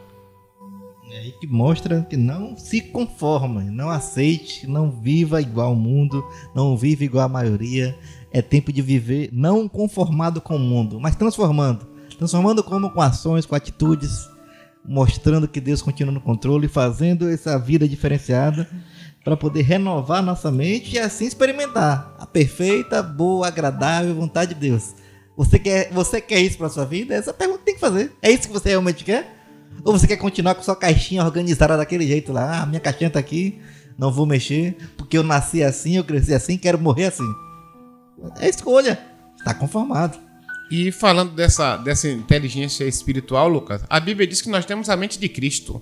É 1.15 1.19
aí 1.19 1.31
que 1.31 1.47
mostra 1.47 2.01
que 2.01 2.17
não 2.17 2.57
se 2.57 2.81
conforma, 2.81 3.61
não 3.63 3.89
aceite, 3.89 4.67
não 4.67 4.91
viva 4.91 5.41
igual 5.41 5.69
ao 5.69 5.75
mundo, 5.75 6.21
não 6.53 6.75
vive 6.75 7.05
igual 7.05 7.23
a 7.23 7.29
maioria. 7.29 7.97
É 8.33 8.41
tempo 8.41 8.73
de 8.73 8.81
viver 8.81 9.29
não 9.31 9.65
conformado 9.65 10.41
com 10.41 10.57
o 10.57 10.59
mundo, 10.59 10.99
mas 10.99 11.15
transformando. 11.15 11.87
Transformando 12.17 12.61
como 12.61 12.91
com 12.91 12.99
ações, 12.99 13.45
com 13.45 13.55
atitudes, 13.55 14.27
mostrando 14.83 15.47
que 15.47 15.61
Deus 15.61 15.81
continua 15.81 16.13
no 16.13 16.19
controle, 16.19 16.67
fazendo 16.67 17.29
essa 17.29 17.57
vida 17.57 17.87
diferenciada 17.87 18.69
para 19.23 19.37
poder 19.37 19.61
renovar 19.61 20.21
nossa 20.21 20.51
mente 20.51 20.95
e 20.95 20.99
assim 20.99 21.27
experimentar 21.27 22.13
a 22.19 22.25
perfeita, 22.25 23.01
boa, 23.01 23.47
agradável 23.47 24.13
vontade 24.13 24.53
de 24.53 24.59
Deus. 24.59 24.95
Você 25.37 25.57
quer, 25.59 25.93
você 25.93 26.19
quer 26.19 26.41
isso 26.41 26.57
para 26.57 26.67
sua 26.67 26.83
vida? 26.83 27.15
Essa 27.15 27.33
pergunta 27.33 27.61
tem 27.63 27.75
que 27.75 27.79
fazer. 27.79 28.11
É 28.21 28.29
isso 28.29 28.47
que 28.47 28.53
você 28.53 28.67
realmente 28.67 29.05
quer? 29.05 29.34
Ou 29.83 29.93
você 29.93 30.07
quer 30.07 30.17
continuar 30.17 30.55
com 30.55 30.63
sua 30.63 30.75
caixinha 30.75 31.23
organizada 31.23 31.77
daquele 31.77 32.07
jeito 32.07 32.31
lá? 32.31 32.61
Ah, 32.61 32.65
minha 32.65 32.79
caixinha 32.79 33.09
tá 33.09 33.19
aqui, 33.19 33.59
não 33.97 34.11
vou 34.11 34.25
mexer, 34.25 34.75
porque 34.97 35.17
eu 35.17 35.23
nasci 35.23 35.63
assim, 35.63 35.97
eu 35.97 36.03
cresci 36.03 36.33
assim, 36.33 36.57
quero 36.57 36.79
morrer 36.79 37.05
assim. 37.05 37.31
É 38.39 38.49
escolha. 38.49 38.99
Está 39.37 39.53
conformado. 39.53 40.17
E 40.71 40.91
falando 40.91 41.33
dessa, 41.33 41.77
dessa 41.77 42.09
inteligência 42.09 42.85
espiritual, 42.85 43.47
Lucas, 43.47 43.83
a 43.87 43.99
Bíblia 43.99 44.25
diz 44.25 44.41
que 44.41 44.49
nós 44.49 44.65
temos 44.65 44.89
a 44.89 44.95
mente 44.95 45.19
de 45.19 45.29
Cristo. 45.29 45.81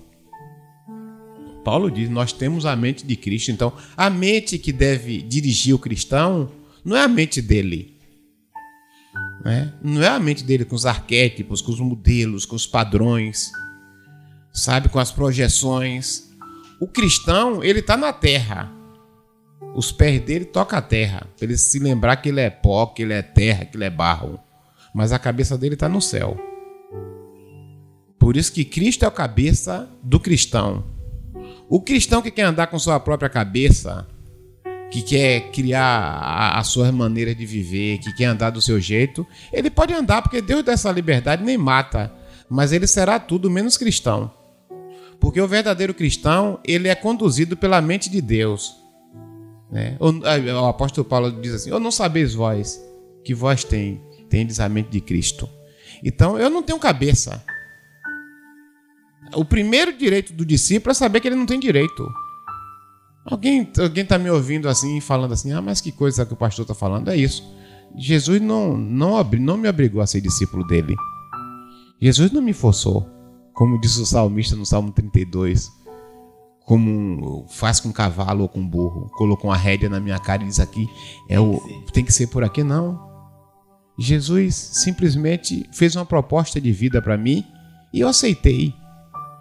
Paulo 1.64 1.90
diz: 1.90 2.10
nós 2.10 2.32
temos 2.32 2.66
a 2.66 2.76
mente 2.76 3.06
de 3.06 3.16
Cristo. 3.16 3.50
Então, 3.50 3.72
a 3.96 4.10
mente 4.10 4.58
que 4.58 4.70
deve 4.72 5.22
dirigir 5.22 5.74
o 5.74 5.78
cristão 5.78 6.50
não 6.84 6.94
é 6.96 7.02
a 7.02 7.08
mente 7.08 7.40
dele. 7.40 7.94
Né? 9.42 9.72
Não 9.82 10.02
é 10.02 10.08
a 10.08 10.20
mente 10.20 10.44
dele 10.44 10.64
com 10.64 10.74
os 10.74 10.84
arquétipos, 10.84 11.62
com 11.62 11.72
os 11.72 11.80
modelos, 11.80 12.44
com 12.44 12.54
os 12.54 12.66
padrões, 12.66 13.50
sabe, 14.54 14.88
com 14.88 15.00
as 15.00 15.10
projeções. 15.10 16.30
O 16.80 16.86
cristão, 16.86 17.62
ele 17.62 17.80
está 17.80 17.96
na 17.96 18.12
terra. 18.12 18.72
os 19.74 19.90
pés 19.90 20.20
dele 20.20 20.44
tocam 20.44 20.78
a 20.78 20.82
terra, 20.82 21.26
para 21.36 21.46
ele 21.46 21.58
se 21.58 21.80
lembrar 21.80 22.16
que 22.16 22.28
ele 22.28 22.40
é 22.40 22.48
pó, 22.48 22.86
que 22.86 23.02
ele 23.02 23.12
é 23.12 23.22
terra, 23.22 23.64
que 23.64 23.76
ele 23.76 23.84
é 23.84 23.90
barro. 23.90 24.38
Mas 24.94 25.10
a 25.12 25.18
cabeça 25.18 25.58
dele 25.58 25.74
está 25.74 25.88
no 25.88 26.00
céu. 26.00 26.36
Por 28.16 28.36
isso 28.36 28.52
que 28.52 28.64
Cristo 28.64 29.04
é 29.04 29.08
o 29.08 29.10
cabeça 29.10 29.90
do 30.00 30.20
cristão. 30.20 30.84
O 31.68 31.80
cristão 31.80 32.22
que 32.22 32.30
quer 32.30 32.42
andar 32.42 32.68
com 32.68 32.78
sua 32.78 33.00
própria 33.00 33.28
cabeça, 33.28 34.06
que 34.92 35.02
quer 35.02 35.50
criar 35.50 36.52
as 36.56 36.68
suas 36.68 36.92
maneiras 36.92 37.36
de 37.36 37.44
viver, 37.44 37.98
que 37.98 38.14
quer 38.14 38.26
andar 38.26 38.50
do 38.50 38.62
seu 38.62 38.78
jeito, 38.78 39.26
ele 39.52 39.70
pode 39.70 39.92
andar 39.92 40.22
porque 40.22 40.40
Deus 40.40 40.62
dá 40.62 40.72
essa 40.72 40.92
liberdade 40.92 41.42
nem 41.42 41.58
mata, 41.58 42.12
mas 42.48 42.70
ele 42.70 42.86
será 42.86 43.18
tudo 43.18 43.50
menos 43.50 43.76
cristão. 43.76 44.43
Porque 45.20 45.40
o 45.40 45.48
verdadeiro 45.48 45.94
cristão, 45.94 46.60
ele 46.66 46.88
é 46.88 46.94
conduzido 46.94 47.56
pela 47.56 47.80
mente 47.80 48.10
de 48.10 48.20
Deus. 48.20 48.76
Né? 49.70 49.96
O, 49.98 50.10
o 50.10 50.66
apóstolo 50.66 51.04
Paulo 51.04 51.32
diz 51.40 51.54
assim: 51.54 51.70
"Eu 51.70 51.80
não 51.80 51.90
sabeis 51.90 52.34
vós 52.34 52.80
que 53.24 53.34
vós 53.34 53.64
tem, 53.64 54.00
tendes 54.28 54.60
a 54.60 54.68
mente 54.68 54.90
de 54.90 55.00
Cristo". 55.00 55.48
Então, 56.02 56.38
eu 56.38 56.50
não 56.50 56.62
tenho 56.62 56.78
cabeça. 56.78 57.42
O 59.34 59.44
primeiro 59.44 59.96
direito 59.96 60.32
do 60.32 60.44
discípulo 60.44 60.90
é 60.90 60.94
saber 60.94 61.20
que 61.20 61.28
ele 61.28 61.36
não 61.36 61.46
tem 61.46 61.58
direito. 61.58 62.06
Alguém, 63.24 63.70
alguém 63.78 64.04
tá 64.04 64.18
me 64.18 64.28
ouvindo 64.28 64.68
assim, 64.68 65.00
falando 65.00 65.32
assim, 65.32 65.52
ah, 65.52 65.62
mas 65.62 65.80
que 65.80 65.90
coisa 65.90 66.26
que 66.26 66.34
o 66.34 66.36
pastor 66.36 66.64
está 66.64 66.74
falando? 66.74 67.08
É 67.08 67.16
isso. 67.16 67.42
Jesus 67.96 68.40
não, 68.40 68.76
não, 68.76 69.22
não 69.22 69.56
me 69.56 69.68
obrigou 69.68 70.02
a 70.02 70.06
ser 70.06 70.20
discípulo 70.20 70.66
dele. 70.66 70.94
Jesus 72.00 72.30
não 72.30 72.42
me 72.42 72.52
forçou, 72.52 73.08
como 73.54 73.80
diz 73.80 73.96
o 73.96 74.04
salmista 74.04 74.56
no 74.56 74.66
Salmo 74.66 74.92
32, 74.92 75.72
como 76.66 77.46
faz 77.48 77.80
com 77.80 77.92
cavalo 77.92 78.42
ou 78.42 78.48
com 78.48 78.66
burro. 78.66 79.08
Colocou 79.14 79.50
uma 79.50 79.56
rédea 79.56 79.88
na 79.88 80.00
minha 80.00 80.18
cara 80.18 80.42
e 80.42 80.46
diz 80.46 80.60
aqui, 80.60 80.88
é 81.28 81.38
o, 81.38 81.60
tem 81.92 82.04
que 82.04 82.12
ser 82.12 82.26
por 82.26 82.44
aqui, 82.44 82.62
não. 82.62 83.00
Jesus 83.98 84.54
simplesmente 84.54 85.68
fez 85.72 85.94
uma 85.94 86.04
proposta 86.04 86.60
de 86.60 86.72
vida 86.72 87.00
para 87.00 87.16
mim 87.16 87.44
e 87.92 88.00
eu 88.00 88.08
aceitei. 88.08 88.74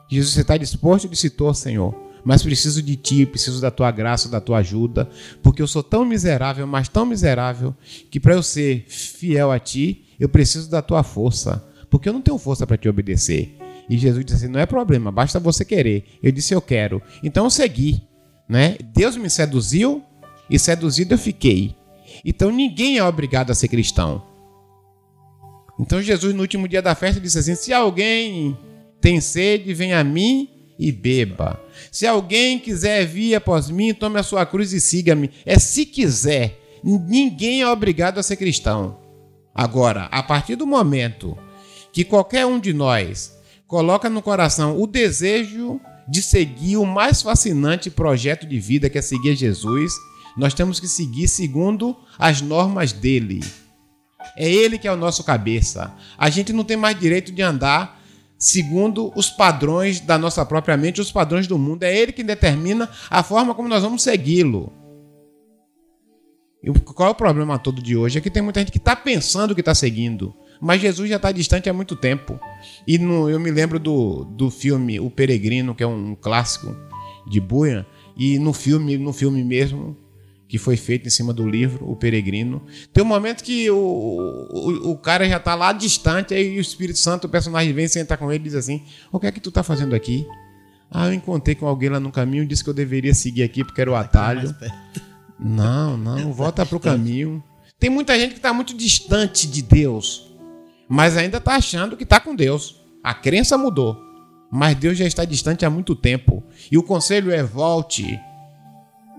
Jesus, 0.09 0.34
você 0.34 0.41
está 0.41 0.57
disposto? 0.57 1.05
Eu 1.05 1.11
disse, 1.11 1.28
estou, 1.28 1.53
Senhor 1.53 2.03
mas 2.24 2.41
preciso 2.41 2.82
de 2.82 2.95
ti, 2.95 3.26
preciso 3.26 3.59
da 3.59 3.70
tua 3.70 3.91
graça, 3.91 4.30
da 4.30 4.39
tua 4.39 4.59
ajuda, 4.59 5.09
porque 5.41 5.61
eu 5.61 5.68
sou 5.68 5.84
tão 5.84 6.05
miserável, 6.05 6.66
mas 6.66 6.88
tão 6.88 7.05
miserável, 7.05 7.76
que 8.09 8.20
para 8.20 8.34
eu 8.34 8.41
ser 8.41 8.86
fiel 8.88 9.51
a 9.51 9.59
ti, 9.59 10.05
eu 10.20 10.30
preciso 10.30 10.70
da 10.70 10.82
tua 10.82 11.03
força, 11.03 11.64
porque 11.89 12.07
eu 12.07 12.14
não 12.14 12.22
tenho 12.22 12.38
força 12.38 12.66
para 12.66 12.78
te 12.78 12.88
obedecer. 12.88 13.57
E 13.89 13.97
Jesus 13.97 14.25
disse 14.25 14.38
assim: 14.38 14.53
não 14.53 14.59
é 14.59 14.65
problema, 14.65 15.11
basta 15.11 15.39
você 15.39 15.65
querer. 15.65 16.05
Eu 16.21 16.31
disse: 16.31 16.53
eu 16.53 16.61
quero. 16.61 17.01
Então 17.23 17.45
eu 17.45 17.49
segui. 17.49 18.01
Né? 18.47 18.77
Deus 18.93 19.15
me 19.15 19.29
seduziu 19.29 20.03
e 20.49 20.59
seduzido 20.59 21.13
eu 21.13 21.17
fiquei. 21.17 21.75
Então 22.23 22.51
ninguém 22.51 22.97
é 22.97 23.03
obrigado 23.03 23.51
a 23.51 23.55
ser 23.55 23.67
cristão. 23.67 24.23
Então 25.79 26.01
Jesus, 26.01 26.34
no 26.34 26.41
último 26.41 26.67
dia 26.67 26.81
da 26.81 26.95
festa, 26.95 27.19
disse 27.19 27.39
assim: 27.39 27.55
se 27.55 27.73
alguém 27.73 28.57
tem 29.01 29.19
sede, 29.19 29.73
vem 29.73 29.93
a 29.93 30.03
mim 30.03 30.49
e 30.77 30.91
beba. 30.91 31.59
Se 31.91 32.05
alguém 32.05 32.59
quiser 32.59 33.05
vir 33.05 33.36
após 33.36 33.69
mim, 33.69 33.93
tome 33.93 34.19
a 34.19 34.23
sua 34.23 34.45
cruz 34.45 34.73
e 34.73 34.79
siga-me. 34.79 35.29
É 35.45 35.57
se 35.59 35.86
quiser. 35.86 36.59
Ninguém 36.84 37.61
é 37.61 37.67
obrigado 37.67 38.17
a 38.17 38.23
ser 38.23 38.36
cristão. 38.36 38.99
Agora, 39.55 40.05
a 40.05 40.21
partir 40.21 40.55
do 40.55 40.65
momento 40.65 41.38
que 41.91 42.03
qualquer 42.03 42.45
um 42.45 42.59
de 42.59 42.73
nós 42.73 43.38
coloca 43.68 44.09
no 44.09 44.22
coração 44.22 44.80
o 44.80 44.88
desejo 44.88 45.80
de 46.07 46.22
seguir 46.22 46.78
o 46.78 46.86
mais 46.86 47.22
fascinante 47.22 47.89
projeto 47.89 48.45
de 48.45 48.59
vida 48.59 48.89
que 48.89 48.97
é 48.97 49.01
seguir 49.01 49.36
Jesus, 49.36 49.93
nós 50.38 50.53
temos 50.53 50.80
que 50.80 50.88
seguir 50.88 51.28
segundo 51.28 51.95
as 52.18 52.41
normas 52.41 52.91
dele. 52.91 53.41
É 54.36 54.49
ele 54.49 54.78
que 54.78 54.88
é 54.88 54.91
o 54.91 54.97
nosso 54.97 55.24
cabeça. 55.24 55.93
A 56.18 56.30
gente 56.30 56.51
não 56.51 56.64
tem 56.64 56.78
mais 56.78 56.99
direito 56.99 57.32
de 57.32 57.41
andar 57.41 58.01
segundo 58.38 59.11
os 59.16 59.30
padrões 59.30 59.99
da 59.99 60.18
nossa 60.18 60.45
própria 60.45 60.76
mente, 60.76 60.99
os 60.99 61.11
padrões 61.11 61.47
do 61.47 61.57
mundo. 61.57 61.84
É 61.84 61.95
ele 61.95 62.11
que 62.11 62.24
determina 62.24 62.89
a 63.09 63.24
forma 63.24 63.53
como 63.53 63.70
nós 63.70 63.84
vamos 63.84 64.03
segui-lo. 64.03 64.74
E 66.64 66.72
qual 66.80 67.09
é 67.09 67.11
o 67.11 67.16
problema 67.16 67.59
todo 67.59 67.82
de 67.82 67.95
hoje? 67.95 68.18
É 68.18 68.22
que 68.22 68.30
tem 68.30 68.41
muita 68.41 68.59
gente 68.59 68.72
que 68.72 68.78
está 68.78 68.95
pensando 68.95 69.53
que 69.53 69.61
está 69.61 69.76
seguindo, 69.76 70.34
mas 70.64 70.82
Jesus 70.82 71.09
já 71.09 71.18
está 71.18 71.30
distante 71.30 71.70
há 71.70 71.74
muito 71.74 71.93
tempo. 71.93 72.39
E 72.88 72.97
no, 72.97 73.30
eu 73.30 73.38
me 73.38 73.51
lembro 73.51 73.78
do, 73.78 74.24
do 74.24 74.49
filme 74.49 74.97
O 74.97 75.11
Peregrino, 75.11 75.76
que 75.76 75.84
é 75.84 75.88
um 75.88 76.16
clássico 76.16 76.74
de 77.30 77.41
Buia, 77.41 77.86
e 78.16 78.39
no 78.39 78.53
filme, 78.53 78.97
no 78.97 79.11
filme 79.11 79.43
mesmo, 79.43 79.97
que 80.47 80.57
foi 80.57 80.78
feito 80.78 81.05
em 81.05 81.09
cima 81.09 81.34
do 81.34 81.45
livro, 81.45 81.86
O 81.89 81.97
Peregrino. 81.97 82.61
Tem 82.93 83.03
um 83.03 83.07
momento 83.07 83.43
que 83.43 83.70
o, 83.70 83.76
o, 83.76 84.91
o 84.91 84.97
cara 84.97 85.28
já 85.28 85.36
está 85.36 85.53
lá 85.53 85.74
distante, 85.74 86.34
aí 86.34 86.57
o 86.57 86.61
Espírito 86.61 86.97
Santo, 86.97 87.26
o 87.26 87.30
personagem 87.30 87.74
vem 87.74 87.88
sentar 87.89 88.18
com 88.18 88.32
ele 88.32 88.45
e 88.45 88.47
diz 88.47 88.55
assim: 88.55 88.84
O 89.11 89.20
que 89.20 89.28
é 89.28 89.32
que 89.34 89.41
tu 89.41 89.49
está 89.49 89.64
fazendo 89.64 89.93
aqui? 89.93 90.26
Ah, 90.89 91.07
eu 91.07 91.14
encontrei 91.14 91.55
com 91.55 91.68
alguém 91.68 91.89
lá 91.89 91.99
no 91.99 92.11
caminho, 92.11 92.47
disse 92.47 92.64
que 92.64 92.70
eu 92.70 92.74
deveria 92.74 93.14
seguir 93.14 93.43
aqui 93.43 93.66
porque 93.66 93.82
era 93.82 93.91
o 93.91 93.95
atalho. 93.95 94.55
Não, 95.38 95.97
não, 95.97 96.32
volta 96.32 96.66
para 96.66 96.78
o 96.78 96.80
caminho. 96.82 97.43
Tem 97.78 97.89
muita 97.89 98.18
gente 98.18 98.32
que 98.32 98.38
está 98.38 98.53
muito 98.53 98.78
distante 98.78 99.45
de 99.45 99.61
Deus, 99.61 100.32
mas 100.93 101.17
ainda 101.17 101.39
está 101.39 101.55
achando 101.55 101.97
que 101.97 102.03
está 102.03 102.19
com 102.19 102.35
Deus. 102.35 102.75
A 103.03 103.15
crença 103.15 103.57
mudou, 103.57 103.99
mas 104.51 104.75
Deus 104.75 104.95
já 104.95 105.05
está 105.05 105.25
distante 105.25 105.65
há 105.65 105.69
muito 105.69 105.95
tempo. 105.95 106.43
E 106.71 106.77
o 106.77 106.83
conselho 106.83 107.31
é: 107.31 107.41
volte 107.41 108.19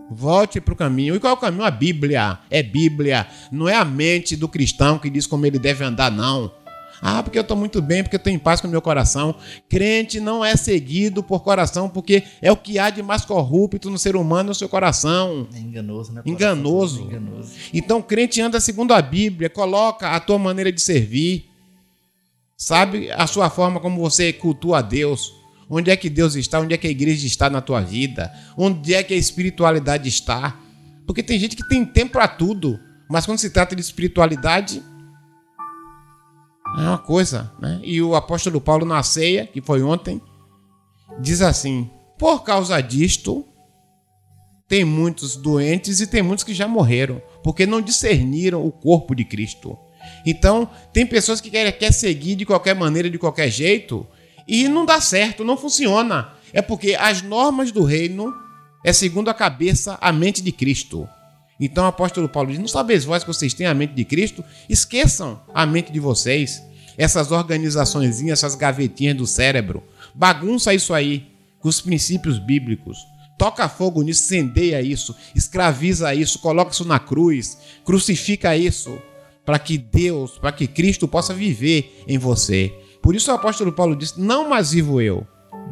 Volte 0.08 0.60
para 0.60 0.74
o 0.74 0.76
caminho. 0.76 1.16
E 1.16 1.18
qual 1.18 1.32
é 1.32 1.36
o 1.36 1.40
caminho? 1.40 1.64
A 1.64 1.70
Bíblia. 1.72 2.38
É 2.48 2.62
Bíblia. 2.62 3.26
Não 3.50 3.68
é 3.68 3.74
a 3.74 3.84
mente 3.84 4.36
do 4.36 4.48
cristão 4.48 4.98
que 4.98 5.10
diz 5.10 5.26
como 5.26 5.46
ele 5.46 5.58
deve 5.58 5.82
andar, 5.82 6.12
não. 6.12 6.52
Ah, 7.02 7.22
porque 7.22 7.36
eu 7.36 7.42
estou 7.42 7.56
muito 7.56 7.82
bem, 7.82 8.02
porque 8.02 8.16
eu 8.16 8.18
estou 8.18 8.32
em 8.32 8.38
paz 8.38 8.60
com 8.60 8.68
o 8.68 8.70
meu 8.70 8.80
coração. 8.80 9.34
Crente 9.68 10.20
não 10.20 10.44
é 10.44 10.56
seguido 10.56 11.22
por 11.22 11.40
coração, 11.40 11.88
porque 11.88 12.22
é 12.40 12.52
o 12.52 12.56
que 12.56 12.78
há 12.78 12.88
de 12.88 13.02
mais 13.02 13.24
corrupto 13.24 13.90
no 13.90 13.98
ser 13.98 14.14
humano, 14.14 14.50
no 14.50 14.54
seu 14.54 14.68
coração. 14.68 15.48
É 15.52 15.58
enganoso, 15.58 16.12
né? 16.12 16.22
Enganoso. 16.24 17.02
enganoso. 17.02 17.52
Então, 17.72 18.00
crente 18.00 18.40
anda 18.40 18.60
segundo 18.60 18.94
a 18.94 19.02
Bíblia, 19.02 19.50
coloca 19.50 20.10
a 20.10 20.20
tua 20.20 20.38
maneira 20.38 20.70
de 20.70 20.80
servir, 20.80 21.53
sabe 22.56 23.10
a 23.10 23.26
sua 23.26 23.50
forma 23.50 23.80
como 23.80 24.00
você 24.00 24.32
cultua 24.32 24.78
a 24.78 24.82
Deus. 24.82 25.32
Onde 25.68 25.90
é 25.90 25.96
que 25.96 26.10
Deus 26.10 26.34
está? 26.34 26.60
Onde 26.60 26.74
é 26.74 26.76
que 26.76 26.86
a 26.86 26.90
igreja 26.90 27.26
está 27.26 27.48
na 27.48 27.60
tua 27.60 27.80
vida? 27.80 28.32
Onde 28.56 28.94
é 28.94 29.02
que 29.02 29.14
a 29.14 29.16
espiritualidade 29.16 30.08
está? 30.08 30.60
Porque 31.06 31.22
tem 31.22 31.38
gente 31.38 31.56
que 31.56 31.66
tem 31.68 31.84
tempo 31.84 32.12
para 32.12 32.28
tudo, 32.28 32.78
mas 33.10 33.26
quando 33.26 33.38
se 33.38 33.50
trata 33.50 33.74
de 33.74 33.82
espiritualidade, 33.82 34.82
é 36.76 36.82
uma 36.82 36.98
coisa, 36.98 37.52
né? 37.60 37.80
E 37.82 38.00
o 38.02 38.14
apóstolo 38.14 38.60
Paulo 38.60 38.84
na 38.84 39.02
ceia, 39.02 39.46
que 39.46 39.60
foi 39.60 39.82
ontem, 39.82 40.20
diz 41.20 41.40
assim: 41.40 41.90
por 42.18 42.42
causa 42.42 42.80
disto, 42.80 43.46
tem 44.66 44.84
muitos 44.84 45.36
doentes 45.36 46.00
e 46.00 46.06
tem 46.06 46.22
muitos 46.22 46.44
que 46.44 46.54
já 46.54 46.66
morreram, 46.66 47.22
porque 47.42 47.66
não 47.66 47.80
discerniram 47.80 48.64
o 48.66 48.72
corpo 48.72 49.14
de 49.14 49.24
Cristo. 49.24 49.78
Então, 50.24 50.68
tem 50.92 51.06
pessoas 51.06 51.40
que 51.40 51.50
querem 51.50 51.72
quer 51.72 51.92
seguir 51.92 52.34
de 52.34 52.44
qualquer 52.44 52.74
maneira, 52.74 53.10
de 53.10 53.18
qualquer 53.18 53.50
jeito, 53.50 54.06
e 54.46 54.68
não 54.68 54.84
dá 54.84 55.00
certo, 55.00 55.44
não 55.44 55.56
funciona. 55.56 56.32
É 56.52 56.62
porque 56.62 56.94
as 56.94 57.22
normas 57.22 57.72
do 57.72 57.82
reino 57.82 58.32
é 58.84 58.92
segundo 58.92 59.28
a 59.28 59.34
cabeça, 59.34 59.98
a 60.00 60.12
mente 60.12 60.42
de 60.42 60.52
Cristo. 60.52 61.08
Então 61.58 61.84
o 61.84 61.88
apóstolo 61.88 62.28
Paulo 62.28 62.50
diz: 62.50 62.58
Não 62.58 62.68
sabeis 62.68 63.04
vós 63.04 63.24
que 63.24 63.32
vocês 63.32 63.54
têm 63.54 63.66
a 63.66 63.74
mente 63.74 63.94
de 63.94 64.04
Cristo? 64.04 64.44
Esqueçam 64.68 65.40
a 65.52 65.64
mente 65.64 65.90
de 65.90 66.00
vocês. 66.00 66.62
Essas 66.96 67.32
organizações, 67.32 68.22
essas 68.22 68.54
gavetinhas 68.54 69.16
do 69.16 69.26
cérebro. 69.26 69.82
Bagunça 70.14 70.72
isso 70.72 70.94
aí 70.94 71.26
com 71.58 71.68
os 71.68 71.80
princípios 71.80 72.38
bíblicos. 72.38 72.98
Toca 73.36 73.68
fogo 73.68 74.02
nisso, 74.02 74.22
incendeia 74.22 74.80
isso, 74.80 75.14
escraviza 75.34 76.14
isso, 76.14 76.38
coloca 76.38 76.70
isso 76.70 76.84
na 76.84 77.00
cruz, 77.00 77.58
crucifica 77.84 78.56
isso, 78.56 78.96
para 79.44 79.58
que 79.58 79.76
Deus, 79.76 80.38
para 80.38 80.52
que 80.52 80.66
Cristo 80.66 81.06
possa 81.06 81.34
viver 81.34 82.02
em 82.08 82.18
você. 82.18 82.72
Por 83.02 83.14
isso 83.14 83.30
o 83.30 83.34
apóstolo 83.34 83.72
Paulo 83.72 83.94
disse: 83.94 84.20
Não 84.20 84.48
mais 84.48 84.72
vivo 84.72 85.00
eu, 85.00 85.26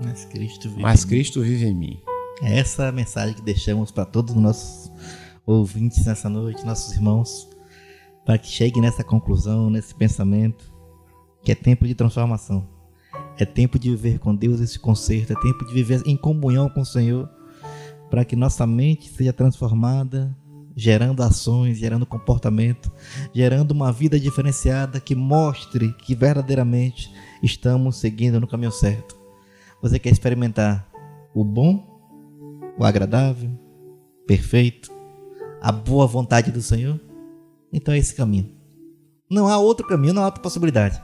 mas 0.05 0.25
Cristo 0.27 0.69
vive, 0.69 0.83
mas 0.83 1.05
Cristo 1.05 1.41
vive 1.41 1.65
em 1.65 1.75
mim. 1.75 2.01
É 2.43 2.59
essa 2.59 2.89
a 2.89 2.93
mensagem 2.93 3.35
que 3.35 3.43
deixamos 3.43 3.91
para 3.91 4.05
todos 4.05 4.35
os 4.35 4.41
nossos 4.41 4.93
ouvintes 5.47 6.05
nessa 6.05 6.29
noite, 6.29 6.65
nossos 6.65 6.93
irmãos, 6.93 7.49
para 8.25 8.37
que 8.37 8.49
cheguem 8.49 8.83
nessa 8.83 9.05
conclusão, 9.05 9.71
nesse 9.71 9.95
pensamento, 9.95 10.73
que 11.43 11.53
é 11.53 11.55
tempo 11.55 11.87
de 11.87 11.95
transformação. 11.95 12.69
É 13.39 13.45
tempo 13.45 13.79
de 13.79 13.91
viver 13.91 14.19
com 14.19 14.35
Deus 14.35 14.61
esse 14.61 14.79
conserto, 14.79 15.33
é 15.33 15.41
tempo 15.41 15.65
de 15.67 15.73
viver 15.73 16.03
em 16.07 16.17
comunhão 16.17 16.69
com 16.69 16.81
o 16.81 16.87
Senhor, 16.87 17.29
para 18.11 18.25
que 18.25 18.37
nossa 18.37 18.67
mente 18.67 19.09
seja 19.09 19.33
transformada 19.33 20.37
gerando 20.77 21.23
ações, 21.23 21.79
gerando 21.79 22.07
comportamento, 22.07 22.91
gerando 23.35 23.73
uma 23.73 23.93
vida 23.93 24.19
diferenciada 24.19 25.01
que 25.01 25.15
mostre 25.15 25.93
que 25.95 26.15
verdadeiramente 26.15 27.13
estamos 27.43 27.97
seguindo 27.97 28.41
no 28.41 28.47
caminho 28.47 28.73
certo. 28.73 29.17
Você 29.81 29.99
quer 29.99 30.11
experimentar 30.11 30.89
o 31.35 31.45
bom, 31.45 31.85
o 32.79 32.85
agradável, 32.85 33.51
perfeito? 34.27 34.93
a 35.63 35.71
boa 35.71 36.07
vontade 36.07 36.51
do 36.51 36.61
Senhor? 36.61 37.01
Então 37.73 37.95
é 37.95 37.99
esse 37.99 38.15
caminho. 38.15 38.51
Não 39.31 39.47
há 39.47 39.57
outro 39.57 39.87
caminho, 39.87 40.13
não 40.13 40.23
há 40.23 40.27
outra 40.27 40.43
possibilidade. 40.43 41.01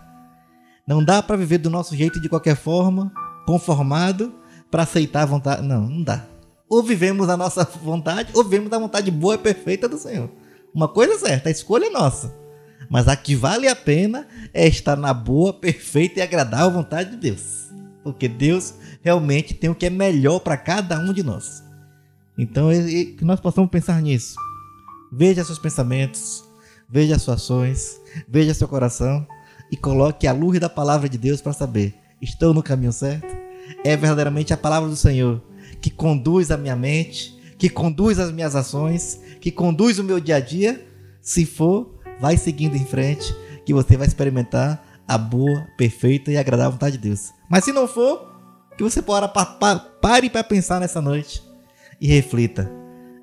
Não 0.86 1.02
dá 1.04 1.22
para 1.22 1.36
viver 1.36 1.58
do 1.58 1.70
nosso 1.70 1.94
jeito 1.94 2.20
de 2.20 2.28
qualquer 2.28 2.56
forma, 2.56 3.12
conformado, 3.46 4.34
para 4.70 4.82
aceitar 4.82 5.22
a 5.22 5.26
vontade. 5.26 5.62
Não, 5.62 5.88
não 5.88 6.02
dá. 6.02 6.26
Ou 6.68 6.82
vivemos 6.82 7.28
a 7.28 7.36
nossa 7.36 7.64
vontade, 7.64 8.30
ou 8.34 8.44
vivemos 8.44 8.72
a 8.72 8.78
vontade 8.78 9.10
boa 9.10 9.34
e 9.34 9.38
perfeita 9.38 9.88
do 9.88 9.98
Senhor. 9.98 10.30
Uma 10.74 10.88
coisa 10.88 11.14
é 11.14 11.18
certa, 11.18 11.48
a 11.48 11.52
escolha 11.52 11.86
é 11.86 11.90
nossa. 11.90 12.34
Mas 12.90 13.08
a 13.08 13.16
que 13.16 13.34
vale 13.34 13.68
a 13.68 13.76
pena 13.76 14.26
é 14.52 14.66
estar 14.66 14.96
na 14.96 15.12
boa, 15.12 15.52
perfeita 15.52 16.20
e 16.20 16.22
agradável 16.22 16.70
vontade 16.70 17.10
de 17.10 17.16
Deus. 17.16 17.68
Porque 18.02 18.28
Deus 18.28 18.74
realmente 19.02 19.54
tem 19.54 19.68
o 19.68 19.74
que 19.74 19.86
é 19.86 19.90
melhor 19.90 20.40
para 20.40 20.56
cada 20.56 20.98
um 20.98 21.12
de 21.12 21.22
nós. 21.22 21.62
Então, 22.38 22.68
que 22.70 23.24
nós 23.24 23.40
possamos 23.40 23.70
pensar 23.70 24.00
nisso. 24.00 24.36
Veja 25.12 25.44
seus 25.44 25.58
pensamentos, 25.58 26.44
veja 26.88 27.18
suas 27.18 27.42
ações, 27.42 28.00
veja 28.28 28.54
seu 28.54 28.68
coração 28.68 29.26
e 29.70 29.76
coloque 29.76 30.26
a 30.26 30.32
luz 30.32 30.60
da 30.60 30.68
palavra 30.68 31.08
de 31.08 31.18
Deus 31.18 31.40
para 31.40 31.52
saber: 31.52 31.94
estou 32.20 32.54
no 32.54 32.62
caminho 32.62 32.92
certo? 32.92 33.36
É 33.84 33.96
verdadeiramente 33.96 34.52
a 34.52 34.56
palavra 34.56 34.88
do 34.88 34.96
Senhor 34.96 35.42
que 35.80 35.90
conduz 35.90 36.50
a 36.50 36.56
minha 36.56 36.76
mente, 36.76 37.38
que 37.58 37.68
conduz 37.68 38.18
as 38.18 38.30
minhas 38.30 38.54
ações, 38.54 39.20
que 39.40 39.50
conduz 39.50 39.98
o 39.98 40.04
meu 40.04 40.20
dia 40.20 40.36
a 40.36 40.40
dia? 40.40 40.86
Se 41.20 41.44
for, 41.44 41.98
vai 42.20 42.36
seguindo 42.36 42.76
em 42.76 42.84
frente, 42.84 43.34
que 43.64 43.74
você 43.74 43.96
vai 43.96 44.06
experimentar 44.06 45.02
a 45.06 45.16
boa, 45.16 45.66
perfeita 45.76 46.30
e 46.30 46.36
agradável 46.36 46.72
vontade 46.72 46.96
de 46.96 47.02
Deus. 47.08 47.32
Mas 47.48 47.64
se 47.64 47.72
não 47.72 47.88
for, 47.88 48.28
que 48.76 48.82
você 48.82 49.02
para, 49.02 49.28
pare 49.28 50.30
para 50.30 50.44
pensar 50.44 50.80
nessa 50.80 51.00
noite 51.00 51.42
e 52.00 52.06
reflita. 52.06 52.70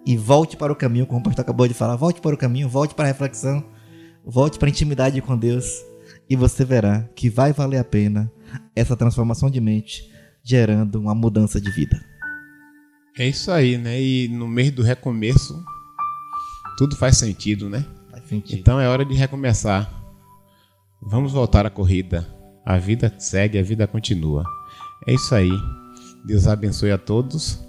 E 0.05 0.17
volte 0.17 0.57
para 0.57 0.71
o 0.71 0.75
caminho, 0.75 1.07
como 1.07 1.19
o 1.19 1.23
pastor 1.23 1.43
acabou 1.43 1.67
de 1.67 1.73
falar. 1.73 1.95
Volte 1.95 2.21
para 2.21 2.35
o 2.35 2.37
caminho, 2.37 2.69
volte 2.69 2.93
para 2.93 3.05
a 3.05 3.07
reflexão, 3.07 3.63
volte 4.23 4.59
para 4.59 4.67
a 4.67 4.69
intimidade 4.69 5.21
com 5.21 5.37
Deus. 5.37 5.65
E 6.29 6.35
você 6.35 6.65
verá 6.65 7.07
que 7.15 7.29
vai 7.29 7.53
valer 7.53 7.77
a 7.77 7.83
pena 7.83 8.31
essa 8.75 8.95
transformação 8.95 9.49
de 9.49 9.61
mente, 9.61 10.11
gerando 10.43 10.99
uma 10.99 11.15
mudança 11.15 11.59
de 11.59 11.71
vida. 11.71 11.99
É 13.17 13.25
isso 13.25 13.49
aí, 13.49 13.77
né? 13.77 14.01
E 14.01 14.27
no 14.27 14.45
meio 14.45 14.73
do 14.73 14.83
recomeço, 14.83 15.63
tudo 16.77 16.97
faz 16.97 17.17
sentido, 17.17 17.69
né? 17.69 17.85
Faz 18.11 18.25
sentido. 18.27 18.59
Então 18.59 18.79
é 18.79 18.89
hora 18.89 19.05
de 19.05 19.15
recomeçar. 19.15 19.89
Vamos 21.01 21.31
voltar 21.31 21.65
à 21.65 21.69
corrida. 21.69 22.27
A 22.65 22.77
vida 22.77 23.13
segue, 23.17 23.57
a 23.57 23.63
vida 23.63 23.87
continua. 23.87 24.43
É 25.07 25.13
isso 25.13 25.33
aí. 25.33 25.51
Deus 26.25 26.45
abençoe 26.45 26.91
a 26.91 26.97
todos. 26.97 27.63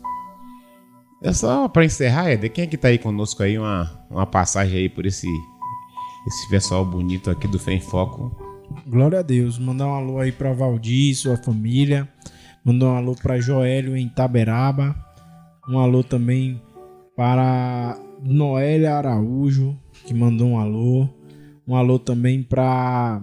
É 1.22 1.32
só 1.32 1.68
para 1.68 1.84
encerrar, 1.84 2.32
Eder, 2.32 2.52
quem 2.52 2.64
é 2.64 2.66
que 2.66 2.76
tá 2.76 2.88
aí 2.88 2.98
conosco 2.98 3.42
aí, 3.42 3.56
uma, 3.56 4.04
uma 4.10 4.26
passagem 4.26 4.78
aí 4.78 4.88
por 4.88 5.06
esse, 5.06 5.28
esse 6.26 6.48
pessoal 6.50 6.84
bonito 6.84 7.30
aqui 7.30 7.46
do 7.46 7.58
Fé 7.58 7.72
em 7.72 7.80
Foco. 7.80 8.36
Glória 8.84 9.20
a 9.20 9.22
Deus. 9.22 9.60
Mandar 9.60 9.86
um 9.86 9.94
alô 9.94 10.18
aí 10.18 10.32
para 10.32 10.52
Valdir, 10.52 11.14
sua 11.14 11.36
família. 11.36 12.08
Mandar 12.64 12.86
um 12.86 12.96
alô 12.96 13.14
para 13.14 13.38
Joélio 13.38 13.96
em 13.96 14.08
Taberaba. 14.08 15.05
Um 15.68 15.78
alô 15.78 16.04
também 16.04 16.60
para 17.16 17.98
Noélia 18.22 18.94
Araújo, 18.94 19.76
que 20.06 20.14
mandou 20.14 20.48
um 20.48 20.58
alô. 20.58 21.08
Um 21.66 21.74
alô 21.74 21.98
também 21.98 22.42
para 22.42 23.20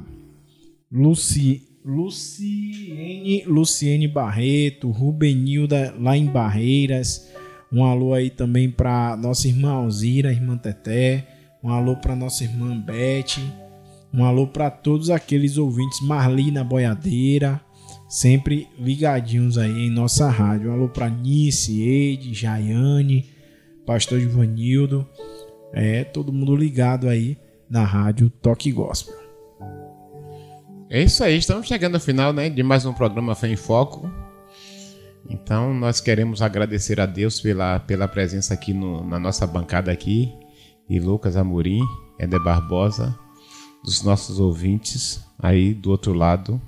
Luci, 0.91 1.61
Luciene, 1.85 3.43
Luciene 3.45 4.07
Barreto, 4.07 4.89
Rubenilda 4.89 5.95
lá 5.97 6.17
em 6.17 6.25
Barreiras. 6.25 7.31
Um 7.71 7.85
alô 7.85 8.13
aí 8.13 8.29
também 8.29 8.69
para 8.69 9.15
nossa 9.15 9.47
irmã 9.47 9.71
Alzira, 9.71 10.31
irmã 10.31 10.57
Teté. 10.57 11.27
Um 11.63 11.69
alô 11.69 11.95
para 11.95 12.15
nossa 12.15 12.43
irmã 12.43 12.77
Beth. 12.77 13.39
Um 14.13 14.25
alô 14.25 14.45
para 14.45 14.69
todos 14.69 15.09
aqueles 15.09 15.57
ouvintes 15.57 15.99
Marli 16.01 16.51
boiadeira, 16.63 17.59
sempre 18.13 18.69
ligadinhos 18.77 19.57
aí 19.57 19.87
em 19.87 19.89
nossa 19.89 20.29
rádio. 20.29 20.71
Alô 20.71 20.87
para 20.87 21.09
Nice, 21.09 21.81
Eide, 21.81 22.31
Jaiane, 22.31 23.27
Pastor 23.87 24.19
Ivanildo. 24.19 25.09
É, 25.73 26.03
todo 26.03 26.31
mundo 26.31 26.55
ligado 26.55 27.09
aí 27.09 27.35
na 27.67 27.83
rádio 27.83 28.29
Toque 28.29 28.71
Gospel. 28.71 29.15
É 30.91 31.01
isso 31.01 31.23
aí, 31.23 31.39
estamos 31.39 31.65
chegando 31.65 31.95
ao 31.95 31.99
final 31.99 32.31
né, 32.31 32.51
de 32.51 32.61
mais 32.61 32.85
um 32.85 32.93
programa 32.93 33.33
Fé 33.33 33.47
em 33.47 33.55
Foco. 33.55 34.07
Então 35.27 35.73
nós 35.73 35.99
queremos 35.99 36.39
agradecer 36.43 37.01
a 37.01 37.07
Deus 37.07 37.41
pela, 37.41 37.79
pela 37.79 38.07
presença 38.07 38.53
aqui 38.53 38.75
no, 38.75 39.03
na 39.03 39.17
nossa 39.17 39.47
bancada 39.47 39.91
aqui, 39.91 40.31
e 40.87 40.99
Lucas 40.99 41.35
Amorim, 41.35 41.81
Eder 42.19 42.43
Barbosa, 42.43 43.17
dos 43.83 44.03
nossos 44.03 44.39
ouvintes 44.39 45.25
aí 45.39 45.73
do 45.73 45.89
outro 45.89 46.13
lado, 46.13 46.61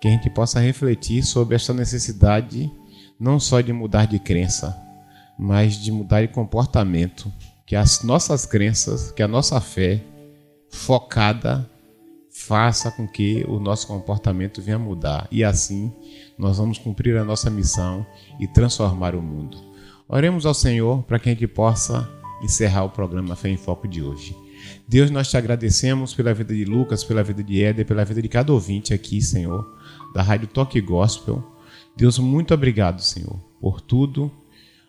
que 0.00 0.08
a 0.08 0.10
gente 0.10 0.30
possa 0.30 0.60
refletir 0.60 1.22
sobre 1.22 1.56
essa 1.56 1.74
necessidade 1.74 2.70
não 3.18 3.40
só 3.40 3.60
de 3.60 3.72
mudar 3.72 4.06
de 4.06 4.18
crença, 4.18 4.76
mas 5.38 5.74
de 5.74 5.90
mudar 5.90 6.22
de 6.22 6.28
comportamento, 6.28 7.32
que 7.66 7.74
as 7.74 8.02
nossas 8.02 8.46
crenças, 8.46 9.10
que 9.10 9.22
a 9.22 9.28
nossa 9.28 9.60
fé 9.60 10.02
focada 10.70 11.68
faça 12.30 12.90
com 12.90 13.06
que 13.06 13.44
o 13.48 13.58
nosso 13.58 13.86
comportamento 13.86 14.62
venha 14.62 14.78
mudar 14.78 15.26
e 15.30 15.42
assim 15.42 15.92
nós 16.38 16.58
vamos 16.58 16.78
cumprir 16.78 17.16
a 17.16 17.24
nossa 17.24 17.50
missão 17.50 18.06
e 18.38 18.46
transformar 18.46 19.14
o 19.16 19.22
mundo. 19.22 19.58
Oremos 20.08 20.46
ao 20.46 20.54
Senhor 20.54 21.02
para 21.02 21.18
que 21.18 21.28
a 21.28 21.32
gente 21.32 21.46
possa 21.48 22.08
encerrar 22.42 22.84
o 22.84 22.90
programa 22.90 23.34
Fé 23.34 23.48
em 23.48 23.56
Foco 23.56 23.88
de 23.88 24.02
hoje. 24.02 24.36
Deus, 24.86 25.10
nós 25.10 25.28
te 25.28 25.36
agradecemos 25.36 26.14
pela 26.14 26.32
vida 26.32 26.54
de 26.54 26.64
Lucas, 26.64 27.04
pela 27.04 27.22
vida 27.22 27.42
de 27.42 27.62
Éder, 27.62 27.84
pela 27.84 28.04
vida 28.04 28.22
de 28.22 28.28
cada 28.28 28.52
ouvinte 28.52 28.94
aqui, 28.94 29.20
Senhor, 29.20 29.77
da 30.14 30.22
Rádio 30.22 30.48
Toque 30.48 30.80
Gospel. 30.80 31.42
Deus, 31.96 32.18
muito 32.18 32.54
obrigado, 32.54 33.00
Senhor, 33.00 33.38
por 33.60 33.80
tudo. 33.80 34.30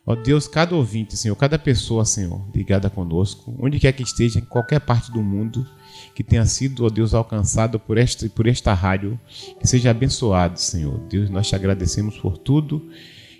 Ó 0.05 0.15
Deus, 0.15 0.47
cada 0.47 0.76
ouvinte, 0.76 1.15
Senhor, 1.15 1.36
cada 1.36 1.59
pessoa, 1.59 2.03
Senhor, 2.03 2.41
ligada 2.53 2.89
conosco, 2.89 3.55
onde 3.59 3.80
quer 3.80 3.91
que 3.91 4.01
esteja, 4.01 4.39
em 4.39 4.43
qualquer 4.43 4.80
parte 4.80 5.11
do 5.11 5.22
mundo, 5.22 5.67
que 6.15 6.24
tenha 6.24 6.45
sido, 6.45 6.86
ó 6.86 6.89
Deus, 6.89 7.13
alcançado 7.13 7.80
por 7.80 7.97
esta, 7.97 8.28
por 8.30 8.47
esta 8.47 8.74
rádio, 8.74 9.20
que 9.59 9.67
seja 9.67 9.91
abençoado, 9.91 10.59
Senhor. 10.59 10.99
Deus, 11.09 11.30
nós 11.30 11.47
te 11.47 11.55
agradecemos 11.55 12.17
por 12.17 12.38
tudo. 12.38 12.89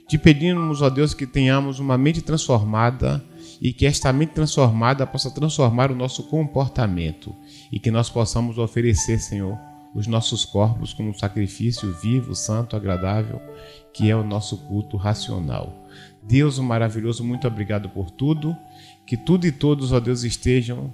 Te 0.08 0.18
pedimos, 0.18 0.82
ó 0.82 0.90
Deus, 0.90 1.14
que 1.14 1.26
tenhamos 1.26 1.80
uma 1.80 1.98
mente 1.98 2.22
transformada 2.22 3.24
e 3.62 3.74
que 3.74 3.86
esta 3.86 4.14
mente 4.14 4.34
transformada 4.34 5.06
possa 5.06 5.32
transformar 5.32 5.92
o 5.92 5.96
nosso 5.96 6.24
comportamento 6.24 7.36
e 7.72 7.80
que 7.80 7.92
nós 7.92 8.10
possamos 8.10 8.58
oferecer, 8.58 9.20
Senhor, 9.20 9.58
os 9.94 10.08
nossos 10.08 10.46
corpos 10.46 10.94
como 10.94 11.10
um 11.10 11.14
sacrifício 11.14 11.92
vivo, 11.94 12.36
santo, 12.36 12.76
agradável, 12.76 13.42
que 13.94 14.10
é 14.10 14.16
o 14.16 14.24
nosso 14.24 14.58
culto 14.58 14.98
racional. 14.98 15.88
Deus, 16.22 16.58
o 16.58 16.64
maravilhoso, 16.64 17.24
muito 17.24 17.48
obrigado 17.48 17.90
por 17.90 18.12
tudo. 18.12 18.56
Que 19.06 19.18
tudo 19.18 19.48
e 19.48 19.52
todos, 19.52 19.92
ó 19.92 20.00
Deus, 20.00 20.24
estejam 20.24 20.94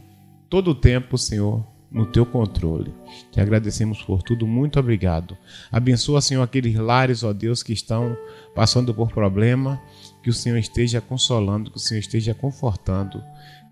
todo 0.50 0.72
o 0.72 0.76
tempo, 0.76 1.18
Senhor, 1.18 1.66
no 1.92 2.06
teu 2.06 2.26
controle. 2.26 2.94
Te 3.32 3.42
agradecemos 3.42 4.02
por 4.02 4.24
tudo, 4.24 4.48
muito 4.48 4.80
obrigado. 4.80 5.38
Abençoa, 5.72 6.22
Senhor, 6.22 6.42
aqueles 6.42 6.76
lares, 6.76 7.24
ó 7.24 7.34
Deus, 7.34 7.62
que 7.62 7.74
estão 7.74 8.16
passando 8.54 8.94
por 8.94 9.12
problema, 9.12 9.82
que 10.24 10.30
o 10.30 10.34
Senhor 10.34 10.58
esteja 10.58 11.02
consolando, 11.02 11.72
que 11.72 11.78
o 11.78 11.80
Senhor 11.80 12.00
esteja 12.00 12.34
confortando 12.34 13.22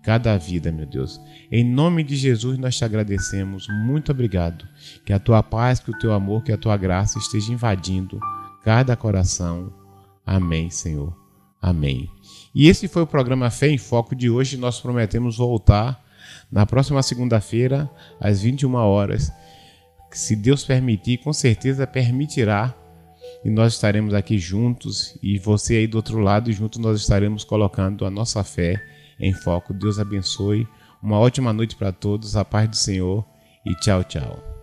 cada 0.04 0.36
vida, 0.36 0.70
meu 0.70 0.86
Deus. 0.86 1.20
Em 1.50 1.64
nome 1.64 2.04
de 2.04 2.14
Jesus 2.14 2.58
nós 2.58 2.76
te 2.76 2.84
agradecemos, 2.84 3.66
muito 3.68 4.12
obrigado. 4.12 4.68
Que 5.04 5.12
a 5.12 5.18
tua 5.18 5.42
paz, 5.42 5.80
que 5.80 5.90
o 5.90 5.98
teu 5.98 6.12
amor, 6.12 6.44
que 6.44 6.52
a 6.52 6.58
tua 6.58 6.76
graça 6.76 7.18
esteja 7.18 7.52
invadindo 7.52 8.20
cada 8.62 8.94
coração. 8.96 9.72
Amém, 10.24 10.70
Senhor. 10.70 11.16
Amém. 11.60 12.10
E 12.54 12.68
esse 12.68 12.86
foi 12.86 13.02
o 13.02 13.06
programa 13.06 13.50
Fé 13.50 13.68
em 13.68 13.78
Foco 13.78 14.14
de 14.14 14.28
hoje. 14.28 14.58
Nós 14.58 14.78
prometemos 14.80 15.38
voltar 15.38 16.04
na 16.52 16.66
próxima 16.66 17.02
segunda-feira, 17.02 17.90
às 18.20 18.42
21 18.42 18.74
horas, 18.74 19.32
se 20.10 20.36
Deus 20.36 20.64
permitir, 20.64 21.18
com 21.18 21.32
certeza 21.32 21.86
permitirá, 21.86 22.74
e 23.44 23.50
nós 23.50 23.72
estaremos 23.72 24.14
aqui 24.14 24.38
juntos, 24.38 25.18
e 25.22 25.38
você 25.38 25.76
aí 25.76 25.86
do 25.86 25.96
outro 25.96 26.18
lado, 26.20 26.52
juntos 26.52 26.78
nós 26.78 27.00
estaremos 27.00 27.42
colocando 27.42 28.06
a 28.06 28.10
nossa 28.10 28.44
fé 28.44 28.80
em 29.18 29.32
foco. 29.32 29.74
Deus 29.74 29.98
abençoe. 29.98 30.66
Uma 31.02 31.18
ótima 31.18 31.52
noite 31.52 31.76
para 31.76 31.92
todos, 31.92 32.36
a 32.36 32.44
paz 32.44 32.68
do 32.68 32.76
Senhor 32.76 33.24
e 33.64 33.74
tchau, 33.76 34.02
tchau. 34.04 34.53